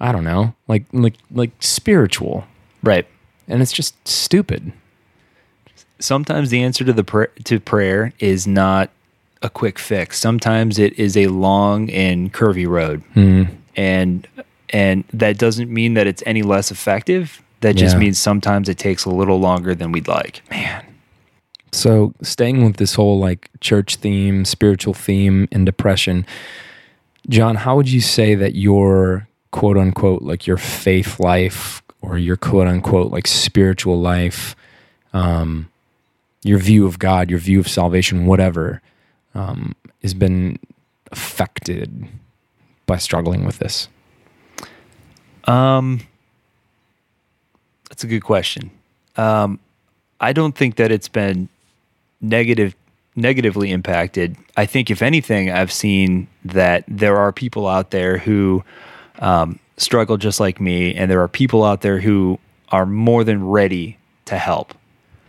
I 0.00 0.10
don't 0.12 0.24
know, 0.24 0.54
like, 0.68 0.84
like, 0.92 1.14
like 1.30 1.50
spiritual. 1.60 2.44
right. 2.82 3.06
And 3.48 3.60
it's 3.60 3.72
just 3.72 3.94
stupid. 4.06 4.72
sometimes 5.98 6.50
the 6.50 6.62
answer 6.62 6.84
to 6.84 6.92
the 6.92 7.04
pr- 7.04 7.24
to 7.44 7.60
prayer 7.60 8.12
is 8.18 8.46
not 8.46 8.90
a 9.42 9.50
quick 9.50 9.78
fix. 9.78 10.18
Sometimes 10.18 10.78
it 10.78 10.98
is 10.98 11.16
a 11.16 11.26
long 11.26 11.90
and 11.90 12.32
curvy 12.32 12.66
road, 12.66 13.02
hmm. 13.14 13.44
and 13.76 14.26
and 14.70 15.04
that 15.12 15.38
doesn't 15.38 15.70
mean 15.72 15.94
that 15.94 16.06
it's 16.06 16.22
any 16.26 16.42
less 16.42 16.70
effective. 16.70 17.42
That 17.60 17.76
just 17.76 17.94
Yeah. 17.96 18.00
means 18.00 18.18
sometimes 18.18 18.68
it 18.68 18.78
takes 18.78 19.04
a 19.04 19.10
little 19.10 19.38
longer 19.38 19.74
than 19.74 19.92
we'd 19.92 20.08
like. 20.08 20.42
So, 21.72 22.12
staying 22.20 22.64
with 22.64 22.76
this 22.76 22.94
whole 22.94 23.18
like 23.18 23.50
church 23.60 23.96
theme, 23.96 24.44
spiritual 24.44 24.92
theme, 24.92 25.48
and 25.50 25.64
depression, 25.64 26.26
John, 27.28 27.56
how 27.56 27.76
would 27.76 27.90
you 27.90 28.00
say 28.00 28.34
that 28.34 28.54
your 28.54 29.26
quote 29.52 29.78
unquote 29.78 30.22
like 30.22 30.46
your 30.46 30.58
faith 30.58 31.18
life 31.18 31.82
or 32.02 32.18
your 32.18 32.36
quote 32.36 32.66
unquote 32.66 33.10
like 33.10 33.26
spiritual 33.26 33.98
life, 33.98 34.54
um, 35.14 35.70
your 36.42 36.58
view 36.58 36.86
of 36.86 36.98
God, 36.98 37.30
your 37.30 37.38
view 37.38 37.58
of 37.58 37.68
salvation, 37.68 38.26
whatever, 38.26 38.82
um, 39.34 39.74
has 40.02 40.12
been 40.12 40.58
affected 41.10 42.06
by 42.86 42.98
struggling 42.98 43.46
with 43.46 43.58
this? 43.60 43.88
Um, 45.44 46.00
that's 47.88 48.04
a 48.04 48.06
good 48.06 48.20
question. 48.20 48.70
Um, 49.16 49.58
I 50.20 50.32
don't 50.32 50.56
think 50.56 50.76
that 50.76 50.90
it's 50.92 51.08
been 51.08 51.48
negative 52.22 52.74
negatively 53.14 53.70
impacted. 53.70 54.36
I 54.56 54.64
think 54.64 54.90
if 54.90 55.02
anything, 55.02 55.50
I've 55.50 55.72
seen 55.72 56.28
that 56.46 56.84
there 56.88 57.18
are 57.18 57.30
people 57.30 57.66
out 57.68 57.90
there 57.90 58.16
who 58.16 58.64
um, 59.18 59.58
struggle 59.76 60.16
just 60.16 60.40
like 60.40 60.60
me, 60.60 60.94
and 60.94 61.10
there 61.10 61.20
are 61.20 61.28
people 61.28 61.62
out 61.62 61.82
there 61.82 62.00
who 62.00 62.38
are 62.70 62.86
more 62.86 63.22
than 63.22 63.46
ready 63.46 63.98
to 64.24 64.38
help. 64.38 64.72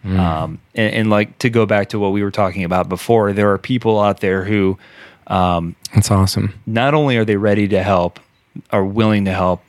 Um, 0.05 0.59
and, 0.75 0.93
and 0.93 1.09
like 1.09 1.39
to 1.39 1.49
go 1.49 1.65
back 1.65 1.89
to 1.89 1.99
what 1.99 2.11
we 2.11 2.23
were 2.23 2.31
talking 2.31 2.65
about 2.65 2.89
before, 2.89 3.31
there 3.31 3.51
are 3.51 3.57
people 3.57 3.99
out 4.01 4.19
there 4.19 4.43
who 4.43 4.77
That's 5.93 6.11
awesome. 6.11 6.59
not 6.65 6.93
only 6.93 7.15
are 7.17 7.23
they 7.23 7.37
ready 7.37 7.69
to 7.69 7.81
help, 7.81 8.19
are 8.71 8.83
willing 8.83 9.25
to 9.25 9.33
help, 9.33 9.63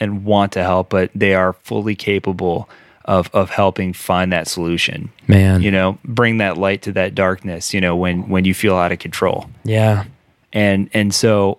and 0.00 0.24
want 0.24 0.52
to 0.52 0.62
help, 0.62 0.88
but 0.88 1.10
they 1.14 1.34
are 1.34 1.52
fully 1.52 1.94
capable 1.94 2.68
of 3.04 3.30
of 3.32 3.50
helping 3.50 3.92
find 3.92 4.32
that 4.32 4.48
solution. 4.48 5.10
Man. 5.26 5.62
You 5.62 5.70
know, 5.70 5.98
bring 6.04 6.38
that 6.38 6.56
light 6.56 6.82
to 6.82 6.92
that 6.92 7.14
darkness, 7.14 7.74
you 7.74 7.80
know, 7.80 7.96
when 7.96 8.28
when 8.28 8.44
you 8.44 8.54
feel 8.54 8.76
out 8.76 8.92
of 8.92 8.98
control. 8.98 9.48
Yeah. 9.64 10.04
And 10.52 10.88
and 10.92 11.14
so 11.14 11.58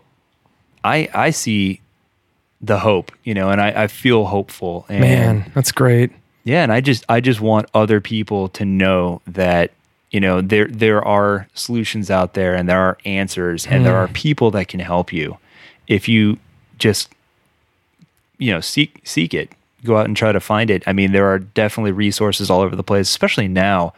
I 0.84 1.10
I 1.14 1.30
see 1.32 1.82
the 2.62 2.80
hope, 2.80 3.12
you 3.24 3.34
know, 3.34 3.50
and 3.50 3.62
I, 3.62 3.84
I 3.84 3.88
feel 3.88 4.26
hopeful. 4.26 4.86
And 4.90 5.02
Man, 5.02 5.52
that's 5.54 5.72
great. 5.72 6.12
yeah, 6.44 6.64
and 6.64 6.72
I 6.72 6.82
just 6.82 7.06
I 7.10 7.22
just 7.22 7.42
want 7.42 7.70
other 7.74 8.02
people 8.02 8.50
to 8.50 8.66
know 8.66 9.22
that 9.28 9.72
you 10.12 10.20
know 10.20 10.42
there 10.42 10.68
there 10.68 11.04
are 11.04 11.48
solutions 11.54 12.10
out 12.10 12.34
there 12.34 12.56
and 12.56 12.70
there 12.70 12.80
are 12.80 12.98
answers 13.06 13.68
and 13.68 13.86
there 13.86 13.98
are 13.98 14.08
hmm. 14.08 14.14
people 14.14 14.52
that 14.52 14.68
can 14.68 14.80
help 14.80 15.12
you 15.12 15.38
if 15.88 16.08
you 16.08 16.38
just 16.78 17.10
you 18.38 18.52
know 18.52 18.62
seek 18.62 19.02
seek 19.04 19.34
it 19.34 19.52
go 19.86 19.98
out 19.98 20.08
and 20.08 20.18
try 20.18 20.32
to 20.32 20.40
find 20.40 20.70
it. 20.70 20.84
I 20.88 20.94
mean 20.94 21.12
there 21.14 21.28
are 21.28 21.40
definitely 21.40 21.92
resources 21.94 22.50
all 22.50 22.62
over 22.62 22.76
the 22.76 22.84
place 22.84 23.10
especially 23.10 23.48
now 23.48 23.94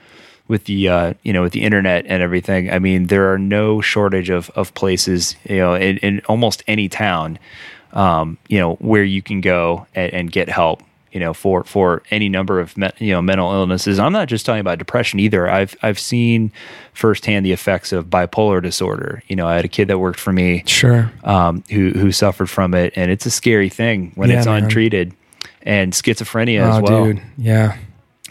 with 0.47 0.65
the 0.65 0.87
uh, 0.87 1.13
you 1.23 1.33
know 1.33 1.41
with 1.41 1.53
the 1.53 1.63
internet 1.63 2.05
and 2.07 2.21
everything. 2.21 2.69
I 2.71 2.79
mean 2.79 3.07
there 3.07 3.31
are 3.33 3.39
no 3.39 3.81
shortage 3.81 4.29
of 4.29 4.49
of 4.51 4.73
places 4.73 5.35
you 5.49 5.57
know 5.57 5.73
in, 5.73 5.97
in 5.97 6.21
almost 6.27 6.63
any 6.67 6.87
town 6.89 7.39
um, 7.93 8.37
you 8.47 8.59
know 8.59 8.75
where 8.75 9.03
you 9.03 9.21
can 9.21 9.41
go 9.41 9.87
and, 9.95 10.13
and 10.13 10.31
get 10.31 10.49
help 10.49 10.83
you 11.11 11.19
know 11.21 11.33
for 11.33 11.63
for 11.63 12.03
any 12.11 12.27
number 12.29 12.59
of 12.59 12.75
me, 12.77 12.89
you 12.99 13.11
know 13.13 13.21
mental 13.21 13.51
illnesses. 13.51 13.97
I'm 13.97 14.11
not 14.13 14.27
just 14.27 14.45
talking 14.45 14.59
about 14.59 14.77
depression 14.77 15.19
either. 15.19 15.49
I've 15.49 15.75
i've 15.81 15.99
seen 15.99 16.51
firsthand 16.93 17.45
the 17.45 17.51
effects 17.53 17.91
of 17.93 18.05
bipolar 18.05 18.61
disorder. 18.61 19.23
You 19.27 19.35
know 19.35 19.47
i 19.47 19.55
had 19.55 19.65
a 19.65 19.69
kid 19.69 19.87
that 19.87 19.99
worked 19.99 20.19
for 20.19 20.31
me 20.33 20.63
Sure. 20.65 21.11
um, 21.23 21.63
who 21.71 21.91
who 21.91 22.11
suffered 22.11 22.49
from 22.49 22.73
it, 22.73 22.93
and 22.95 23.09
it's 23.11 23.25
a 23.25 23.31
scary 23.31 23.69
thing 23.69 24.11
when 24.15 24.29
Yeah, 24.29 24.37
it's 24.37 24.47
man. 24.47 24.63
untreated, 24.65 25.13
and 25.67 25.91
schizophrenia 25.91 26.61
oh, 26.61 26.77
as 26.77 26.81
well. 26.81 27.05
dude. 27.05 27.21
Yeah. 27.37 27.77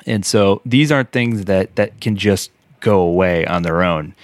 And 0.06 0.24
so 0.24 0.62
these 0.64 0.90
aren't 0.90 1.12
things 1.12 1.44
that 1.44 1.76
that 1.76 2.00
can 2.00 2.16
just 2.16 2.50
go 2.80 3.00
away 3.00 3.46
on 3.46 3.62
their 3.62 3.82
own. 3.82 4.14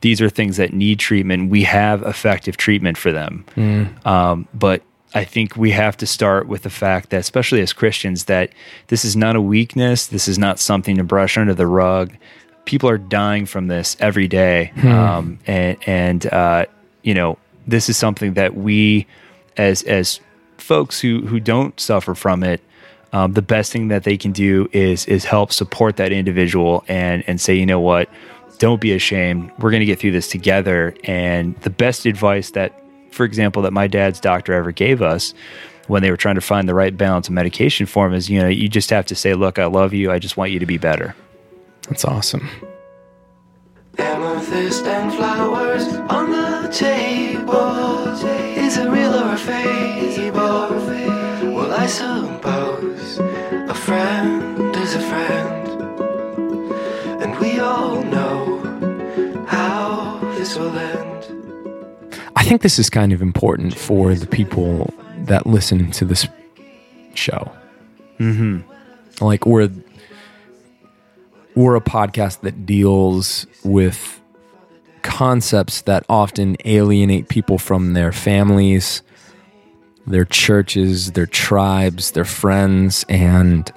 These 0.00 0.22
are 0.22 0.30
things 0.30 0.56
that 0.56 0.72
need 0.72 0.98
treatment. 0.98 1.50
We 1.50 1.64
have 1.64 2.02
effective 2.02 2.56
treatment 2.56 2.96
for 2.96 3.12
them, 3.12 3.44
um, 4.06 4.48
but 4.54 4.82
I 5.12 5.24
think 5.24 5.56
we 5.56 5.72
have 5.72 5.96
to 5.98 6.06
start 6.06 6.46
with 6.46 6.62
the 6.62 6.70
fact 6.70 7.10
that, 7.10 7.20
especially 7.20 7.60
as 7.60 7.74
Christians, 7.74 8.24
that 8.24 8.50
this 8.86 9.04
is 9.04 9.16
not 9.16 9.36
a 9.36 9.42
weakness. 9.42 10.06
This 10.06 10.28
is 10.28 10.38
not 10.38 10.58
something 10.58 10.96
to 10.96 11.04
brush 11.04 11.36
under 11.36 11.52
the 11.52 11.66
rug. 11.66 12.14
People 12.64 12.88
are 12.88 12.98
dying 12.98 13.44
from 13.44 13.66
this 13.66 13.96
every 14.00 14.28
day, 14.28 14.72
um, 14.84 15.38
and 15.46 15.76
and 15.86 16.26
uh, 16.32 16.66
you 17.02 17.12
know 17.12 17.36
this 17.66 17.88
is 17.88 17.96
something 17.96 18.34
that 18.34 18.54
we, 18.54 19.06
as 19.56 19.82
as 19.82 20.20
folks 20.60 21.00
who 21.00 21.26
who 21.26 21.40
don't 21.40 21.78
suffer 21.80 22.14
from 22.14 22.42
it, 22.42 22.60
um, 23.12 23.32
the 23.32 23.42
best 23.42 23.72
thing 23.72 23.88
that 23.88 24.04
they 24.04 24.16
can 24.16 24.32
do 24.32 24.68
is 24.72 25.06
is 25.06 25.24
help 25.24 25.52
support 25.52 25.96
that 25.96 26.12
individual 26.12 26.84
and 26.88 27.24
and 27.26 27.40
say, 27.40 27.54
you 27.54 27.66
know 27.66 27.80
what, 27.80 28.08
don't 28.60 28.80
be 28.80 28.92
ashamed. 28.92 29.50
We're 29.58 29.70
going 29.70 29.80
to 29.80 29.86
get 29.86 29.98
through 29.98 30.12
this 30.12 30.28
together. 30.28 30.94
And 31.04 31.56
the 31.62 31.70
best 31.70 32.06
advice 32.06 32.52
that, 32.52 32.80
for 33.10 33.24
example, 33.24 33.62
that 33.62 33.72
my 33.72 33.88
dad's 33.88 34.20
doctor 34.20 34.52
ever 34.52 34.70
gave 34.70 35.02
us 35.02 35.34
when 35.88 36.02
they 36.02 36.10
were 36.10 36.16
trying 36.16 36.36
to 36.36 36.40
find 36.40 36.68
the 36.68 36.74
right 36.74 36.96
balance 36.96 37.26
of 37.26 37.34
medication 37.34 37.86
for 37.86 38.06
him 38.06 38.14
is, 38.14 38.30
you 38.30 38.38
know, 38.38 38.48
you 38.48 38.68
just 38.68 38.90
have 38.90 39.06
to 39.06 39.14
say, 39.16 39.34
look, 39.34 39.58
I 39.58 39.64
love 39.64 39.92
you. 39.92 40.12
I 40.12 40.20
just 40.20 40.36
want 40.36 40.52
you 40.52 40.60
to 40.60 40.66
be 40.66 40.78
better. 40.78 41.16
That's 41.88 42.04
awesome. 42.04 42.48
Amethyst 43.98 44.84
and 44.84 45.12
flowers 45.12 45.88
on 45.88 46.30
the 46.30 46.68
table. 46.70 47.80
Is 48.56 48.76
it 48.76 48.88
real 48.88 49.14
or 49.14 49.34
a 49.34 49.36
fable? 49.36 49.99
Well, 49.99 49.99
I 49.99 49.99
suppose 51.90 53.18
a 53.18 53.74
friend 53.74 54.76
is 54.76 54.94
a 54.94 55.00
friend. 55.00 55.68
And 57.22 57.38
we 57.40 57.58
all 57.58 58.02
know 58.04 59.44
how 59.48 60.20
this 60.36 60.56
will 60.56 60.76
end. 60.78 62.14
I 62.36 62.44
think 62.44 62.62
this 62.62 62.78
is 62.78 62.88
kind 62.88 63.12
of 63.12 63.20
important 63.20 63.76
for 63.76 64.14
the 64.14 64.26
people 64.26 64.92
that 65.26 65.46
listen 65.46 65.90
to 65.92 66.04
this 66.04 66.28
show. 67.14 67.50
Mm-hmm. 68.20 68.60
Like 69.24 69.44
we're 69.44 69.70
we're 71.56 71.74
a 71.74 71.80
podcast 71.80 72.42
that 72.42 72.64
deals 72.64 73.46
with 73.64 74.20
concepts 75.02 75.82
that 75.82 76.04
often 76.08 76.56
alienate 76.64 77.28
people 77.28 77.58
from 77.58 77.94
their 77.94 78.12
families, 78.12 79.02
their 80.10 80.24
churches, 80.24 81.12
their 81.12 81.26
tribes, 81.26 82.12
their 82.12 82.24
friends, 82.24 83.04
and 83.08 83.72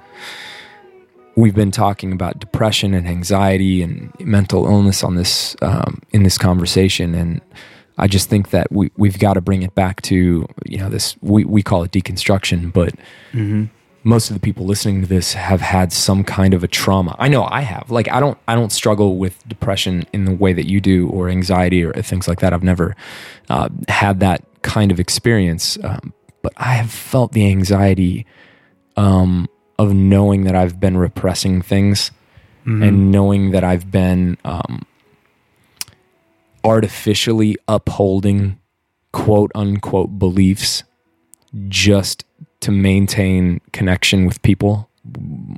we've 1.36 1.54
been 1.54 1.70
talking 1.70 2.12
about 2.12 2.38
depression 2.38 2.94
and 2.94 3.08
anxiety 3.08 3.82
and 3.82 4.12
mental 4.20 4.66
illness 4.66 5.02
on 5.02 5.16
this 5.16 5.56
um, 5.62 6.00
in 6.10 6.22
this 6.22 6.38
conversation 6.38 7.14
and 7.14 7.40
I 7.96 8.08
just 8.08 8.28
think 8.28 8.50
that 8.50 8.72
we, 8.72 8.90
we've 8.96 9.20
got 9.20 9.34
to 9.34 9.40
bring 9.40 9.62
it 9.62 9.74
back 9.74 10.02
to 10.02 10.46
you 10.64 10.78
know 10.78 10.88
this 10.88 11.16
we, 11.22 11.44
we 11.44 11.62
call 11.62 11.82
it 11.82 11.90
deconstruction 11.90 12.72
but 12.72 12.94
most 14.04 14.28
of 14.30 14.34
the 14.34 14.40
people 14.40 14.66
listening 14.66 15.00
to 15.00 15.08
this 15.08 15.32
have 15.32 15.62
had 15.62 15.92
some 15.92 16.22
kind 16.22 16.52
of 16.52 16.62
a 16.62 16.68
trauma. 16.68 17.16
I 17.18 17.28
know 17.28 17.48
I 17.50 17.62
have. 17.62 17.90
Like 17.90 18.10
I 18.12 18.20
don't 18.20 18.38
I 18.46 18.54
don't 18.54 18.70
struggle 18.70 19.16
with 19.16 19.42
depression 19.48 20.04
in 20.12 20.26
the 20.26 20.34
way 20.34 20.52
that 20.52 20.66
you 20.66 20.80
do 20.80 21.08
or 21.08 21.30
anxiety 21.30 21.82
or 21.82 21.92
things 21.94 22.28
like 22.28 22.40
that. 22.40 22.52
I've 22.52 22.62
never 22.62 22.94
uh, 23.48 23.70
had 23.88 24.20
that 24.20 24.44
kind 24.62 24.92
of 24.92 25.00
experience 25.00 25.78
um, 25.82 26.12
but 26.44 26.52
I 26.58 26.74
have 26.74 26.90
felt 26.90 27.32
the 27.32 27.48
anxiety 27.48 28.26
um, 28.98 29.48
of 29.78 29.94
knowing 29.94 30.44
that 30.44 30.54
I've 30.54 30.78
been 30.78 30.98
repressing 30.98 31.62
things 31.62 32.10
and 32.82 33.10
knowing 33.10 33.52
that 33.52 33.64
I've 33.64 33.90
been 33.90 34.36
um, 34.44 34.84
artificially 36.62 37.56
upholding 37.66 38.58
quote 39.12 39.52
unquote 39.54 40.18
beliefs 40.18 40.84
just 41.68 42.24
to 42.60 42.70
maintain 42.70 43.62
connection 43.72 44.26
with 44.26 44.42
people, 44.42 44.90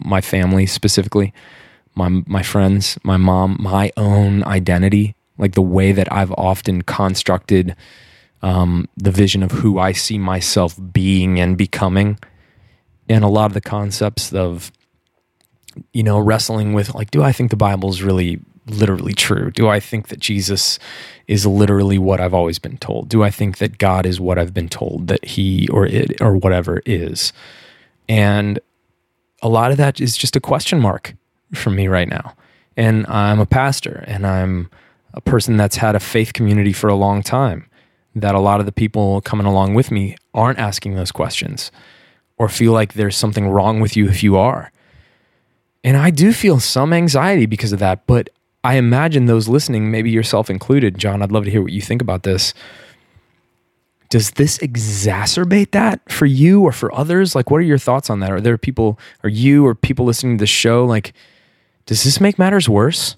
my 0.04 0.20
family 0.20 0.66
specifically, 0.66 1.34
my 1.96 2.08
my 2.26 2.44
friends, 2.44 2.96
my 3.02 3.16
mom, 3.16 3.56
my 3.58 3.90
own 3.96 4.44
identity, 4.44 5.16
like 5.36 5.54
the 5.54 5.62
way 5.62 5.90
that 5.90 6.12
I've 6.12 6.32
often 6.32 6.82
constructed 6.82 7.74
um, 8.46 8.88
the 8.96 9.10
vision 9.10 9.42
of 9.42 9.50
who 9.50 9.80
I 9.80 9.90
see 9.90 10.18
myself 10.18 10.78
being 10.92 11.40
and 11.40 11.58
becoming, 11.58 12.16
and 13.08 13.24
a 13.24 13.28
lot 13.28 13.46
of 13.46 13.54
the 13.54 13.60
concepts 13.60 14.32
of 14.32 14.70
you 15.92 16.04
know 16.04 16.20
wrestling 16.20 16.72
with 16.72 16.94
like, 16.94 17.10
do 17.10 17.24
I 17.24 17.32
think 17.32 17.50
the 17.50 17.56
Bible 17.56 17.90
is 17.90 18.04
really 18.04 18.38
literally 18.68 19.14
true? 19.14 19.50
Do 19.50 19.68
I 19.68 19.80
think 19.80 20.08
that 20.08 20.20
Jesus 20.20 20.78
is 21.26 21.44
literally 21.44 21.98
what 21.98 22.20
I've 22.20 22.34
always 22.34 22.60
been 22.60 22.78
told? 22.78 23.08
Do 23.08 23.24
I 23.24 23.30
think 23.30 23.58
that 23.58 23.78
God 23.78 24.06
is 24.06 24.20
what 24.20 24.38
I've 24.38 24.54
been 24.54 24.68
told 24.68 25.08
that 25.08 25.24
he 25.24 25.66
or 25.72 25.84
it 25.84 26.20
or 26.20 26.36
whatever 26.36 26.82
is? 26.86 27.32
And 28.08 28.60
a 29.42 29.48
lot 29.48 29.72
of 29.72 29.76
that 29.78 30.00
is 30.00 30.16
just 30.16 30.36
a 30.36 30.40
question 30.40 30.80
mark 30.80 31.16
for 31.52 31.70
me 31.70 31.88
right 31.88 32.08
now. 32.08 32.36
And 32.76 33.08
I'm 33.08 33.40
a 33.40 33.46
pastor 33.46 34.04
and 34.06 34.24
I'm 34.24 34.70
a 35.14 35.20
person 35.20 35.56
that's 35.56 35.76
had 35.76 35.96
a 35.96 36.00
faith 36.00 36.32
community 36.32 36.72
for 36.72 36.88
a 36.88 36.94
long 36.94 37.24
time. 37.24 37.68
That 38.18 38.34
a 38.34 38.40
lot 38.40 38.60
of 38.60 38.66
the 38.66 38.72
people 38.72 39.20
coming 39.20 39.46
along 39.46 39.74
with 39.74 39.90
me 39.90 40.16
aren't 40.32 40.58
asking 40.58 40.94
those 40.94 41.12
questions 41.12 41.70
or 42.38 42.48
feel 42.48 42.72
like 42.72 42.94
there's 42.94 43.14
something 43.14 43.46
wrong 43.46 43.78
with 43.78 43.94
you 43.94 44.08
if 44.08 44.22
you 44.22 44.38
are. 44.38 44.72
And 45.84 45.98
I 45.98 46.08
do 46.08 46.32
feel 46.32 46.58
some 46.58 46.94
anxiety 46.94 47.44
because 47.44 47.72
of 47.72 47.78
that, 47.78 48.06
but 48.06 48.30
I 48.64 48.76
imagine 48.76 49.26
those 49.26 49.48
listening, 49.48 49.90
maybe 49.90 50.10
yourself 50.10 50.48
included, 50.48 50.98
John, 50.98 51.22
I'd 51.22 51.30
love 51.30 51.44
to 51.44 51.50
hear 51.50 51.60
what 51.62 51.72
you 51.72 51.82
think 51.82 52.00
about 52.00 52.22
this. 52.22 52.54
Does 54.08 54.30
this 54.30 54.58
exacerbate 54.58 55.72
that 55.72 56.00
for 56.10 56.24
you 56.26 56.62
or 56.62 56.72
for 56.72 56.94
others? 56.94 57.34
Like, 57.34 57.50
what 57.50 57.58
are 57.58 57.64
your 57.64 57.78
thoughts 57.78 58.08
on 58.08 58.20
that? 58.20 58.32
Are 58.32 58.40
there 58.40 58.56
people, 58.56 58.98
are 59.24 59.28
you 59.28 59.66
or 59.66 59.74
people 59.74 60.06
listening 60.06 60.38
to 60.38 60.42
the 60.42 60.46
show, 60.46 60.86
like, 60.86 61.12
does 61.84 62.02
this 62.02 62.18
make 62.18 62.38
matters 62.38 62.66
worse? 62.66 63.16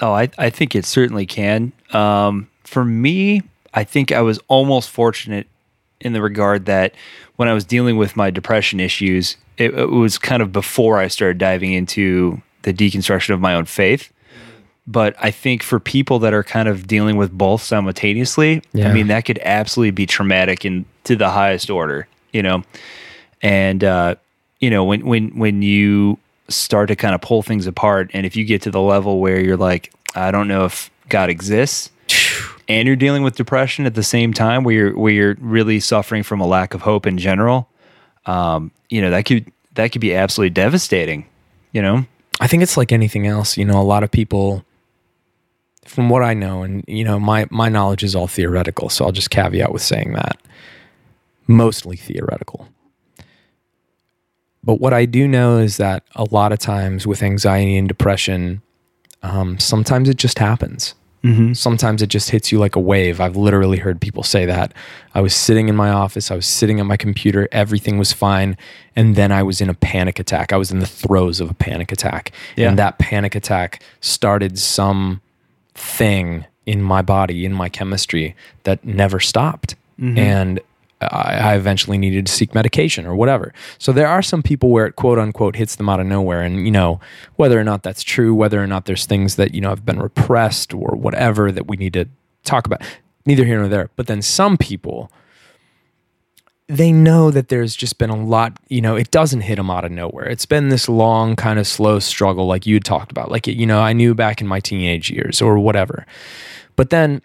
Oh, 0.00 0.12
I, 0.12 0.28
I 0.36 0.50
think 0.50 0.74
it 0.74 0.84
certainly 0.84 1.24
can. 1.24 1.72
Um, 1.92 2.50
for 2.64 2.84
me, 2.84 3.42
I 3.74 3.84
think 3.84 4.12
I 4.12 4.22
was 4.22 4.38
almost 4.48 4.88
fortunate 4.88 5.46
in 6.00 6.12
the 6.12 6.22
regard 6.22 6.66
that 6.66 6.94
when 7.36 7.48
I 7.48 7.52
was 7.52 7.64
dealing 7.64 7.96
with 7.96 8.16
my 8.16 8.30
depression 8.30 8.80
issues, 8.80 9.36
it, 9.56 9.74
it 9.74 9.90
was 9.90 10.18
kind 10.18 10.42
of 10.42 10.52
before 10.52 10.98
I 10.98 11.08
started 11.08 11.38
diving 11.38 11.72
into 11.72 12.40
the 12.62 12.72
deconstruction 12.72 13.34
of 13.34 13.40
my 13.40 13.54
own 13.54 13.64
faith. 13.64 14.12
But 14.86 15.16
I 15.18 15.30
think 15.30 15.62
for 15.62 15.80
people 15.80 16.18
that 16.20 16.34
are 16.34 16.44
kind 16.44 16.68
of 16.68 16.86
dealing 16.86 17.16
with 17.16 17.32
both 17.32 17.62
simultaneously, 17.62 18.62
Yeah. 18.72 18.90
I 18.90 18.92
mean, 18.92 19.06
that 19.08 19.24
could 19.24 19.38
absolutely 19.42 19.92
be 19.92 20.06
traumatic 20.06 20.64
and 20.64 20.84
to 21.04 21.16
the 21.16 21.30
highest 21.30 21.70
order, 21.70 22.06
you 22.32 22.42
know? 22.42 22.62
And, 23.40 23.82
uh, 23.82 24.16
you 24.60 24.70
know, 24.70 24.84
when, 24.84 25.04
when, 25.06 25.38
when 25.38 25.62
you 25.62 26.18
start 26.48 26.88
to 26.88 26.96
kind 26.96 27.14
of 27.14 27.22
pull 27.22 27.42
things 27.42 27.66
apart, 27.66 28.10
and 28.12 28.26
if 28.26 28.36
you 28.36 28.44
get 28.44 28.62
to 28.62 28.70
the 28.70 28.80
level 28.80 29.20
where 29.20 29.40
you're 29.40 29.56
like, 29.56 29.90
I 30.14 30.30
don't 30.30 30.48
know 30.48 30.66
if 30.66 30.90
God 31.08 31.30
exists, 31.30 31.90
and 32.68 32.86
you're 32.86 32.96
dealing 32.96 33.22
with 33.22 33.36
depression 33.36 33.86
at 33.86 33.94
the 33.94 34.02
same 34.02 34.32
time, 34.32 34.64
where 34.64 34.74
you're 34.74 34.98
where 34.98 35.12
you're 35.12 35.36
really 35.40 35.80
suffering 35.80 36.22
from 36.22 36.40
a 36.40 36.46
lack 36.46 36.74
of 36.74 36.82
hope 36.82 37.06
in 37.06 37.18
general, 37.18 37.68
um, 38.26 38.70
you 38.88 39.00
know 39.00 39.10
that 39.10 39.24
could 39.24 39.50
that 39.74 39.92
could 39.92 40.00
be 40.00 40.14
absolutely 40.14 40.50
devastating. 40.50 41.26
You 41.72 41.82
know, 41.82 42.06
I 42.40 42.46
think 42.46 42.62
it's 42.62 42.76
like 42.76 42.92
anything 42.92 43.26
else. 43.26 43.56
You 43.56 43.64
know, 43.64 43.80
a 43.80 43.82
lot 43.82 44.02
of 44.02 44.10
people, 44.10 44.64
from 45.84 46.08
what 46.08 46.22
I 46.22 46.34
know, 46.34 46.62
and 46.62 46.84
you 46.86 47.04
know, 47.04 47.18
my 47.18 47.46
my 47.50 47.68
knowledge 47.68 48.02
is 48.02 48.14
all 48.14 48.26
theoretical. 48.26 48.88
So 48.88 49.04
I'll 49.04 49.12
just 49.12 49.30
caveat 49.30 49.72
with 49.72 49.82
saying 49.82 50.12
that, 50.14 50.38
mostly 51.46 51.96
theoretical. 51.96 52.68
But 54.62 54.80
what 54.80 54.94
I 54.94 55.04
do 55.04 55.28
know 55.28 55.58
is 55.58 55.76
that 55.76 56.04
a 56.14 56.24
lot 56.30 56.50
of 56.52 56.58
times 56.58 57.06
with 57.06 57.22
anxiety 57.22 57.76
and 57.76 57.86
depression, 57.86 58.62
um, 59.22 59.58
sometimes 59.58 60.08
it 60.08 60.16
just 60.16 60.38
happens. 60.38 60.94
Mm-hmm. 61.24 61.54
Sometimes 61.54 62.02
it 62.02 62.08
just 62.08 62.30
hits 62.30 62.52
you 62.52 62.58
like 62.58 62.76
a 62.76 62.80
wave. 62.80 63.18
I've 63.18 63.36
literally 63.36 63.78
heard 63.78 64.00
people 64.00 64.22
say 64.22 64.44
that. 64.44 64.74
I 65.14 65.22
was 65.22 65.34
sitting 65.34 65.68
in 65.68 65.74
my 65.74 65.88
office, 65.88 66.30
I 66.30 66.36
was 66.36 66.46
sitting 66.46 66.80
at 66.80 66.86
my 66.86 66.98
computer, 66.98 67.48
everything 67.50 67.98
was 67.98 68.12
fine. 68.12 68.58
And 68.94 69.16
then 69.16 69.32
I 69.32 69.42
was 69.42 69.60
in 69.60 69.70
a 69.70 69.74
panic 69.74 70.18
attack. 70.18 70.52
I 70.52 70.56
was 70.56 70.70
in 70.70 70.80
the 70.80 70.86
throes 70.86 71.40
of 71.40 71.50
a 71.50 71.54
panic 71.54 71.90
attack. 71.90 72.30
Yeah. 72.56 72.68
And 72.68 72.78
that 72.78 72.98
panic 72.98 73.34
attack 73.34 73.82
started 74.00 74.58
some 74.58 75.22
thing 75.74 76.44
in 76.66 76.82
my 76.82 77.02
body, 77.02 77.44
in 77.44 77.52
my 77.52 77.68
chemistry 77.68 78.36
that 78.64 78.84
never 78.84 79.18
stopped. 79.18 79.76
Mm-hmm. 79.98 80.18
And 80.18 80.60
I, 81.12 81.54
eventually 81.54 81.98
needed 81.98 82.26
to 82.26 82.32
seek 82.32 82.54
medication 82.54 83.06
or 83.06 83.14
whatever. 83.14 83.52
So 83.78 83.92
there 83.92 84.08
are 84.08 84.22
some 84.22 84.42
people 84.42 84.70
where 84.70 84.86
it 84.86 84.96
quote 84.96 85.18
unquote 85.18 85.56
hits 85.56 85.76
them 85.76 85.88
out 85.88 86.00
of 86.00 86.06
nowhere. 86.06 86.42
And, 86.42 86.64
you 86.64 86.70
know, 86.70 87.00
whether 87.36 87.58
or 87.58 87.64
not 87.64 87.82
that's 87.82 88.02
true, 88.02 88.34
whether 88.34 88.62
or 88.62 88.66
not 88.66 88.86
there's 88.86 89.06
things 89.06 89.36
that, 89.36 89.54
you 89.54 89.60
know, 89.60 89.70
have 89.70 89.84
been 89.84 90.00
repressed 90.00 90.74
or 90.74 90.96
whatever 90.96 91.50
that 91.52 91.66
we 91.66 91.76
need 91.76 91.92
to 91.94 92.08
talk 92.44 92.66
about, 92.66 92.82
neither 93.26 93.44
here 93.44 93.58
nor 93.58 93.68
there. 93.68 93.90
But 93.96 94.06
then 94.06 94.22
some 94.22 94.56
people, 94.56 95.10
they 96.66 96.92
know 96.92 97.30
that 97.30 97.48
there's 97.48 97.76
just 97.76 97.98
been 97.98 98.10
a 98.10 98.16
lot, 98.16 98.56
you 98.68 98.80
know, 98.80 98.96
it 98.96 99.10
doesn't 99.10 99.42
hit 99.42 99.56
them 99.56 99.70
out 99.70 99.84
of 99.84 99.92
nowhere. 99.92 100.26
It's 100.26 100.46
been 100.46 100.70
this 100.70 100.88
long, 100.88 101.36
kind 101.36 101.58
of 101.58 101.66
slow 101.66 101.98
struggle, 101.98 102.46
like 102.46 102.66
you 102.66 102.80
talked 102.80 103.10
about. 103.10 103.30
Like, 103.30 103.46
you 103.46 103.66
know, 103.66 103.80
I 103.80 103.92
knew 103.92 104.14
back 104.14 104.40
in 104.40 104.46
my 104.46 104.60
teenage 104.60 105.10
years 105.10 105.42
or 105.42 105.58
whatever. 105.58 106.06
But 106.76 106.90
then, 106.90 107.20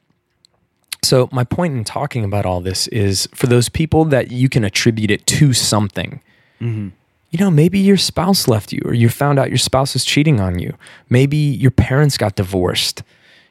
so 1.01 1.29
my 1.31 1.43
point 1.43 1.75
in 1.75 1.83
talking 1.83 2.23
about 2.23 2.45
all 2.45 2.61
this 2.61 2.87
is 2.87 3.27
for 3.33 3.47
those 3.47 3.69
people 3.69 4.05
that 4.05 4.31
you 4.31 4.49
can 4.49 4.63
attribute 4.63 5.11
it 5.11 5.25
to 5.27 5.53
something. 5.53 6.21
Mm-hmm. 6.61 6.89
You 7.31 7.39
know, 7.39 7.51
maybe 7.51 7.79
your 7.79 7.97
spouse 7.97 8.47
left 8.47 8.73
you 8.73 8.81
or 8.85 8.93
you 8.93 9.07
found 9.07 9.37
out 9.37 9.49
your 9.49 9.57
spouse 9.57 9.95
is 9.95 10.03
cheating 10.03 10.39
on 10.39 10.59
you. 10.59 10.75
Maybe 11.09 11.37
your 11.37 11.71
parents 11.71 12.17
got 12.17 12.35
divorced. 12.35 13.03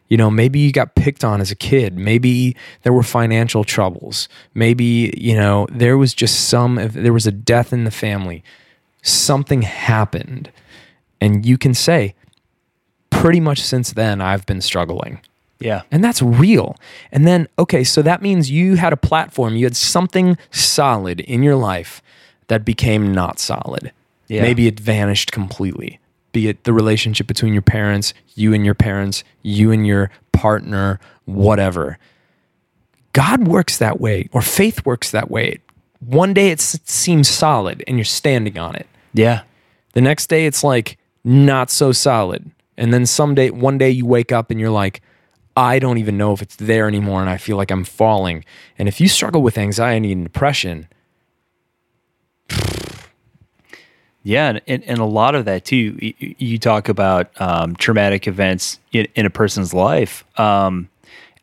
You 0.09 0.17
know, 0.17 0.31
maybe 0.31 0.59
you 0.59 0.73
got 0.73 0.95
picked 0.95 1.23
on 1.23 1.41
as 1.41 1.51
a 1.51 1.55
kid. 1.55 1.97
Maybe 1.97 2.57
there 2.83 2.93
were 2.93 3.03
financial 3.03 3.63
troubles. 3.63 4.29
Maybe, 4.55 5.15
you 5.17 5.37
know, 5.37 5.67
there 5.71 5.97
was 5.97 6.15
just 6.15 6.49
some, 6.49 6.79
if 6.79 6.93
there 6.95 7.13
was 7.13 7.27
a 7.27 7.33
death 7.33 7.73
in 7.73 7.85
the 7.85 7.91
family. 7.91 8.43
Something 9.03 9.63
happened. 9.63 10.51
And 11.21 11.47
you 11.47 11.59
can 11.59 11.75
say, 11.75 12.15
pretty 13.11 13.39
much 13.39 13.61
since 13.61 13.93
then, 13.93 14.21
I've 14.21 14.47
been 14.47 14.61
struggling. 14.61 15.21
Yeah, 15.61 15.83
And 15.91 16.05
that's 16.05 16.23
real. 16.23 16.77
And 17.11 17.27
then, 17.27 17.49
okay, 17.59 17.83
so 17.83 18.01
that 18.03 18.23
means 18.23 18.51
you 18.51 18.77
had 18.77 18.93
a 18.93 18.97
platform, 18.97 19.57
you 19.57 19.67
had 19.67 19.77
something 19.77 20.39
solid 20.51 21.21
in 21.21 21.43
your 21.43 21.57
life 21.57 22.01
that 22.47 22.65
became 22.65 23.13
not 23.13 23.39
solid. 23.41 23.93
Yeah. 24.29 24.43
Maybe 24.43 24.67
it 24.67 24.79
vanished 24.79 25.33
completely. 25.33 25.99
Be 26.33 26.49
it 26.49 26.65
the 26.65 26.73
relationship 26.73 27.27
between 27.27 27.53
your 27.53 27.63
parents, 27.63 28.15
you 28.35 28.55
and 28.55 28.65
your 28.65 28.75
parents, 28.75 29.25
you 29.43 29.73
and 29.73 29.87
your 29.87 30.11
partner, 30.33 31.01
whatever. 31.25 31.99
God 33.13 33.49
works 33.49 33.79
that 33.79 34.01
way, 34.01 34.29
or 34.33 34.43
faith 34.43 34.85
works 34.87 35.11
that 35.11 35.31
way. 35.31 35.59
One 35.99 36.33
day 36.35 36.51
it 36.51 36.61
seems 36.61 37.29
solid 37.29 37.83
and 37.89 37.97
you're 37.97 38.05
standing 38.05 38.59
on 38.59 38.77
it. 38.77 38.87
yeah, 39.13 39.43
The 39.95 40.01
next 40.01 40.29
day 40.29 40.47
it's 40.47 40.63
like 40.63 40.99
not 41.25 41.71
so 41.71 41.91
solid. 41.91 42.51
And 42.77 42.95
then 42.95 43.07
someday, 43.07 43.51
one 43.51 43.77
day 43.79 43.91
you 43.91 44.07
wake 44.07 44.31
up 44.31 44.53
and 44.53 44.61
you're 44.61 44.71
like, 44.71 45.03
I 45.59 45.81
don't 45.81 45.99
even 45.99 46.17
know 46.17 46.33
if 46.33 46.41
it's 46.41 46.55
there 46.55 46.87
anymore 46.87 47.21
and 47.21 47.29
I 47.29 47.37
feel 47.37 47.57
like 47.57 47.73
I'm 47.73 47.83
falling. 47.83 48.45
And 48.79 48.87
if 48.87 49.01
you 49.01 49.09
struggle 49.09 49.43
with 49.43 49.59
anxiety 49.59 50.13
and 50.13 50.23
depression, 50.23 50.87
Yeah, 54.23 54.59
and, 54.67 54.85
and, 54.85 54.99
a 54.99 55.07
lot 55.07 55.35
of 55.35 55.47
that 55.47 55.65
too. 55.65 55.97
You, 56.01 56.35
you 56.39 56.59
talk 56.59 56.89
about 56.91 57.31
um, 57.41 57.75
traumatic 57.77 58.27
events 58.27 58.79
in, 58.93 59.07
in 59.15 59.25
a 59.25 59.31
person's 59.31 59.73
life. 59.73 60.23
Um, 60.39 60.91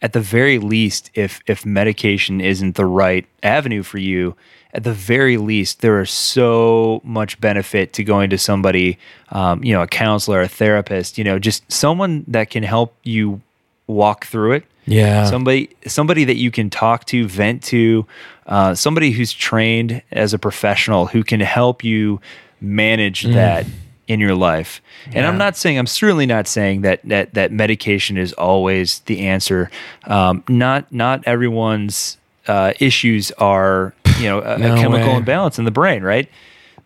at 0.03 0.13
the 0.13 0.20
very 0.20 0.59
least, 0.59 1.09
if 1.16 1.39
if 1.47 1.66
medication 1.66 2.41
isn't 2.41 2.76
the 2.76 2.86
right 2.86 3.26
avenue 3.41 3.82
for 3.82 3.97
you, 3.97 4.36
at 4.74 4.84
the 4.84 4.93
very 4.93 5.38
least, 5.38 5.82
there 5.82 5.99
is 6.01 6.11
so 6.11 7.01
much 7.03 7.41
benefit 7.41 7.93
to 7.93 8.03
going 8.03 8.30
to 8.30 8.38
somebody, 8.38 8.99
um, 9.30 9.63
you 9.63 9.74
know, 9.74 9.82
a 9.82 9.88
counselor, 9.88 10.41
a 10.41 10.47
therapist, 10.47 11.18
you 11.18 11.24
know, 11.24 11.39
just 11.39 11.63
someone 11.72 12.24
that 12.28 12.51
can 12.51 12.61
help 12.61 12.95
you 13.03 13.41
walk 13.88 14.26
through 14.26 14.54
it. 14.54 14.64
Yeah, 14.88 15.26
somebody 15.26 15.70
somebody 15.88 16.26
that 16.26 16.36
you 16.38 16.52
can 16.52 16.70
talk 16.70 17.06
to 17.06 17.28
vent 17.28 17.64
to 17.64 18.06
uh, 18.46 18.76
somebody 18.76 19.12
who's 19.12 19.34
trained 19.34 20.04
as 20.12 20.34
a 20.34 20.38
professional 20.40 21.08
who 21.08 21.24
can 21.24 21.40
help 21.40 21.84
you 21.84 22.22
manage 22.62 23.24
that 23.24 23.66
in 24.08 24.20
your 24.20 24.36
life. 24.36 24.82
And 25.12 25.26
i'm 25.26 25.40
not 25.40 25.58
saying 25.58 25.80
i'm 25.80 25.88
certainly 25.88 26.28
not 26.28 26.48
saying 26.48 26.82
that 26.82 27.02
that 27.06 27.34
that 27.34 27.52
medication 27.52 28.16
is 28.18 28.34
always 28.34 29.00
the 29.00 29.22
answer. 29.28 29.72
Um, 30.04 30.44
not 30.48 30.92
not 30.92 31.24
everyone's 31.26 32.18
uh, 32.48 32.74
issues 32.80 33.32
are 33.40 33.96
you 34.20 34.28
know 34.28 34.40
a, 34.42 34.60
No 34.60 34.76
a 34.76 34.78
chemical 34.78 35.10
way. 35.10 35.18
imbalance 35.18 35.58
in 35.58 35.66
the 35.66 35.72
brain 35.72 36.04
right 36.04 36.30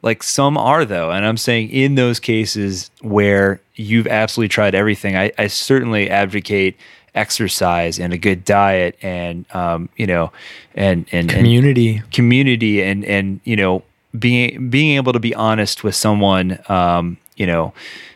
like 0.01 0.23
some 0.23 0.57
are 0.57 0.85
though 0.85 1.11
and 1.11 1.25
i'm 1.25 1.37
saying 1.37 1.69
in 1.69 1.95
those 1.95 2.19
cases 2.19 2.89
where 3.01 3.59
you've 3.75 4.07
absolutely 4.07 4.49
tried 4.49 4.75
everything 4.75 5.15
i, 5.15 5.31
I 5.37 5.47
certainly 5.47 6.09
advocate 6.09 6.77
exercise 7.15 7.99
and 7.99 8.13
a 8.13 8.17
good 8.17 8.45
diet 8.45 8.97
and 9.01 9.45
um, 9.53 9.89
you 9.97 10.07
know 10.07 10.31
and 10.75 11.07
and, 11.11 11.29
and 11.29 11.29
community. 11.29 12.01
community 12.11 12.81
and 12.83 13.03
and 13.05 13.39
you 13.43 13.55
know 13.55 13.83
being 14.17 14.69
being 14.69 14.95
able 14.95 15.13
to 15.13 15.19
be 15.19 15.35
honest 15.35 15.83
with 15.83 15.95
someone 15.95 16.59
um, 16.69 17.17
you 17.35 17.45
know 17.45 17.73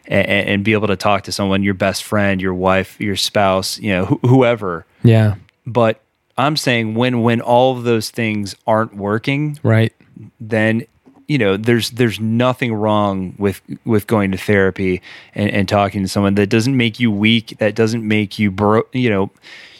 and, 0.08 0.28
and 0.28 0.64
be 0.64 0.74
able 0.74 0.88
to 0.88 0.96
talk 0.96 1.24
to 1.24 1.32
someone 1.32 1.64
your 1.64 1.74
best 1.74 2.04
friend 2.04 2.42
your 2.42 2.54
wife 2.54 3.00
your 3.00 3.16
spouse 3.16 3.80
you 3.80 3.92
know 3.92 4.06
wh- 4.06 4.28
whoever 4.28 4.86
Yeah, 5.04 5.36
but 5.66 6.02
i'm 6.38 6.58
saying 6.58 6.96
when 6.96 7.22
when 7.22 7.42
all 7.42 7.78
of 7.78 7.84
those 7.84 8.10
things 8.10 8.56
aren't 8.66 8.96
working 8.96 9.60
right. 9.64 9.94
then 10.40 10.86
you 11.28 11.38
know 11.38 11.58
there's 11.58 11.92
there's 11.92 12.20
nothing 12.20 12.74
wrong 12.74 13.34
with 13.38 13.62
with 13.86 14.08
going 14.08 14.32
to 14.32 14.38
therapy 14.38 15.02
and, 15.36 15.50
and 15.50 15.70
talking 15.70 16.02
to 16.02 16.08
someone 16.08 16.36
that 16.36 16.48
doesn't 16.48 16.76
make 16.76 17.00
you 17.00 17.12
weak 17.12 17.56
that 17.60 17.76
doesn't 17.76 18.06
make 18.08 18.38
you 18.40 18.52
bro 18.52 18.84
you 18.92 19.10
know 19.10 19.30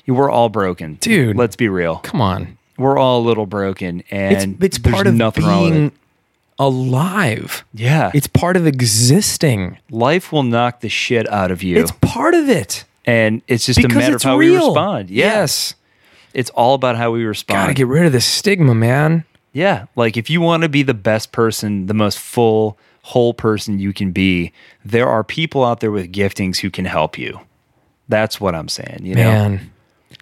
you- 0.06 0.14
we're 0.14 0.30
all 0.30 0.50
broken 0.50 0.96
Dude. 0.96 1.36
let's 1.38 1.56
be 1.56 1.68
real 1.70 1.98
Come 1.98 2.22
on. 2.22 2.58
we're 2.78 2.98
all 2.98 3.20
a 3.22 3.26
little 3.26 3.46
broken 3.46 4.04
and 4.12 4.62
it's 4.64 4.78
there's 4.78 4.94
part 4.94 5.08
of 5.08 5.14
nothing 5.16 5.46
wrong 5.46 5.64
with 5.64 5.74
being 5.74 5.86
it 5.88 5.94
alive. 6.60 7.64
yeah 7.74 8.12
It's 8.14 8.28
part 8.28 8.56
of 8.58 8.68
existing. 8.68 9.78
life 9.90 10.32
will 10.32 10.44
knock 10.44 10.80
the 10.82 10.90
shit 10.90 11.30
out 11.30 11.52
of 11.52 11.64
you 11.64 11.78
It's 11.78 11.92
part 12.02 12.34
of 12.34 12.50
it. 12.50 12.86
and 13.06 13.42
it's 13.48 13.66
just 13.66 13.80
a 13.84 13.88
matter 13.88 14.08
of 14.10 14.14
it's 14.16 14.24
how 14.24 14.38
we 14.38 14.56
respond 14.56 15.10
Yeah. 15.10 15.26
Yes. 15.26 15.76
it's 16.34 16.50
all 16.52 16.74
about 16.76 16.96
how 16.96 17.12
we 17.12 17.24
respond 17.24 17.58
Gotta 17.64 17.74
get 17.74 17.88
rid 17.88 18.06
of 18.06 18.12
this 18.12 18.26
stigma, 18.26 18.74
man. 18.76 19.26
Yeah. 19.54 19.86
Like 19.96 20.18
if 20.18 20.30
you 20.30 20.42
want 20.42 20.64
to 20.64 20.70
be 20.70 20.84
the 20.84 20.94
best 20.94 21.32
person, 21.32 21.86
the 21.86 21.94
most 21.94 22.20
full, 22.20 22.78
whole 23.04 23.34
person 23.34 23.80
you 23.80 23.94
can 23.94 24.12
be, 24.12 24.52
there 24.84 25.08
are 25.08 25.24
people 25.24 25.64
out 25.64 25.80
there 25.80 25.92
with 25.92 26.12
giftings 26.12 26.58
who 26.58 26.70
can 26.70 26.86
help 26.86 27.18
you. 27.18 27.40
That's 28.10 28.42
what 28.42 28.56
I'm 28.56 28.68
saying. 28.68 29.00
You 29.04 29.16
know? 29.16 29.24
Man. 29.24 29.70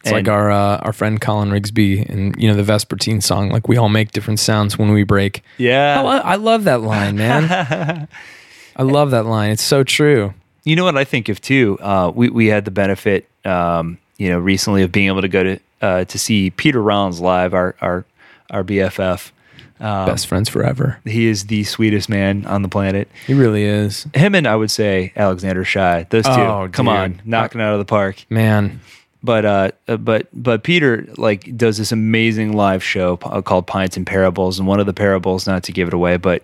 It's 0.04 0.12
like 0.12 0.28
our 0.28 0.50
uh, 0.50 0.78
our 0.78 0.94
friend 0.94 1.22
Colin 1.22 1.50
Rigsby 1.50 2.10
and 2.10 2.36
you 2.42 2.48
know 2.48 2.56
the 2.56 2.64
Vespertine 2.64 3.22
song. 3.22 3.50
Like 3.50 3.68
we 3.68 3.78
all 3.78 3.90
make 3.90 4.14
different 4.14 4.40
sounds 4.40 4.76
when 4.78 4.92
we 4.94 5.04
break. 5.04 5.44
Yeah. 5.58 6.02
lo- 6.02 6.10
I 6.10 6.38
love 6.38 6.64
that 6.64 6.82
line, 6.82 7.18
man. 7.18 8.08
I 8.76 8.84
love 8.84 9.12
that 9.12 9.26
line. 9.26 9.52
It's 9.52 9.62
so 9.62 9.84
true. 9.84 10.34
You 10.64 10.76
know 10.76 10.84
what 10.84 10.98
I 10.98 11.04
think 11.04 11.30
of 11.30 11.42
too? 11.42 11.78
Uh, 11.82 12.12
we, 12.14 12.30
we 12.30 12.48
had 12.48 12.66
the 12.66 12.72
benefit, 12.72 13.28
um, 13.46 13.98
you 14.18 14.30
know, 14.30 14.40
recently 14.40 14.84
of 14.84 14.92
being 14.92 15.08
able 15.08 15.22
to 15.22 15.28
go 15.28 15.44
to, 15.44 15.60
uh, 15.82 16.06
to 16.06 16.20
see 16.20 16.52
Peter 16.52 16.82
Rollins 16.82 17.20
live, 17.20 17.54
our, 17.54 17.76
our, 17.82 18.06
our 18.52 18.64
BFF. 18.64 19.32
Um, 19.80 20.06
Best 20.06 20.28
friends 20.28 20.48
forever. 20.48 21.00
He 21.06 21.26
is 21.26 21.46
the 21.48 21.64
sweetest 21.64 22.08
man 22.08 22.46
on 22.46 22.62
the 22.62 22.70
planet. 22.70 23.10
He 23.26 23.34
really 23.34 23.64
is, 23.64 24.06
Him 24.14 24.36
and 24.36 24.46
I 24.48 24.56
would 24.56 24.70
say 24.70 25.12
Alexander 25.16 25.64
Shaia. 25.64 26.08
Those 26.10 26.26
two, 26.26 26.30
Oh, 26.32 26.70
come 26.72 26.86
dude. 26.86 26.96
on, 26.96 27.22
knocking 27.26 27.62
out 27.62 27.74
of 27.74 27.80
the 27.80 27.86
park. 27.86 28.24
man. 28.30 28.80
but 29.24 29.44
uh, 29.44 29.72
uh, 29.88 29.98
but 29.98 30.28
but 30.34 30.62
Peter 30.64 31.08
like 31.18 31.58
does 31.58 31.78
this 31.80 31.92
amazing 31.92 32.54
live 32.54 32.84
show 32.84 33.18
uh, 33.24 33.42
called 33.42 33.66
Pints 33.66 33.98
and 33.98 34.06
Parables, 34.06 34.60
and 34.60 34.68
one 34.68 34.80
of 34.80 34.86
the 34.86 34.94
parables, 34.94 35.48
not 35.48 35.64
to 35.64 35.72
give 35.72 35.88
it 35.88 35.96
away, 35.96 36.18
but 36.18 36.44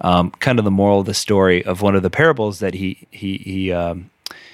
um, 0.00 0.30
kind 0.38 0.58
of 0.58 0.64
the 0.64 0.70
moral 0.70 1.00
of 1.00 1.06
the 1.06 1.12
story 1.14 1.62
of 1.66 1.82
one 1.82 1.94
of 1.94 2.02
the 2.02 2.10
parables 2.10 2.60
that 2.60 2.72
he 2.72 3.06
he 3.10 3.36
he 3.38 3.70
um, 3.72 4.08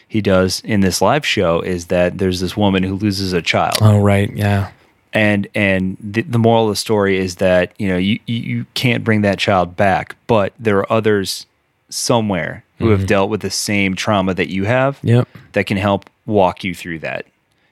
he 0.08 0.20
does 0.20 0.60
in 0.64 0.80
this 0.80 1.00
live 1.00 1.24
show 1.24 1.60
is 1.60 1.86
that 1.86 2.18
there's 2.18 2.40
this 2.40 2.56
woman 2.56 2.82
who 2.82 2.94
loses 2.96 3.32
a 3.32 3.42
child, 3.42 3.76
Oh 3.80 4.00
right, 4.00 4.28
yeah. 4.34 4.70
And 5.14 5.46
and 5.54 5.96
the, 6.00 6.22
the 6.22 6.38
moral 6.38 6.64
of 6.64 6.72
the 6.72 6.76
story 6.76 7.16
is 7.18 7.36
that 7.36 7.72
you 7.78 7.88
know 7.88 7.96
you 7.96 8.18
you- 8.26 8.66
can't 8.74 9.04
bring 9.04 9.22
that 9.22 9.38
child 9.38 9.76
back, 9.76 10.16
but 10.26 10.52
there 10.58 10.76
are 10.78 10.92
others 10.92 11.46
somewhere 11.88 12.64
who 12.78 12.90
have 12.90 13.06
dealt 13.06 13.30
with 13.30 13.40
the 13.40 13.50
same 13.50 13.94
trauma 13.94 14.34
that 14.34 14.48
you 14.48 14.64
have 14.64 14.98
Yep. 15.02 15.28
that 15.52 15.64
can 15.66 15.76
help 15.76 16.10
walk 16.26 16.64
you 16.64 16.74
through 16.74 16.98
that 16.98 17.24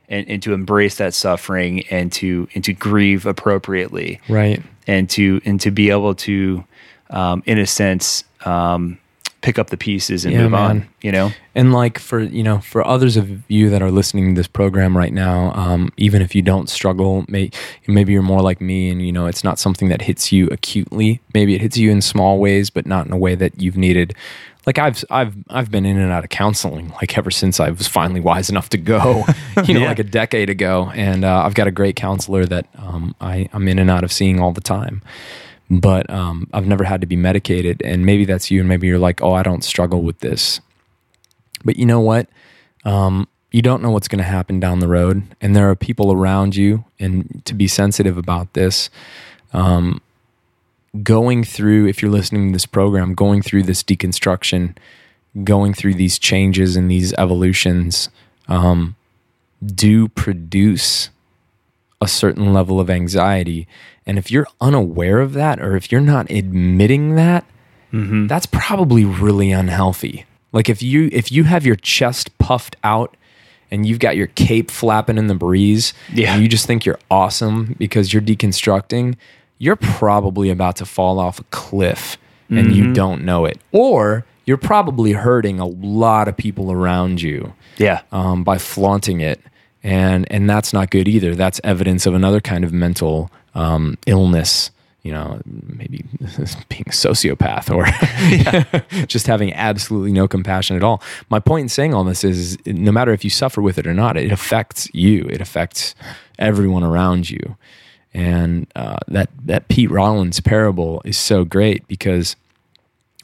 and, 0.09 0.27
and 0.29 0.43
to 0.45 0.53
embrace 0.55 0.97
that 0.97 1.13
suffering 1.13 1.83
and 1.91 2.13
to 2.13 2.49
and 2.55 2.63
to 2.65 2.73
grieve 2.73 3.27
appropriately 3.27 4.21
Right. 4.29 4.63
and 4.87 5.11
to 5.11 5.41
and 5.45 5.61
to 5.61 5.71
be 5.73 5.91
able 5.91 6.15
to 6.15 6.65
um, 7.11 7.43
in 7.47 7.59
a 7.59 7.67
sense 7.67 8.25
um, 8.47 8.97
pick 9.43 9.59
up 9.59 9.69
the 9.71 9.77
pieces 9.77 10.25
and 10.25 10.33
Yeah, 10.35 10.43
move 10.45 10.55
on 10.55 10.89
you 11.03 11.13
know 11.13 11.31
And 11.55 11.73
like 11.75 11.99
for 11.99 12.21
you 12.21 12.43
know, 12.43 12.61
for 12.61 12.87
others 12.87 13.17
of 13.19 13.29
you 13.51 13.69
that 13.71 13.83
are 13.83 13.91
listening 13.91 14.35
to 14.35 14.39
this 14.39 14.47
program 14.49 14.97
right 14.97 15.13
now, 15.13 15.53
um, 15.53 15.91
even 15.99 16.23
if 16.23 16.35
you 16.35 16.41
don't 16.41 16.71
struggle, 16.71 17.25
may, 17.29 17.51
maybe 17.87 18.13
you're 18.15 18.23
more 18.23 18.41
like 18.41 18.61
me, 18.63 18.89
and 18.89 19.05
you 19.05 19.13
know, 19.13 19.27
it's 19.27 19.45
not 19.45 19.59
something 19.59 19.91
that 19.91 20.01
hits 20.03 20.33
you 20.33 20.47
acutely. 20.51 21.21
Maybe 21.35 21.55
it 21.55 21.61
hits 21.61 21.77
you 21.77 21.91
in 21.91 22.01
small 22.01 22.39
ways, 22.39 22.71
but 22.71 22.87
not 22.87 23.05
in 23.07 23.13
a 23.13 23.19
way 23.19 23.35
that 23.35 23.61
you've 23.61 23.77
needed. 23.77 24.15
Like 24.65 24.79
I've 24.79 25.05
I've 25.11 25.35
I've 25.51 25.71
been 25.71 25.85
in 25.85 25.99
and 25.99 26.11
out 26.13 26.25
of 26.25 26.31
counseling 26.31 26.89
like 27.01 27.19
ever 27.19 27.31
since 27.33 27.61
I 27.61 27.69
was 27.71 27.87
finally 27.89 28.21
wise 28.21 28.49
enough 28.49 28.69
to 28.71 28.79
go, 28.79 29.27
you 29.67 29.75
know, 29.75 29.81
Yeah. 29.81 29.89
like 29.89 29.99
a 29.99 30.05
decade 30.21 30.49
ago, 30.49 30.91
and 30.95 31.25
uh, 31.25 31.43
I've 31.45 31.55
got 31.55 31.67
a 31.67 31.73
great 31.73 31.97
counselor 31.97 32.47
that 32.47 32.67
um, 32.79 33.15
I 33.21 33.49
I'm 33.53 33.67
in 33.69 33.79
and 33.79 33.91
out 33.91 34.05
of 34.05 34.13
seeing 34.13 34.41
all 34.41 34.53
the 34.53 34.63
time 34.63 35.03
but 35.81 36.09
um, 36.11 36.49
I've 36.53 36.67
never 36.67 36.85
had 36.85 37.01
to 37.01 37.07
be 37.07 37.17
medicated. 37.17 37.81
And 37.83 38.05
maybe 38.05 38.25
that's 38.25 38.51
you, 38.51 38.61
and 38.61 38.69
maybe 38.69 38.87
you're 38.87 38.99
like, 38.99 39.23
oh, 39.23 39.33
I 39.33 39.43
don't 39.43 39.65
struggle 39.65 40.03
with 40.03 40.19
this. 40.21 40.61
But 41.65 41.77
you 41.77 41.87
know 41.87 42.01
what? 42.01 42.29
Um, 42.85 43.29
you 43.51 43.63
don't 43.63 43.83
know 43.83 43.91
what's 43.91 44.09
going 44.09 44.19
to 44.19 44.25
happen 44.25 44.61
down 44.61 44.81
the 44.81 44.89
road, 44.89 45.23
and 45.41 45.57
there 45.57 45.71
are 45.71 45.75
people 45.75 46.13
around 46.13 46.57
you. 46.57 46.85
And 46.99 47.43
to 47.45 47.55
be 47.55 47.69
sensitive 47.69 48.19
about 48.19 48.53
this, 48.53 48.91
um, 49.53 50.01
going 51.03 51.45
through, 51.45 51.87
if 51.87 52.03
you're 52.03 52.11
listening 52.11 52.49
to 52.49 52.53
this 52.55 52.67
program, 52.67 53.15
going 53.15 53.41
through 53.41 53.63
this 53.63 53.83
deconstruction, 53.83 54.77
going 55.45 55.73
through 55.73 55.95
these 55.95 56.19
changes 56.19 56.77
and 56.77 56.91
these 56.91 57.15
evolutions, 57.15 58.11
um, 58.49 58.97
do 59.65 60.09
produce 60.09 61.11
a 62.01 62.09
certain 62.09 62.53
level 62.53 62.81
of 62.81 62.91
anxiety. 62.91 63.69
And 64.07 64.19
if 64.19 64.31
you're 64.31 64.47
unaware 64.61 65.21
of 65.21 65.33
that, 65.35 65.61
or 65.61 65.77
if 65.77 65.93
you're 65.93 66.01
not 66.01 66.31
admitting 66.31 67.15
that, 67.17 67.45
that's 67.93 68.47
probably 68.47 69.05
really 69.05 69.53
unhealthy. 69.53 70.25
Like 70.53 70.69
if 70.71 70.83
you 70.83 71.09
if 71.13 71.31
you 71.31 71.45
have 71.45 71.67
your 71.67 71.77
chest 71.77 72.37
puffed 72.39 72.77
out 72.83 73.17
and 73.71 73.85
you've 73.87 73.99
got 74.01 74.17
your 74.17 74.29
cape 74.29 74.71
flapping 74.71 75.19
in 75.19 75.27
the 75.27 75.35
breeze, 75.35 75.93
Yeah. 76.13 76.33
and 76.35 76.43
you 76.43 76.49
just 76.49 76.67
think 76.67 76.85
you're 76.87 76.99
awesome 77.11 77.75
because 77.79 78.13
you're 78.13 78.23
deconstructing, 78.23 79.17
you're 79.59 79.77
probably 79.77 80.51
about 80.51 80.77
to 80.77 80.87
fall 80.87 81.19
off 81.19 81.39
a 81.39 81.45
cliff 81.45 82.17
and 82.51 82.75
you 82.77 82.93
don't 82.93 83.25
know 83.25 83.45
it. 83.47 83.59
Or 83.73 84.27
you're 84.45 84.59
probably 84.59 85.13
hurting 85.13 85.59
a 85.61 85.67
lot 85.67 86.29
of 86.29 86.37
people 86.37 86.71
around 86.73 87.23
you 87.23 87.55
yeah 87.79 88.03
um, 88.11 88.43
by 88.45 88.59
flaunting 88.59 89.21
it, 89.21 89.41
and 89.83 90.27
and 90.33 90.49
that's 90.51 90.73
not 90.73 90.91
good 90.91 91.09
either. 91.09 91.35
That's 91.35 91.61
evidence 91.63 92.05
of 92.07 92.15
another 92.15 92.41
kind 92.41 92.65
of 92.65 92.73
mental 92.73 93.31
um, 93.55 93.99
illness. 94.07 94.71
You 95.03 95.11
know, 95.11 95.41
maybe 95.45 96.05
being 96.69 96.85
a 96.87 96.93
sociopath 96.93 97.75
or 97.75 97.87
just 99.07 99.27
having 99.27 99.53
absolutely 99.53 100.13
no 100.13 100.29
compassion 100.29 100.77
at 100.77 100.85
all. 100.85 101.03
My 101.29 101.41
point 101.41 101.63
in 101.63 101.69
saying 101.69 101.93
all 101.93 102.05
this 102.05 102.23
is, 102.23 102.57
no 102.67 102.93
matter 102.93 103.13
if 103.13 103.25
you 103.25 103.31
suffer 103.31 103.61
with 103.61 103.79
it 103.79 103.87
or 103.87 103.95
not, 103.95 104.17
it 104.17 104.31
affects 104.31 104.89
you. 104.95 105.27
It 105.29 105.41
affects 105.41 105.97
everyone 106.39 106.85
around 106.85 107.31
you. 107.31 107.57
And 108.15 108.69
uh, 108.77 108.99
that 109.09 109.31
that 109.45 109.69
Pete 109.69 109.91
Rollins 109.91 110.39
parable 110.39 111.03
is 111.05 111.17
so 111.17 111.45
great 111.45 111.89
because 111.89 112.37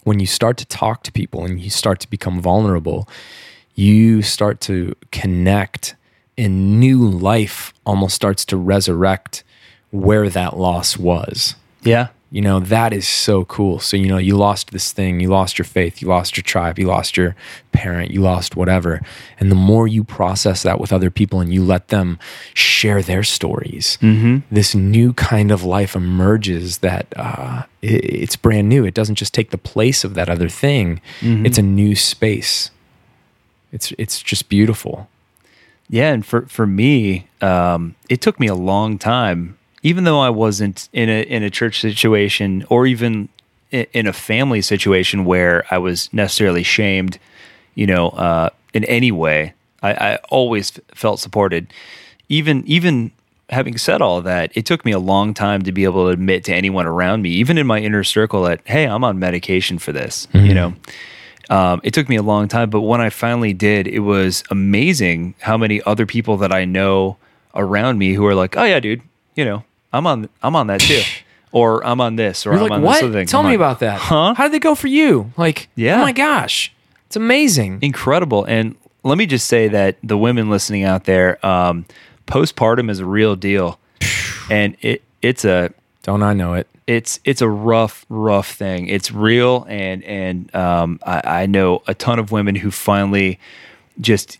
when 0.04 0.18
you 0.18 0.26
start 0.26 0.56
to 0.56 0.64
talk 0.64 1.02
to 1.04 1.12
people 1.12 1.44
and 1.44 1.60
you 1.60 1.70
start 1.70 2.00
to 2.00 2.10
become 2.10 2.40
vulnerable, 2.40 3.08
you 3.74 4.22
start 4.22 4.60
to 4.62 4.96
connect 5.12 5.94
and 6.38 6.80
new 6.80 7.06
life 7.06 7.74
almost 7.84 8.14
starts 8.14 8.44
to 8.46 8.56
resurrect 8.56 9.44
where 9.90 10.28
that 10.28 10.56
loss 10.56 10.96
was. 10.96 11.54
yeah 11.82 12.08
You 12.30 12.42
know, 12.42 12.60
that 12.60 12.92
is 12.92 13.08
so 13.08 13.46
cool. 13.46 13.78
So, 13.78 13.96
you 13.96 14.06
know, 14.06 14.18
you 14.18 14.36
lost 14.36 14.70
this 14.70 14.92
thing, 14.92 15.18
you 15.20 15.28
lost 15.30 15.56
your 15.58 15.64
faith, 15.64 16.02
you 16.02 16.08
lost 16.08 16.36
your 16.36 16.44
tribe, 16.44 16.78
you 16.78 16.86
lost 16.86 17.16
your 17.16 17.34
parent, 17.72 18.10
you 18.10 18.20
lost 18.20 18.54
whatever. 18.54 19.00
And 19.40 19.50
the 19.50 19.54
more 19.56 19.88
you 19.88 20.04
process 20.04 20.62
that 20.62 20.78
with 20.78 20.92
other 20.92 21.10
people 21.10 21.40
and 21.40 21.54
you 21.54 21.64
let 21.64 21.88
them 21.88 22.18
share 22.52 23.00
their 23.02 23.22
stories, 23.24 23.96
this 24.50 24.74
new 24.74 25.14
kind 25.14 25.50
of 25.50 25.64
life 25.64 25.96
emerges 25.96 26.78
that 26.78 27.06
uh, 27.16 27.62
it, 27.80 28.04
it's 28.04 28.36
brand 28.36 28.68
new. 28.68 28.84
It 28.84 28.92
doesn't 28.94 29.16
just 29.18 29.32
take 29.32 29.48
the 29.50 29.58
place 29.72 30.04
of 30.04 30.12
that 30.14 30.28
other 30.28 30.50
thing, 30.50 31.00
it's 31.46 31.58
a 31.58 31.62
new 31.62 31.94
space. 31.96 32.70
It's, 33.72 33.92
it's 33.96 34.22
just 34.22 34.48
beautiful. 34.50 35.08
Yeah, 35.90 36.12
and 36.12 36.24
for 36.26 36.42
for 36.46 36.66
me, 36.66 37.28
um, 37.40 37.94
it 38.10 38.20
took 38.20 38.38
me 38.38 38.46
a 38.46 38.54
long 38.54 38.98
time, 38.98 39.56
even 39.88 40.04
though 40.04 40.20
I 40.20 40.28
wasn't 40.28 40.90
in 40.92 41.08
a 41.08 41.22
in 41.22 41.42
a 41.42 41.48
church 41.48 41.80
situation 41.80 42.66
or 42.68 42.86
even 42.86 43.30
in, 43.70 44.06
a 44.06 44.12
family 44.12 44.60
situation 44.60 45.24
where 45.24 45.64
I 45.70 45.78
was 45.78 46.12
necessarily 46.12 46.62
shamed, 46.62 47.18
you 47.74 47.86
know, 47.86 48.10
uh, 48.10 48.50
in 48.74 48.84
any 48.84 49.12
way. 49.12 49.54
I, 49.82 49.92
I 49.92 50.16
always 50.28 50.76
f- 50.76 50.84
felt 50.94 51.20
supported. 51.20 51.72
Even 52.28 52.64
even 52.66 53.12
having 53.48 53.78
said 53.78 54.02
all 54.02 54.20
that, 54.20 54.54
it 54.54 54.66
took 54.66 54.84
me 54.84 54.92
a 54.92 54.98
long 54.98 55.32
time 55.32 55.62
to 55.62 55.72
be 55.72 55.84
able 55.84 56.04
to 56.04 56.10
admit 56.10 56.44
to 56.44 56.54
anyone 56.54 56.84
around 56.84 57.22
me, 57.22 57.30
even 57.30 57.56
in 57.56 57.66
my 57.66 57.78
inner 57.78 58.04
circle, 58.04 58.42
that 58.42 58.60
hey, 58.66 58.84
I'm 58.84 59.04
on 59.04 59.18
medication 59.18 59.78
for 59.78 59.92
this. 59.92 60.28
You 60.34 60.54
know. 60.54 60.74
Um, 61.50 61.80
it 61.82 61.94
took 61.94 62.10
me 62.10 62.16
a 62.16 62.22
long 62.22 62.46
time, 62.46 62.68
but 62.68 62.82
when 62.82 63.00
I 63.00 63.08
finally 63.08 63.54
did, 63.54 63.86
it 63.86 64.00
was 64.00 64.44
amazing 64.50 65.34
how 65.40 65.56
many 65.56 65.80
other 65.84 66.04
people 66.04 66.36
that 66.36 66.52
I 66.52 66.66
know 66.66 67.16
around 67.54 67.96
me 67.96 68.12
who 68.12 68.26
are 68.26 68.34
like, 68.34 68.54
"Oh 68.54 68.64
yeah, 68.64 68.80
dude, 68.80 69.00
you 69.34 69.46
know, 69.46 69.64
I'm 69.92 70.06
on, 70.06 70.28
I'm 70.42 70.54
on 70.56 70.66
that 70.68 70.80
too," 70.80 71.00
or 71.52 71.84
"I'm 71.86 72.00
on 72.00 72.16
this," 72.16 72.46
or 72.46 72.50
You're 72.50 72.58
"I'm 72.58 72.62
like, 72.64 72.72
on 72.72 72.82
what? 72.82 72.94
this 72.94 73.02
other 73.04 73.12
thing." 73.12 73.26
Tell 73.26 73.40
I'm 73.40 73.46
me 73.46 73.50
like, 73.52 73.56
about 73.56 73.80
that. 73.80 73.98
Huh? 74.00 74.34
How 74.34 74.44
did 74.44 74.52
they 74.52 74.58
go 74.58 74.74
for 74.74 74.88
you? 74.88 75.32
Like, 75.36 75.68
Yeah. 75.74 75.98
oh 76.00 76.02
my 76.02 76.12
gosh, 76.12 76.72
it's 77.06 77.16
amazing. 77.16 77.78
Incredible. 77.82 78.44
And 78.44 78.74
let 79.04 79.16
me 79.18 79.26
just 79.26 79.46
say 79.46 79.68
that 79.68 79.96
the 80.02 80.18
women 80.18 80.50
listening 80.50 80.84
out 80.84 81.04
there, 81.04 81.44
um, 81.46 81.86
postpartum 82.26 82.90
is 82.90 83.00
a 83.00 83.06
real 83.06 83.36
deal, 83.36 83.78
and 84.50 84.76
it 84.82 85.02
it's 85.22 85.44
a 85.44 85.72
Don't 86.02 86.22
I 86.22 86.32
know 86.34 86.54
it? 86.54 86.66
it's 86.86 87.20
it's 87.24 87.42
a 87.42 87.48
rough 87.48 88.06
rough 88.08 88.50
thing 88.52 88.88
it's 88.88 89.12
real 89.12 89.66
and 89.68 90.02
and 90.04 90.54
um, 90.56 90.98
I, 91.04 91.42
I 91.42 91.46
know 91.46 91.82
a 91.86 91.92
ton 91.94 92.18
of 92.18 92.32
women 92.32 92.54
who 92.54 92.70
finally 92.70 93.38
just 94.00 94.38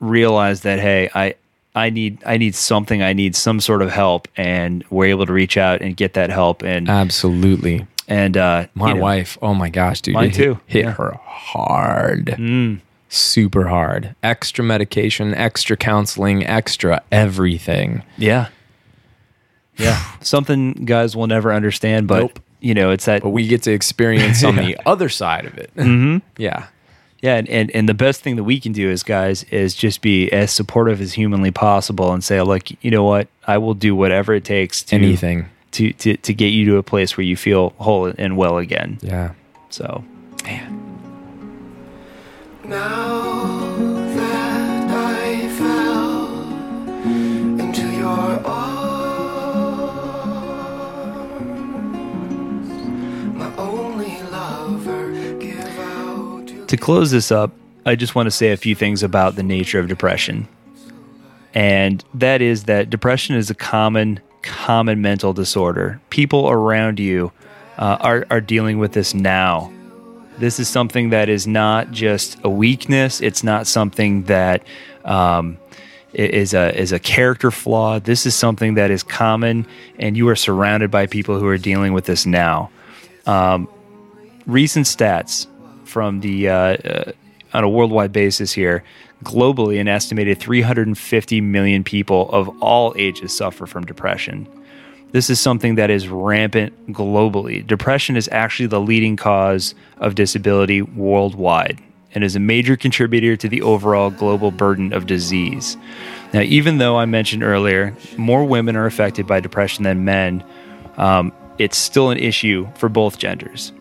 realize 0.00 0.62
that 0.62 0.80
hey 0.80 1.08
i 1.14 1.34
i 1.74 1.88
need 1.90 2.18
i 2.26 2.36
need 2.36 2.54
something 2.54 3.02
i 3.02 3.12
need 3.12 3.34
some 3.36 3.60
sort 3.60 3.80
of 3.82 3.90
help 3.90 4.26
and 4.36 4.84
we're 4.90 5.06
able 5.06 5.26
to 5.26 5.32
reach 5.32 5.56
out 5.56 5.80
and 5.82 5.96
get 5.96 6.14
that 6.14 6.30
help 6.30 6.62
and 6.62 6.88
Absolutely. 6.88 7.86
and 8.08 8.36
uh 8.36 8.66
My 8.74 8.88
you 8.88 8.94
know, 8.94 9.00
wife, 9.00 9.38
oh 9.40 9.54
my 9.54 9.70
gosh, 9.70 10.00
dude. 10.00 10.14
Mine 10.14 10.26
it 10.30 10.36
hit- 10.36 10.44
too. 10.44 10.60
Hit, 10.66 10.84
Yeah. 10.84 10.92
her 10.92 11.18
hard. 11.24 12.36
Super 13.12 13.66
hard. 13.68 14.14
Extra 14.22 14.64
medication, 14.64 15.34
extra 15.34 15.76
counseling, 15.76 16.46
extra 16.46 17.02
everything. 17.10 18.02
yeah 18.16 18.48
yeah 19.76 20.02
something 20.20 20.72
guys 20.84 21.16
will 21.16 21.26
never 21.26 21.52
understand 21.52 22.06
but 22.06 22.20
Nope. 22.20 22.40
you 22.60 22.74
know 22.74 22.90
it's 22.90 23.06
that 23.06 23.22
But 23.22 23.30
we 23.30 23.46
get 23.46 23.62
to 23.62 23.72
experience 23.72 24.44
on 24.44 24.56
the 24.64 24.76
other 24.86 25.08
side 25.08 25.46
of 25.46 25.56
it. 25.58 25.70
Mm-hmm. 25.76 26.18
Yeah. 26.36 26.66
Yeah, 27.22 27.34
and, 27.36 27.48
and 27.48 27.70
and 27.72 27.88
the 27.88 27.94
best 27.94 28.22
thing 28.22 28.36
that 28.36 28.44
we 28.44 28.58
can 28.60 28.72
do 28.72 28.90
as 28.90 29.02
guys 29.02 29.44
is 29.44 29.74
just 29.74 30.00
be 30.00 30.30
as 30.32 30.50
supportive 30.50 31.00
as 31.02 31.12
humanly 31.12 31.50
possible 31.50 32.12
and 32.12 32.24
say, 32.24 32.40
look, 32.40 32.68
you 32.82 32.90
know 32.90 33.04
what, 33.04 33.28
I 33.46 33.58
will 33.58 33.74
do 33.74 33.94
whatever 33.94 34.32
it 34.34 34.44
takes 34.44 34.82
to 34.84 34.96
Anything. 34.96 35.46
to 35.72 35.92
to, 35.92 36.16
to 36.16 36.32
get 36.34 36.48
you 36.48 36.64
to 36.66 36.76
a 36.78 36.82
place 36.82 37.16
where 37.18 37.24
you 37.24 37.36
feel 37.36 37.74
whole 37.78 38.06
and 38.16 38.36
well 38.38 38.56
again. 38.58 38.98
Yeah. 39.02 39.32
So 39.68 40.02
Now 42.64 43.59
to 56.70 56.76
close 56.76 57.10
this 57.10 57.32
up, 57.32 57.50
I 57.84 57.96
just 57.96 58.14
want 58.14 58.28
to 58.28 58.30
say 58.30 58.52
a 58.52 58.56
few 58.56 58.76
things 58.76 59.02
about 59.02 59.34
the 59.34 59.42
nature 59.42 59.80
of 59.80 59.88
depression. 59.88 60.46
And 61.52 62.04
that 62.14 62.40
is 62.40 62.64
that 62.64 62.90
depression 62.90 63.34
is 63.34 63.50
a 63.50 63.56
common, 63.56 64.20
common 64.42 65.02
mental 65.02 65.32
disorder. 65.32 66.00
People 66.10 66.48
around 66.48 67.00
you 67.00 67.32
uh, 67.76 67.96
are, 68.00 68.24
are 68.30 68.40
dealing 68.40 68.78
with 68.78 68.92
this 68.92 69.14
now. 69.14 69.72
This 70.38 70.60
is 70.60 70.68
something 70.68 71.10
that 71.10 71.28
is 71.28 71.44
not 71.44 71.90
just 71.90 72.38
a 72.44 72.48
weakness. 72.48 73.20
It's 73.20 73.42
not 73.42 73.66
something 73.66 74.22
that 74.24 74.62
um, 75.04 75.58
is 76.12 76.54
a 76.54 76.72
is 76.80 76.92
a 76.92 77.00
character 77.00 77.50
flaw. 77.50 77.98
This 77.98 78.26
is 78.26 78.36
something 78.36 78.74
that 78.74 78.92
is 78.92 79.02
common, 79.02 79.66
and 79.98 80.16
you 80.16 80.28
are 80.28 80.36
surrounded 80.36 80.92
by 80.92 81.06
people 81.06 81.40
who 81.40 81.48
are 81.48 81.58
dealing 81.58 81.94
with 81.94 82.04
this 82.04 82.26
now. 82.26 82.70
Um, 83.26 83.68
recent 84.46 84.86
stats 84.86 85.48
from 85.90 86.20
the 86.20 86.48
uh, 86.48 86.54
uh, 86.54 87.12
on 87.52 87.64
a 87.64 87.68
worldwide 87.68 88.12
basis 88.12 88.52
here, 88.52 88.84
globally, 89.24 89.80
an 89.80 89.88
estimated 89.88 90.38
350 90.38 91.40
million 91.40 91.84
people 91.84 92.30
of 92.30 92.48
all 92.62 92.94
ages 92.96 93.36
suffer 93.36 93.66
from 93.66 93.84
depression. 93.84 94.48
This 95.12 95.28
is 95.28 95.40
something 95.40 95.74
that 95.74 95.90
is 95.90 96.08
rampant 96.08 96.92
globally. 96.92 97.66
Depression 97.66 98.16
is 98.16 98.28
actually 98.30 98.68
the 98.68 98.80
leading 98.80 99.16
cause 99.16 99.74
of 99.98 100.14
disability 100.14 100.82
worldwide 100.82 101.80
and 102.14 102.22
is 102.22 102.36
a 102.36 102.40
major 102.40 102.76
contributor 102.76 103.36
to 103.36 103.48
the 103.48 103.62
overall 103.62 104.10
global 104.10 104.52
burden 104.52 104.92
of 104.92 105.06
disease. 105.06 105.76
Now, 106.32 106.40
even 106.42 106.78
though 106.78 106.96
I 106.96 107.06
mentioned 107.06 107.42
earlier, 107.42 107.94
more 108.16 108.44
women 108.44 108.76
are 108.76 108.86
affected 108.86 109.26
by 109.26 109.40
depression 109.40 109.82
than 109.82 110.04
men, 110.04 110.44
um, 110.96 111.32
it's 111.58 111.76
still 111.76 112.10
an 112.10 112.18
issue 112.18 112.68
for 112.76 112.88
both 112.88 113.18
genders. 113.18 113.72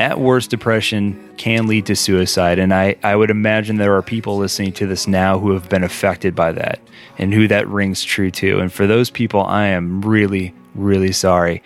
At 0.00 0.18
worst, 0.18 0.48
depression 0.48 1.30
can 1.36 1.66
lead 1.66 1.84
to 1.84 1.94
suicide, 1.94 2.58
and 2.58 2.72
I, 2.72 2.96
I 3.02 3.14
would 3.14 3.28
imagine 3.28 3.76
there 3.76 3.94
are 3.96 4.02
people 4.02 4.38
listening 4.38 4.72
to 4.72 4.86
this 4.86 5.06
now 5.06 5.38
who 5.38 5.52
have 5.52 5.68
been 5.68 5.84
affected 5.84 6.34
by 6.34 6.52
that 6.52 6.80
and 7.18 7.34
who 7.34 7.46
that 7.48 7.68
rings 7.68 8.02
true 8.02 8.30
to. 8.30 8.60
And 8.60 8.72
for 8.72 8.86
those 8.86 9.10
people, 9.10 9.42
I 9.42 9.66
am 9.66 10.00
really, 10.00 10.54
really 10.74 11.12
sorry. 11.12 11.62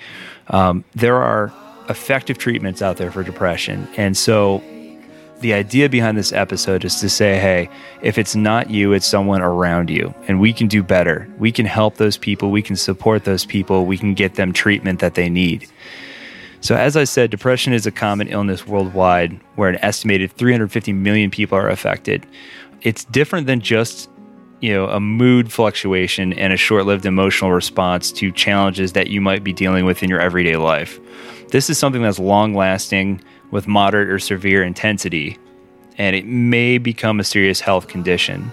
Um, 0.48 0.84
there 0.96 1.22
are 1.22 1.52
effective 1.88 2.36
treatments 2.36 2.82
out 2.82 2.96
there 2.96 3.12
for 3.12 3.22
depression, 3.22 3.86
and 3.96 4.16
so 4.16 4.60
the 5.38 5.54
idea 5.54 5.88
behind 5.88 6.18
this 6.18 6.32
episode 6.32 6.84
is 6.84 6.98
to 7.02 7.08
say, 7.08 7.38
hey, 7.38 7.70
if 8.02 8.18
it's 8.18 8.34
not 8.34 8.68
you, 8.68 8.94
it's 8.94 9.06
someone 9.06 9.42
around 9.42 9.90
you, 9.90 10.12
and 10.26 10.40
we 10.40 10.52
can 10.52 10.66
do 10.66 10.82
better. 10.82 11.32
We 11.38 11.52
can 11.52 11.66
help 11.66 11.98
those 11.98 12.16
people, 12.16 12.50
we 12.50 12.62
can 12.62 12.74
support 12.74 13.26
those 13.26 13.44
people, 13.44 13.86
we 13.86 13.96
can 13.96 14.12
get 14.12 14.34
them 14.34 14.52
treatment 14.52 14.98
that 14.98 15.14
they 15.14 15.30
need. 15.30 15.70
So, 16.64 16.74
as 16.74 16.96
I 16.96 17.04
said, 17.04 17.30
depression 17.30 17.74
is 17.74 17.84
a 17.84 17.90
common 17.90 18.28
illness 18.28 18.66
worldwide 18.66 19.38
where 19.56 19.68
an 19.68 19.76
estimated 19.82 20.32
350 20.32 20.94
million 20.94 21.30
people 21.30 21.58
are 21.58 21.68
affected. 21.68 22.26
It's 22.80 23.04
different 23.04 23.46
than 23.46 23.60
just 23.60 24.08
you 24.62 24.72
know 24.72 24.86
a 24.86 24.98
mood 24.98 25.52
fluctuation 25.52 26.32
and 26.32 26.54
a 26.54 26.56
short-lived 26.56 27.04
emotional 27.04 27.52
response 27.52 28.10
to 28.12 28.32
challenges 28.32 28.94
that 28.94 29.08
you 29.08 29.20
might 29.20 29.44
be 29.44 29.52
dealing 29.52 29.84
with 29.84 30.02
in 30.02 30.08
your 30.08 30.22
everyday 30.22 30.56
life. 30.56 30.98
This 31.50 31.68
is 31.68 31.76
something 31.76 32.00
that's 32.00 32.18
long-lasting 32.18 33.20
with 33.50 33.68
moderate 33.68 34.08
or 34.08 34.18
severe 34.18 34.64
intensity, 34.64 35.36
and 35.98 36.16
it 36.16 36.24
may 36.24 36.78
become 36.78 37.20
a 37.20 37.24
serious 37.24 37.60
health 37.60 37.88
condition. 37.88 38.50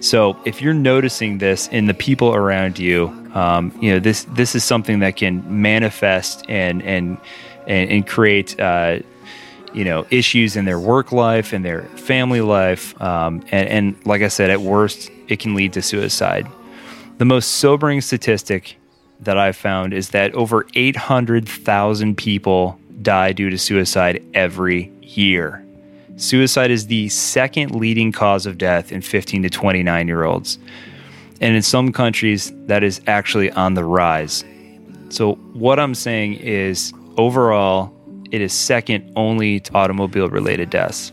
So 0.00 0.36
if 0.44 0.62
you're 0.62 0.74
noticing 0.74 1.38
this 1.38 1.68
in 1.68 1.86
the 1.86 1.94
people 1.94 2.34
around 2.34 2.78
you, 2.78 3.08
um, 3.34 3.76
you 3.80 3.92
know 3.92 4.00
this 4.00 4.24
this 4.24 4.54
is 4.54 4.64
something 4.64 5.00
that 5.00 5.16
can 5.16 5.62
manifest 5.62 6.44
and 6.48 6.82
and 6.82 7.18
and, 7.66 7.90
and 7.90 8.06
create. 8.06 8.58
Uh, 8.58 9.00
you 9.72 9.84
know 9.84 10.04
issues 10.10 10.56
in 10.56 10.64
their 10.64 10.80
work 10.80 11.12
life 11.12 11.52
and 11.52 11.64
their 11.64 11.82
family 11.94 12.40
life 12.40 13.00
um, 13.00 13.40
and, 13.52 13.68
and 13.68 14.04
like 14.04 14.20
i 14.20 14.26
said 14.26 14.50
at 14.50 14.60
worst 14.60 15.12
it 15.28 15.38
can 15.38 15.54
lead 15.54 15.72
to 15.72 15.80
suicide 15.80 16.44
the 17.18 17.24
most 17.24 17.52
sobering 17.52 18.00
statistic 18.00 18.76
that 19.20 19.38
i've 19.38 19.54
found 19.54 19.94
is 19.94 20.08
that 20.08 20.34
over 20.34 20.66
800000 20.74 22.16
people 22.16 22.80
die 23.02 23.32
due 23.32 23.50
to 23.50 23.58
suicide 23.58 24.22
every 24.34 24.92
year. 25.02 25.64
Suicide 26.20 26.70
is 26.70 26.88
the 26.88 27.08
second 27.08 27.74
leading 27.74 28.12
cause 28.12 28.44
of 28.44 28.58
death 28.58 28.92
in 28.92 29.00
15 29.00 29.42
to 29.42 29.48
29 29.48 30.06
year 30.06 30.24
olds. 30.24 30.58
And 31.40 31.56
in 31.56 31.62
some 31.62 31.92
countries, 31.92 32.52
that 32.66 32.84
is 32.84 33.00
actually 33.06 33.50
on 33.52 33.72
the 33.72 33.84
rise. 33.84 34.44
So, 35.08 35.36
what 35.54 35.80
I'm 35.80 35.94
saying 35.94 36.34
is 36.34 36.92
overall, 37.16 37.94
it 38.30 38.42
is 38.42 38.52
second 38.52 39.10
only 39.16 39.60
to 39.60 39.72
automobile 39.72 40.28
related 40.28 40.68
deaths. 40.68 41.10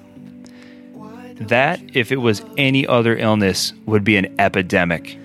That, 1.36 1.80
if 1.94 2.12
it 2.12 2.18
was 2.18 2.44
any 2.58 2.86
other 2.86 3.16
illness, 3.16 3.72
would 3.86 4.04
be 4.04 4.18
an 4.18 4.36
epidemic. 4.40 5.18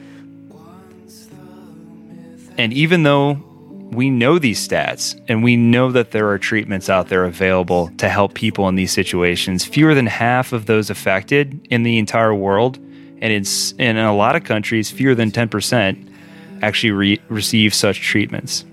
And 2.56 2.72
even 2.72 3.02
though 3.02 3.42
we 3.92 4.08
know 4.08 4.38
these 4.38 4.66
stats 4.66 5.20
and 5.28 5.42
we 5.42 5.54
know 5.56 5.92
that 5.92 6.12
there 6.12 6.28
are 6.30 6.38
treatments 6.38 6.88
out 6.88 7.08
there 7.08 7.24
available 7.24 7.90
to 7.98 8.08
help 8.08 8.34
people 8.34 8.68
in 8.68 8.74
these 8.74 8.92
situations. 8.92 9.64
Fewer 9.64 9.94
than 9.94 10.06
half 10.06 10.52
of 10.52 10.66
those 10.66 10.88
affected 10.88 11.66
in 11.70 11.82
the 11.82 11.98
entire 11.98 12.34
world, 12.34 12.78
and 12.78 13.32
it's 13.32 13.72
in 13.72 13.98
a 13.98 14.14
lot 14.14 14.34
of 14.34 14.44
countries, 14.44 14.90
fewer 14.90 15.14
than 15.14 15.30
10% 15.30 16.08
actually 16.62 16.90
re- 16.90 17.20
receive 17.28 17.74
such 17.74 18.00
treatments. 18.00 18.64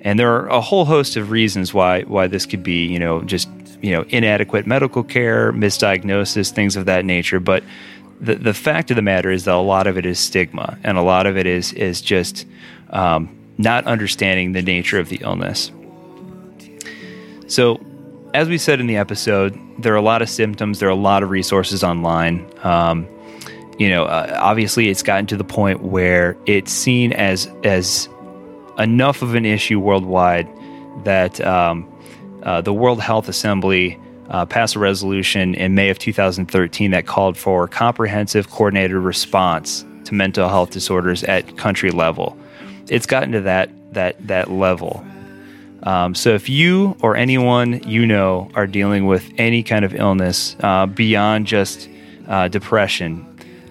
And 0.00 0.18
there 0.18 0.32
are 0.34 0.48
a 0.48 0.60
whole 0.60 0.84
host 0.84 1.16
of 1.16 1.30
reasons 1.30 1.72
why 1.72 2.02
why 2.02 2.26
this 2.26 2.44
could 2.44 2.64
be, 2.64 2.86
you 2.86 2.98
know, 2.98 3.22
just 3.22 3.48
you 3.80 3.92
know, 3.92 4.04
inadequate 4.08 4.66
medical 4.66 5.04
care, 5.04 5.52
misdiagnosis, 5.52 6.50
things 6.50 6.76
of 6.76 6.86
that 6.86 7.04
nature. 7.04 7.38
But 7.38 7.62
the 8.20 8.34
the 8.34 8.54
fact 8.54 8.90
of 8.90 8.96
the 8.96 9.02
matter 9.02 9.30
is 9.30 9.44
that 9.44 9.54
a 9.54 9.58
lot 9.58 9.86
of 9.86 9.96
it 9.96 10.04
is 10.04 10.18
stigma, 10.18 10.76
and 10.82 10.98
a 10.98 11.02
lot 11.02 11.26
of 11.26 11.36
it 11.36 11.46
is 11.46 11.72
is 11.74 12.00
just 12.00 12.46
um, 12.90 13.28
not 13.58 13.86
understanding 13.86 14.52
the 14.52 14.62
nature 14.62 14.98
of 14.98 15.08
the 15.08 15.16
illness. 15.22 15.70
So, 17.46 17.80
as 18.34 18.48
we 18.48 18.56
said 18.56 18.80
in 18.80 18.86
the 18.86 18.96
episode, 18.96 19.58
there 19.78 19.92
are 19.92 19.96
a 19.96 20.02
lot 20.02 20.22
of 20.22 20.28
symptoms, 20.30 20.78
there 20.78 20.88
are 20.88 20.92
a 20.92 20.94
lot 20.94 21.22
of 21.22 21.30
resources 21.30 21.84
online. 21.84 22.50
Um, 22.62 23.06
you 23.78 23.88
know, 23.88 24.04
uh, 24.04 24.38
obviously, 24.40 24.88
it's 24.88 25.02
gotten 25.02 25.26
to 25.26 25.36
the 25.36 25.44
point 25.44 25.82
where 25.82 26.36
it's 26.46 26.72
seen 26.72 27.12
as 27.12 27.50
as 27.64 28.08
enough 28.78 29.22
of 29.22 29.34
an 29.34 29.44
issue 29.44 29.78
worldwide 29.78 30.48
that 31.04 31.40
um, 31.42 31.88
uh, 32.42 32.60
the 32.60 32.72
World 32.72 33.00
Health 33.00 33.28
Assembly 33.28 33.98
uh, 34.30 34.46
passed 34.46 34.74
a 34.74 34.78
resolution 34.78 35.54
in 35.54 35.74
May 35.74 35.90
of 35.90 35.98
2013 35.98 36.90
that 36.92 37.06
called 37.06 37.36
for 37.36 37.68
comprehensive, 37.68 38.50
coordinated 38.50 38.96
response 38.96 39.84
to 40.04 40.14
mental 40.14 40.48
health 40.48 40.70
disorders 40.70 41.22
at 41.24 41.56
country 41.56 41.90
level 41.90 42.36
it's 42.88 43.06
gotten 43.06 43.32
to 43.32 43.40
that 43.42 43.70
that 43.92 44.26
that 44.26 44.50
level. 44.50 45.04
Um, 45.82 46.14
so 46.14 46.30
if 46.30 46.48
you 46.48 46.96
or 47.02 47.16
anyone 47.16 47.82
you 47.88 48.06
know 48.06 48.50
are 48.54 48.66
dealing 48.66 49.06
with 49.06 49.30
any 49.38 49.62
kind 49.62 49.84
of 49.84 49.94
illness 49.94 50.56
uh, 50.60 50.86
beyond 50.86 51.46
just 51.46 51.88
uh, 52.28 52.48
depression, 52.48 53.26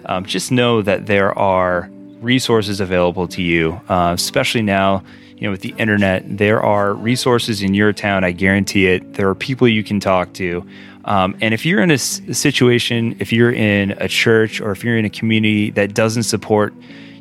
um, 0.06 0.24
just 0.24 0.52
know 0.52 0.82
that 0.82 1.06
there 1.06 1.36
are 1.38 1.90
resources 2.20 2.80
available 2.80 3.28
to 3.28 3.42
you, 3.42 3.80
uh, 3.88 4.12
especially 4.14 4.62
now. 4.62 5.02
You 5.36 5.48
know, 5.48 5.52
with 5.52 5.62
the 5.62 5.74
internet, 5.76 6.22
there 6.38 6.62
are 6.62 6.94
resources 6.94 7.62
in 7.62 7.74
your 7.74 7.92
town. 7.92 8.22
I 8.22 8.30
guarantee 8.30 8.86
it. 8.86 9.14
There 9.14 9.28
are 9.28 9.34
people 9.34 9.66
you 9.66 9.82
can 9.82 9.98
talk 9.98 10.32
to. 10.34 10.64
Um, 11.04 11.36
and 11.40 11.52
if 11.52 11.66
you're 11.66 11.80
in 11.80 11.90
a, 11.90 11.98
situation, 11.98 13.16
if 13.18 13.32
you're 13.32 13.52
in 13.52 13.92
a 13.92 14.06
church 14.06 14.60
or 14.60 14.70
if 14.70 14.84
you're 14.84 14.96
in 14.96 15.04
a 15.04 15.10
community 15.10 15.70
that 15.70 15.94
doesn't 15.94 16.22
support 16.24 16.72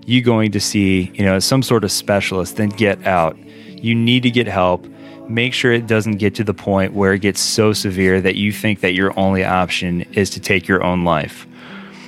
you 0.06 0.22
going 0.22 0.52
to 0.52 0.60
see, 0.60 1.12
you 1.14 1.24
know, 1.24 1.40
some 1.40 1.64
sort 1.64 1.84
of 1.84 1.92
specialist, 1.92 2.58
then 2.58 2.70
get 2.70 3.06
out. 3.06 3.38
You 3.68 3.96
need 3.96 4.24
to 4.24 4.32
get 4.32 4.48
help. 4.48 4.86
Make 5.28 5.54
sure 5.54 5.72
it 5.72 5.88
doesn't 5.88 6.18
get 6.18 6.36
to 6.36 6.44
the 6.44 6.54
point 6.54 6.94
where 6.94 7.14
it 7.14 7.20
gets 7.20 7.40
so 7.40 7.74
severe 7.74 8.20
that 8.22 8.36
you 8.36 8.52
think 8.52 8.82
that 8.82 8.94
your 8.94 9.18
only 9.18 9.44
option 9.44 10.02
is 10.14 10.30
to 10.32 10.40
take 10.40 10.68
your 10.68 10.84
own 10.84 11.04
life. 11.04 11.48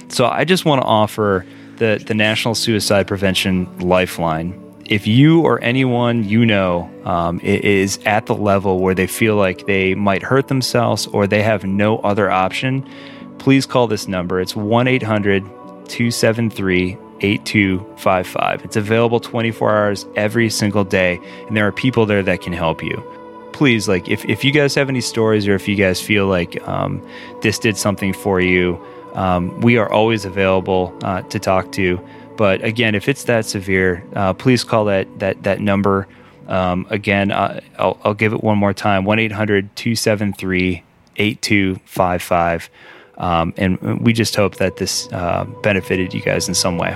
So 0.10 0.26
I 0.26 0.44
just 0.44 0.66
want 0.66 0.82
to 0.82 0.86
offer 0.86 1.46
the, 1.78 2.04
the 2.06 2.14
National 2.14 2.56
Suicide 2.56 3.08
Prevention 3.08 3.68
Lifeline. 3.80 4.60
If 4.86 5.08
you 5.08 5.42
or 5.42 5.64
anyone 5.64 6.24
you 6.26 6.46
know 6.46 6.92
um, 7.06 7.40
is 7.40 7.98
at 8.06 8.26
the 8.26 8.36
level 8.36 8.80
where 8.80 8.94
they 8.94 9.08
feel 9.08 9.38
like 9.38 9.66
they 9.66 9.96
might 9.96 10.22
hurt 10.22 10.50
themselves 10.50 11.08
or 11.08 11.26
they 11.26 11.42
have 11.42 11.64
no 11.64 12.00
other 12.00 12.30
option, 12.30 12.88
please 13.40 13.66
call 13.66 13.88
this 13.88 14.08
number. 14.08 14.42
It's 14.42 14.56
1 14.56 14.88
800 14.88 15.44
273 15.88 16.98
8255. 17.24 18.66
It's 18.66 18.76
available 18.76 19.20
24 19.20 19.76
hours 19.76 20.06
every 20.16 20.50
single 20.50 20.84
day, 20.84 21.20
and 21.48 21.58
there 21.58 21.66
are 21.66 21.72
people 21.72 22.06
there 22.06 22.22
that 22.24 22.42
can 22.42 22.54
help 22.54 22.84
you. 22.84 23.04
Please, 23.54 23.88
like, 23.88 24.10
if, 24.10 24.26
if 24.26 24.44
you 24.44 24.52
guys 24.52 24.76
have 24.76 24.90
any 24.90 25.02
stories 25.02 25.48
or 25.48 25.56
if 25.56 25.68
you 25.68 25.76
guys 25.76 26.02
feel 26.02 26.28
like 26.28 26.62
um, 26.68 27.08
this 27.42 27.58
did 27.60 27.78
something 27.78 28.14
for 28.14 28.42
you, 28.42 28.84
um, 29.14 29.60
we 29.62 29.78
are 29.78 29.92
always 29.92 30.26
available 30.26 30.98
uh, 31.04 31.22
to 31.24 31.40
talk 31.40 31.72
to. 31.74 32.00
But 32.36 32.64
again, 32.64 32.96
if 32.96 33.08
it's 33.08 33.26
that 33.26 33.46
severe, 33.46 34.04
uh, 34.16 34.34
please 34.34 34.64
call 34.64 34.86
that, 34.86 35.08
that, 35.20 35.44
that 35.44 35.62
number. 35.62 36.08
Um, 36.48 36.88
again, 36.90 37.32
uh, 37.32 37.62
I'll, 37.78 38.00
I'll 38.04 38.16
give 38.16 38.34
it 38.34 38.44
one 38.44 38.58
more 38.58 38.74
time 38.74 39.06
1 39.06 39.20
800 39.20 39.76
273 39.76 40.84
8255. 41.16 42.70
Um, 43.18 43.54
and 43.58 44.02
we 44.02 44.14
just 44.14 44.36
hope 44.36 44.56
that 44.56 44.78
this 44.78 45.08
uh, 45.12 45.46
benefited 45.62 46.14
you 46.14 46.22
guys 46.22 46.48
in 46.48 46.56
some 46.56 46.78
way. 46.80 46.96